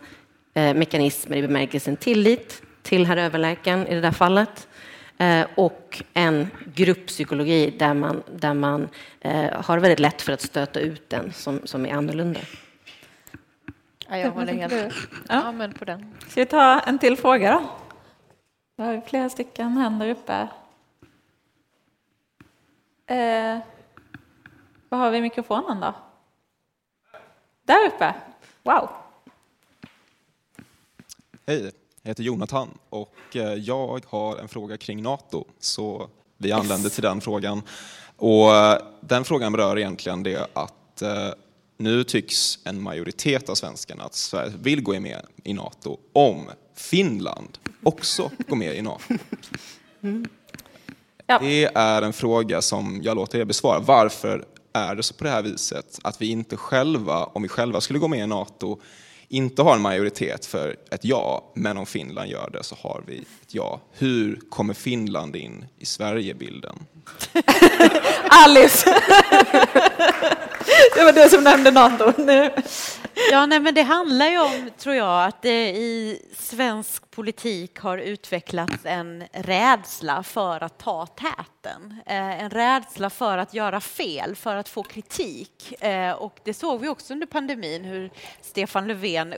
[0.54, 4.67] eh, mekanismer i bemärkelsen tillit till herr överläkaren i det där fallet
[5.54, 8.88] och en grupppsykologi där man, där man
[9.20, 12.40] eh, har väldigt lätt för att stöta ut den som, som är annorlunda.
[14.08, 14.94] Ja, jag håller helt
[15.28, 15.52] ja.
[15.52, 16.14] men på den.
[16.28, 17.70] Ska vi ta en till fråga då?
[18.76, 20.48] Vi har flera stycken händer uppe.
[23.06, 23.58] Eh,
[24.88, 25.94] var har vi mikrofonen då?
[27.62, 28.14] Där uppe?
[28.62, 28.90] Wow.
[31.46, 31.72] Hej,
[32.08, 35.44] jag heter Jonathan och eh, jag har en fråga kring NATO.
[35.60, 36.08] Så
[36.38, 37.62] vi anländer till den frågan.
[38.16, 41.28] Och eh, den frågan berör egentligen det att eh,
[41.76, 47.58] nu tycks en majoritet av svenskarna att Sverige vill gå med i NATO om Finland
[47.82, 49.14] också går med i NATO.
[51.26, 51.38] Ja.
[51.38, 53.78] Det är en fråga som jag låter er besvara.
[53.78, 57.80] Varför är det så på det här viset att vi inte själva, om vi själva
[57.80, 58.80] skulle gå med i NATO,
[59.28, 63.18] inte har en majoritet för ett ja, men om Finland gör det så har vi
[63.18, 63.80] ett ja.
[63.92, 66.78] Hur kommer Finland in i Sverigebilden?
[68.28, 68.84] Alice!
[70.94, 72.12] det var du som nämnde NATO.
[73.30, 77.98] Ja, nej, men det handlar ju om, tror jag, att det i svensk politik har
[77.98, 82.00] utvecklats en rädsla för att ta täten.
[82.06, 85.82] Eh, en rädsla för att göra fel, för att få kritik.
[85.82, 89.34] Eh, och det såg vi också under pandemin, hur Stefan Löfven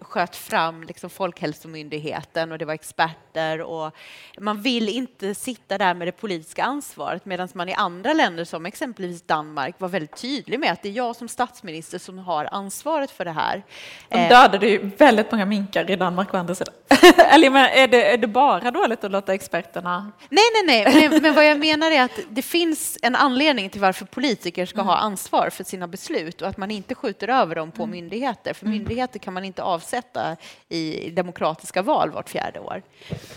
[0.00, 3.60] sköt fram liksom Folkhälsomyndigheten och det var experter.
[3.60, 3.94] Och
[4.38, 8.66] man vill inte sitta där med det politiska ansvaret medan man i andra länder, som
[8.66, 13.10] exempelvis Danmark, var väldigt tydlig med att det är jag som statsminister som har ansvaret
[13.10, 13.62] för det här.
[14.08, 16.74] De Eh, dödade ju väldigt många minkar i Danmark å andra sidan.
[17.18, 20.12] Eller menar, är det, är det bara dåligt att låta experterna...
[20.28, 23.80] Nej, nej, nej, men, men vad jag menar är att det finns en anledning till
[23.80, 27.70] varför politiker ska ha ansvar för sina beslut och att man inte skjuter över dem
[27.70, 28.54] på myndigheter.
[28.54, 30.36] För myndigheter kan man inte avsätta
[30.68, 32.82] i demokratiska val vart fjärde år.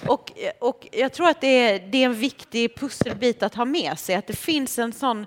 [0.07, 3.99] Och, och jag tror att det är, det är en viktig pusselbit att ha med
[3.99, 5.25] sig, att det finns en sån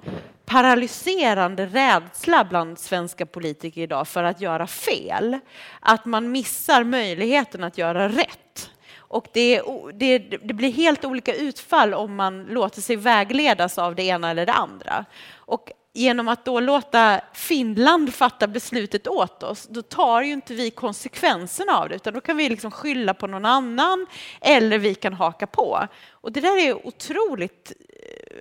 [0.51, 5.39] paralyserande rädsla bland svenska politiker idag för att göra fel.
[5.81, 8.71] Att man missar möjligheten att göra rätt.
[8.97, 9.63] Och det,
[9.95, 14.47] det, det blir helt olika utfall om man låter sig vägledas av det ena eller
[14.47, 15.05] det andra.
[15.35, 20.71] Och genom att då låta Finland fatta beslutet åt oss, då tar ju inte vi
[20.71, 24.07] konsekvenserna av det, utan då kan vi liksom skylla på någon annan
[24.41, 25.87] eller vi kan haka på.
[26.11, 27.73] Och det där är otroligt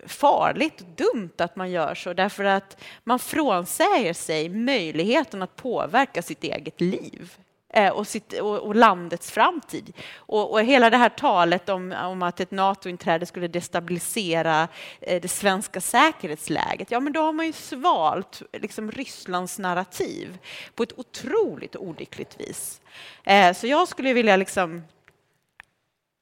[0.05, 6.21] farligt och dumt att man gör så, därför att man frånsäger sig möjligheten att påverka
[6.21, 7.37] sitt eget liv.
[7.73, 9.93] Eh, och, sitt, och, och, landets framtid.
[10.15, 14.67] Och, och, hela det här talet om, om att ett NATO-inträde skulle destabilisera
[15.01, 20.37] eh, det svenska säkerhetsläget, ja men då har man ju svalt liksom, Rysslands narrativ
[20.75, 22.81] på ett otroligt olyckligt vis.
[23.23, 24.83] Eh, så jag skulle vilja liksom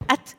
[0.07, 0.35] att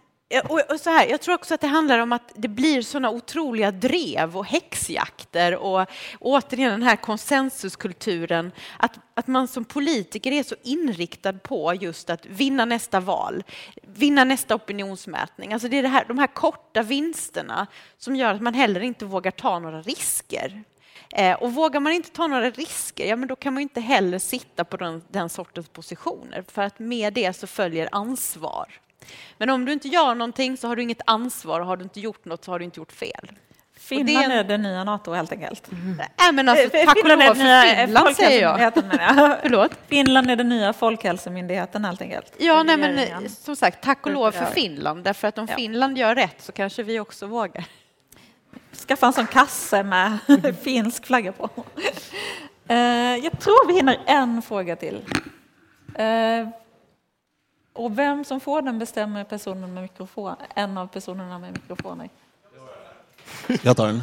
[0.48, 3.70] och, så här, jag tror också att det handlar om att det blir såna otroliga
[3.70, 5.86] drev och häxjakter och
[6.20, 8.52] återigen den här konsensuskulturen.
[8.78, 13.44] Att, att man som politiker är så inriktad på just att vinna nästa val,
[13.82, 15.52] vinna nästa opinionsmätning.
[15.52, 17.66] Alltså det är det här, de här korta vinsterna
[17.98, 20.62] som gör att man heller inte vågar ta några risker.
[21.14, 24.18] Eh, och vågar man inte ta några risker, ja men då kan man inte heller
[24.18, 26.44] sitta på den, den sortens positioner.
[26.48, 28.80] För att med det så följer ansvar.
[29.38, 32.00] Men om du inte gör någonting så har du inget ansvar och har du inte
[32.00, 33.32] gjort något så har du inte gjort fel.
[33.78, 34.30] Finland är, en...
[34.30, 35.72] är det nya NATO helt enkelt.
[35.72, 35.96] Mm.
[35.96, 38.72] Nej, men alltså, tack och lov för Finland säger jag.
[39.42, 39.72] Förlåt?
[39.88, 42.32] Finland är den nya Folkhälsomyndigheten helt enkelt.
[42.38, 45.04] Ja, nej, men som sagt, tack och lov för Finland.
[45.04, 45.56] Därför att om ja.
[45.56, 47.64] Finland gör rätt så kanske vi också vågar.
[48.86, 50.18] Skaffa en sån kasse med
[50.62, 51.50] finsk flagga på.
[52.70, 52.76] Uh,
[53.16, 55.02] jag tror vi hinner en fråga till.
[57.78, 62.08] Och vem som får den bestämmer personen med mikrofon, en av personerna med mikrofoner.
[63.62, 64.02] Jag tar den.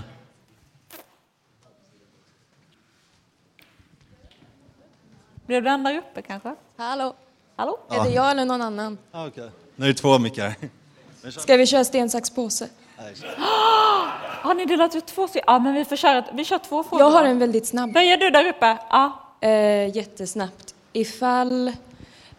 [5.46, 6.56] Blev du enda uppe kanske?
[6.78, 7.14] Hallå?
[7.56, 7.78] Hallå?
[7.90, 7.96] Ja.
[7.96, 8.98] Är det jag eller någon annan?
[9.12, 9.50] Ah, okay.
[9.76, 10.56] Nu är det två mickar.
[11.32, 12.70] Ska vi köra sten, sax, påse?
[14.42, 15.28] Har ni delat ut två?
[15.48, 17.06] Ja, men vi får köra, vi kör två frågor.
[17.06, 17.94] Jag har en väldigt snabb.
[17.94, 18.78] Börjar du där uppe?
[18.90, 19.20] Ja.
[19.42, 20.76] Eh, jättesnabbt.
[20.94, 21.72] Ifall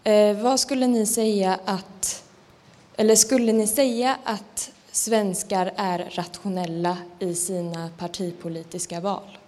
[0.06, 2.24] Eh, vad skulle ni säga att,
[2.96, 9.38] eller skulle ni säga att svenskar är rationella i sina partipolitiska val?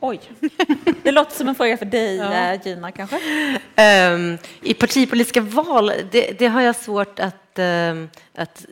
[0.00, 0.20] Oj,
[1.02, 2.52] det låter som en fråga för dig, ja.
[2.52, 3.16] Eh, Gina, kanske?
[4.12, 8.04] Um, I partipolitiska val, det, det, har jag svårt att, uh,
[8.34, 8.66] att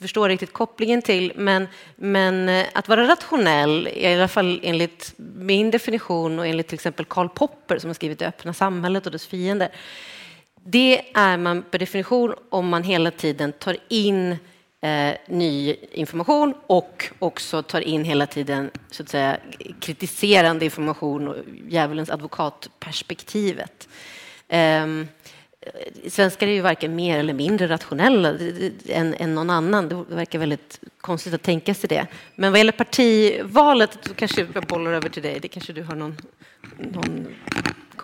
[0.00, 5.70] förstå riktigt kopplingen till, men, men uh, att vara rationell, i alla fall enligt min
[5.70, 9.26] definition och enligt till exempel Karl Popper som har skrivit Det öppna samhället och dess
[9.26, 9.70] fiender,
[10.68, 14.36] det är man per definition om man hela tiden tar in
[14.80, 19.36] eh, ny information och också tar in hela tiden så att säga,
[19.80, 21.36] kritiserande information och
[21.68, 23.88] djävulens advokatperspektivet.
[24.48, 24.86] Eh,
[26.08, 28.34] svenskar är ju varken mer eller mindre rationella
[28.88, 29.88] än, än någon annan.
[29.88, 32.06] Det verkar väldigt konstigt att tänka sig det.
[32.34, 35.40] Men vad gäller partivalet, då kanske jag bollar över till dig.
[35.40, 36.16] Det kanske du har någon,
[36.78, 37.26] någon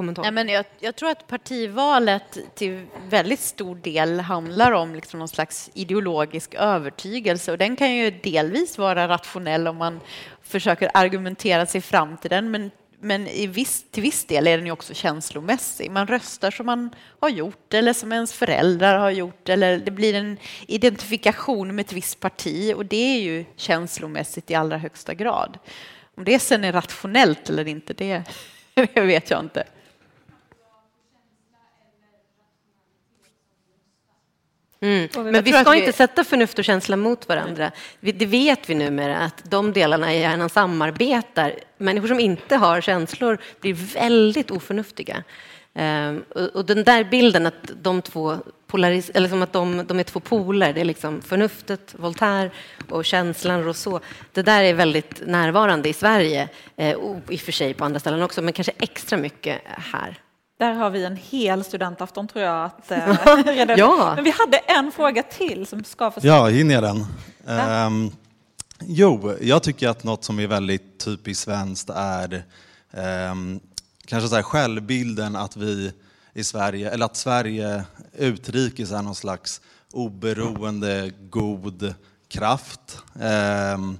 [0.02, 0.22] kommentar?
[0.22, 5.28] Nej, men jag, jag, tror att partivalet till väldigt stor del handlar om liksom någon
[5.28, 10.00] slags ideologisk övertygelse och den kan ju delvis vara rationell om man
[10.42, 12.70] försöker argumentera sig fram till den men
[13.04, 15.90] men i viss, till viss del är den ju också känslomässig.
[15.90, 20.14] Man röstar som man har gjort eller som ens föräldrar har gjort eller det blir
[20.14, 25.58] en identifikation med ett visst parti och det är ju känslomässigt i allra högsta grad.
[26.16, 28.22] Om det sen är rationellt eller inte, det,
[28.74, 29.64] det vet jag inte.
[34.82, 35.09] Mm.
[35.14, 35.78] Men vi ska vi...
[35.78, 37.70] inte sätta förnuft och känsla mot varandra.
[38.00, 41.54] Det vet vi numera, att de delarna i hjärnan samarbetar.
[41.78, 45.24] Människor som inte har känslor blir väldigt oförnuftiga.
[45.74, 48.36] Ehm, och den där bilden att de två
[48.66, 52.50] polaris eller som att de, de är två poler, det är liksom förnuftet, Voltaire
[52.90, 54.00] och känslan, Rousseau.
[54.32, 58.00] Det där är väldigt närvarande i Sverige, eh, och i och för sig på andra
[58.00, 60.18] ställen också, men kanske extra mycket här.
[60.62, 62.64] Där har vi en hel studentafton tror jag.
[62.64, 64.12] Att, äh, ja.
[64.14, 67.06] Men vi hade en fråga till som ska få Ja, hinner jag den?
[67.47, 67.86] Ja.
[67.86, 68.12] Um,
[68.80, 72.44] jo, jag tycker att något som är väldigt typiskt svenskt är
[73.30, 73.60] um,
[74.06, 75.93] kanske så här självbilden att vi
[76.32, 79.60] i Sverige, eller att Sverige utrikes är någon slags
[79.93, 81.94] oberoende, god
[82.28, 82.98] kraft.
[83.74, 83.98] Um,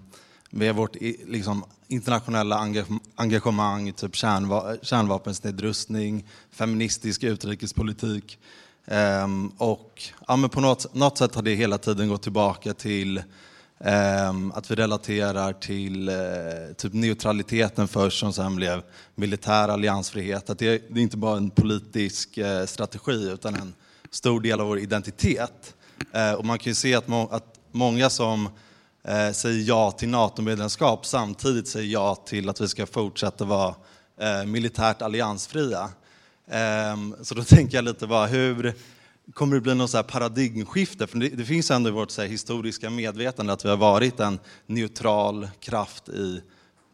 [0.51, 2.73] med vårt liksom, internationella
[3.17, 8.39] engagemang, typ kärnva kärnvapensnedrustning, feministisk utrikespolitik.
[8.87, 13.23] Um, och ja, men på något, något sätt har det hela tiden gått tillbaka till
[14.29, 18.83] um, att vi relaterar till uh, typ neutraliteten först som sen blev
[19.15, 20.51] militär alliansfrihet.
[20.51, 23.75] Att det, det är inte bara en politisk uh, strategi utan en
[24.11, 25.75] stor del av vår identitet.
[26.17, 28.49] Uh, och man kan ju se att, må att många som
[29.05, 33.75] eh, säger ja till NATO-medlemskap samtidigt säger ja till att vi ska fortsätta vara
[34.21, 35.91] eh, militärt alliansfria.
[36.47, 38.75] Eh, så då tänker jag lite bara, hur
[39.35, 41.07] kommer det bli något så här paradigmskifte?
[41.07, 44.21] För det, det finns ändå i vårt så här, historiska medvetande att vi har varit
[44.21, 46.43] en neutral kraft i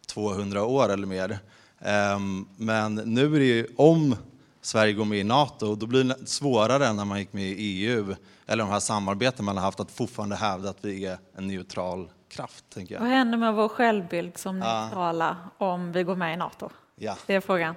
[0.07, 1.39] 200 år eller mer.
[1.81, 4.17] Ehm, men nu är det ju, om
[4.63, 7.55] Sverige går med i NATO, då blir det svårare än när man gick med i
[7.87, 8.15] EU,
[8.47, 12.11] eller de här samarbeten man har haft, att fortfarande hävda att vi är en neutral
[12.29, 12.65] kraft.
[12.75, 13.01] Tänker jag.
[13.03, 14.83] Vad händer med vår självbild som Ja.
[14.85, 16.71] neutrala om vi går med i NATO?
[16.97, 17.17] Ja.
[17.27, 17.75] Det är frågan.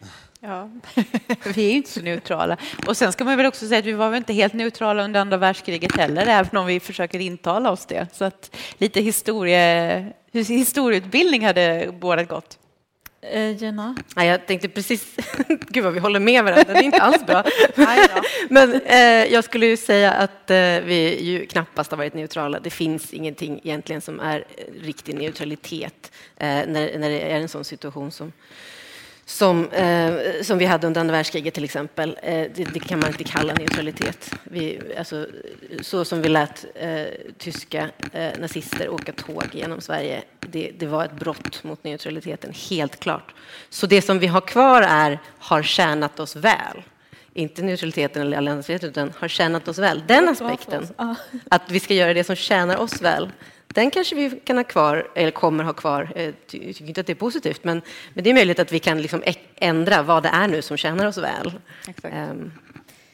[0.40, 0.70] Ja,
[1.54, 2.56] vi är ju inte så neutrala.
[2.86, 5.20] Och sen ska man väl också säga att vi var väl inte helt neutrala under
[5.20, 8.06] andra världskriget heller, även om vi försöker intala oss det.
[8.12, 12.58] Så att lite historie, historieutbildning hade bådat gott.
[13.20, 13.96] Eh, Gina?
[14.16, 15.16] Ja, jag tänkte precis...
[15.48, 17.44] Gud vad vi håller med varandra, det är inte alls bra.
[18.48, 22.60] Men eh, jag skulle ju säga att eh, vi ju knappast har varit neutrala.
[22.60, 27.48] Det finns ingenting egentligen som är eh, riktig neutralitet eh, när, när det är en
[27.48, 28.32] sån situation som
[29.28, 32.18] som, eh, som vi hade under andra världskriget till exempel.
[32.22, 34.34] Eh, det, det kan man inte kalla neutralitet.
[34.44, 35.26] Vi, alltså,
[35.80, 37.04] så som vi lät eh,
[37.38, 43.00] tyska eh, nazister åka tåg genom Sverige, det, det var ett brott mot neutraliteten, helt
[43.00, 43.34] klart.
[43.70, 46.82] Så det som vi har kvar är, har tjänat oss väl.
[47.34, 50.02] Inte neutraliteten eller alliansfriheten, utan har tjänat oss väl.
[50.06, 50.88] Den aspekten,
[51.48, 53.28] att vi ska göra det som tjänar oss väl,
[53.78, 56.12] den kanske vi kan ha kvar, eller kommer ha kvar.
[56.14, 57.82] Eh, Jag tycker inte att det är positivt, men,
[58.14, 60.76] men det är möjligt att vi kan liksom ä- ändra vad det är nu som
[60.76, 61.52] tjänar oss väl.
[62.02, 62.52] Ehm,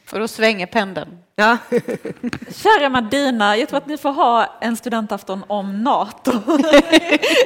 [0.05, 1.17] För då svänger pendeln.
[1.35, 1.57] Ja.
[2.51, 6.31] Kära Madina, jag tror att ni får ha en studentafton om NATO.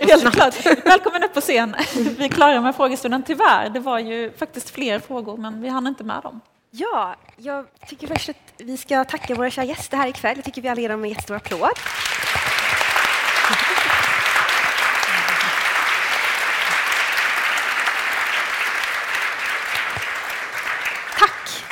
[0.02, 0.66] Helt klart.
[0.86, 1.76] Välkommen upp på scen.
[2.18, 3.24] Vi är klara med frågestunden.
[3.24, 6.42] Tyvärr, det var ju faktiskt fler frågor, men vi hann inte med dem.
[6.72, 10.36] Ja, jag tycker först att vi ska tacka våra kära gäster här ikväll.
[10.36, 11.70] Jag tycker vi alla ger dem en jättestor applåd.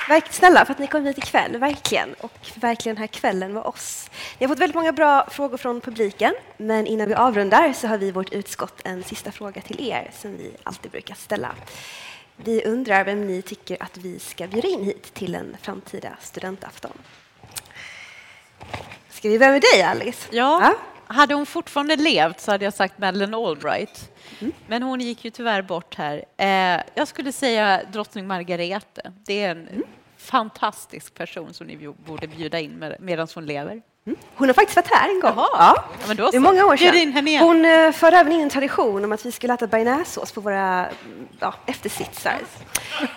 [0.07, 2.13] Verkligen snälla för att ni kom hit ikväll, verkligen.
[2.13, 4.09] Och verkligen den här kvällen med oss.
[4.39, 7.97] Ni har fått väldigt många bra frågor från publiken, men innan vi avrundar så har
[7.97, 11.55] vi i vårt utskott en sista fråga till er som vi alltid brukar ställa.
[12.35, 16.97] Vi undrar vem ni tycker att vi ska bjuda in hit till en framtida studentafton.
[19.09, 20.27] Ska vi börja med dig, Alice?
[20.31, 20.73] Ja,
[21.09, 24.11] hade hon fortfarande levt så hade jag sagt Madeleine Albright.
[24.39, 24.53] Mm.
[24.67, 26.25] Men hon gick ju tyvärr bort här.
[26.37, 29.11] Eh, jag skulle säga drottning Margarete.
[29.25, 29.83] Det är en Mm.
[30.17, 33.81] fantastisk person som ni borde bjuda in med, medan hon lever.
[34.35, 35.33] Hon har faktiskt varit här en gång.
[35.35, 35.47] Jaha.
[35.53, 35.75] Ja.
[36.01, 37.39] Ja, men då det är många år sedan.
[37.41, 40.85] Hon eh, förde även in en tradition om att vi skulle äta bearnaisesås på våra
[40.85, 42.37] mm, ja, eftersitsar.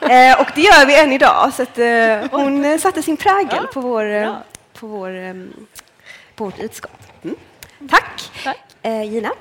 [0.01, 1.55] eh, och det gör vi än idag.
[1.55, 4.37] Så att, eh, hon eh, satte sin prägel på, vår,
[4.81, 5.47] på, vår,
[6.35, 7.10] på vårt utskott.
[7.81, 7.87] Mm.
[7.89, 8.59] Tack.
[8.83, 9.33] Eh, Gina?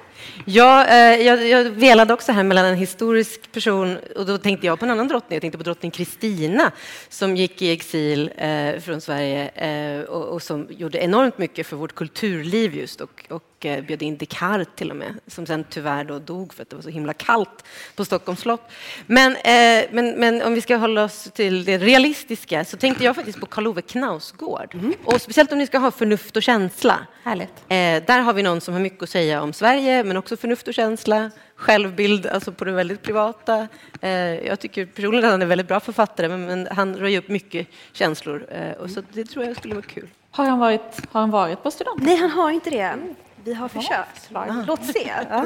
[0.45, 4.79] Ja, eh, jag, jag velade också här mellan en historisk person och då tänkte jag
[4.79, 5.35] på en annan drottning.
[5.35, 6.71] Jag tänkte på drottning Kristina
[7.09, 11.75] som gick i exil eh, från Sverige eh, och, och som gjorde enormt mycket för
[11.75, 16.03] vårt kulturliv just och, och eh, bjöd in Descartes till och med som sen tyvärr
[16.03, 17.63] då dog för att det var så himla kallt
[17.95, 18.71] på Stockholms slott.
[19.07, 23.15] Men, eh, men, men om vi ska hålla oss till det realistiska så tänkte jag
[23.15, 26.99] faktiskt på Karl Ove Knausgård och speciellt om ni ska ha förnuft och känsla.
[27.23, 27.53] Härligt.
[27.67, 30.67] Eh, där har vi någon som har mycket att säga om Sverige, men också förnuft
[30.67, 33.67] och känsla, självbild, alltså på det väldigt privata.
[34.01, 34.11] Eh,
[34.47, 37.67] jag tycker personligen att han är en väldigt bra författare, men, han röjer upp mycket
[37.93, 38.45] känslor.
[38.51, 40.07] Eh, och så det tror jag skulle vara kul.
[40.31, 42.01] Har han varit, har han varit på student?
[42.01, 42.95] Nej, han har inte det.
[43.43, 44.29] Vi har försökt.
[44.67, 45.11] Låt se.
[45.29, 45.45] Ja.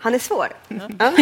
[0.00, 0.46] Han är svår.
[0.68, 1.12] Ja.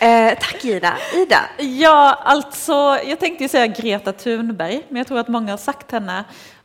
[0.06, 0.96] eh, tack Gina.
[1.14, 1.40] Ida?
[1.58, 5.90] Ja, alltså, jag tänkte ju säga Greta Thunberg, men jag tror att många har sagt
[5.90, 6.24] henne.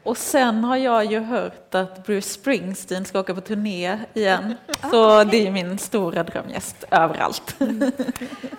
[0.10, 4.56] Och sen har jag ju hört att Bruce Springsteen ska åka på turné igen.
[4.91, 7.56] Så det är min stora drömgäst överallt.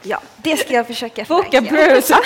[0.02, 1.92] Ja, det ska jag försöka Boka förverkliga.
[1.92, 2.14] Bruce!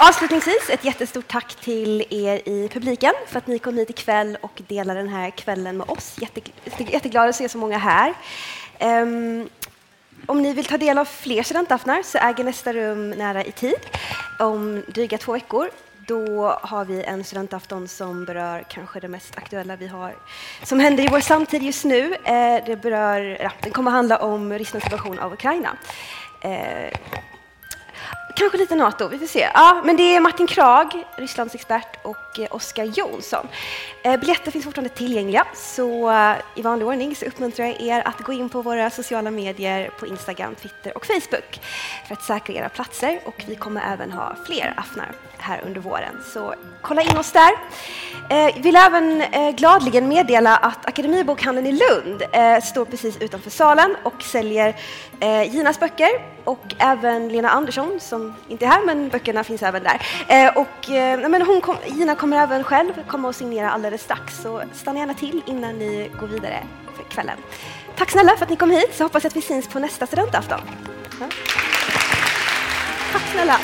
[0.00, 4.62] Avslutningsvis ett jättestort tack till er i publiken för att ni kom hit ikväll och
[4.68, 6.16] delar den här kvällen med oss.
[6.20, 6.40] Jätte,
[6.78, 8.14] jätteglada att se så många här.
[8.80, 9.48] Um,
[10.26, 13.80] om ni vill ta del av fler studentaftnar så äger nästa rum nära i tid.
[14.38, 15.70] Om dryga två veckor
[16.08, 20.16] då har vi en studentafton som berör kanske det mest aktuella vi har
[20.62, 22.14] som händer i vår samtid just nu.
[22.14, 25.76] Eh, det berör, ja, den kommer handla om Rysslands invasion av Ukraina.
[26.40, 26.98] Eh,
[28.36, 29.48] kanske lite Nato, vi får se.
[29.54, 33.48] Ja, men det är Martin Krag, Rysslands expert, och Eh, och Oskar Jonsson.
[34.02, 38.18] Eh, biljetter finns fortfarande tillgängliga, så eh, i vanlig ordning så uppmuntrar jag er att
[38.18, 41.60] gå in på våra sociala medier på Instagram, Twitter och Facebook
[42.08, 43.20] för att säkra era platser.
[43.24, 47.50] Och vi kommer även ha fler aftnar här under våren, så kolla in oss där.
[48.28, 49.22] Jag vill även
[49.56, 52.22] gladligen meddela att Akademibokhandeln i Lund
[52.62, 54.76] står precis utanför salen och säljer
[55.44, 56.10] Ginas böcker
[56.44, 60.00] och även Lena Andersson som inte är här, men böckerna finns även där.
[60.58, 60.88] Och,
[61.30, 65.14] men hon kom, Gina kommer även själv komma och signera alldeles strax, så stanna gärna
[65.14, 66.62] till innan ni går vidare
[66.96, 67.38] för kvällen.
[67.96, 70.06] Tack snälla för att ni kom hit, så hoppas jag att vi syns på nästa
[70.06, 70.60] studentafton.
[71.20, 71.26] Ja.
[73.12, 73.60] Tack snälla.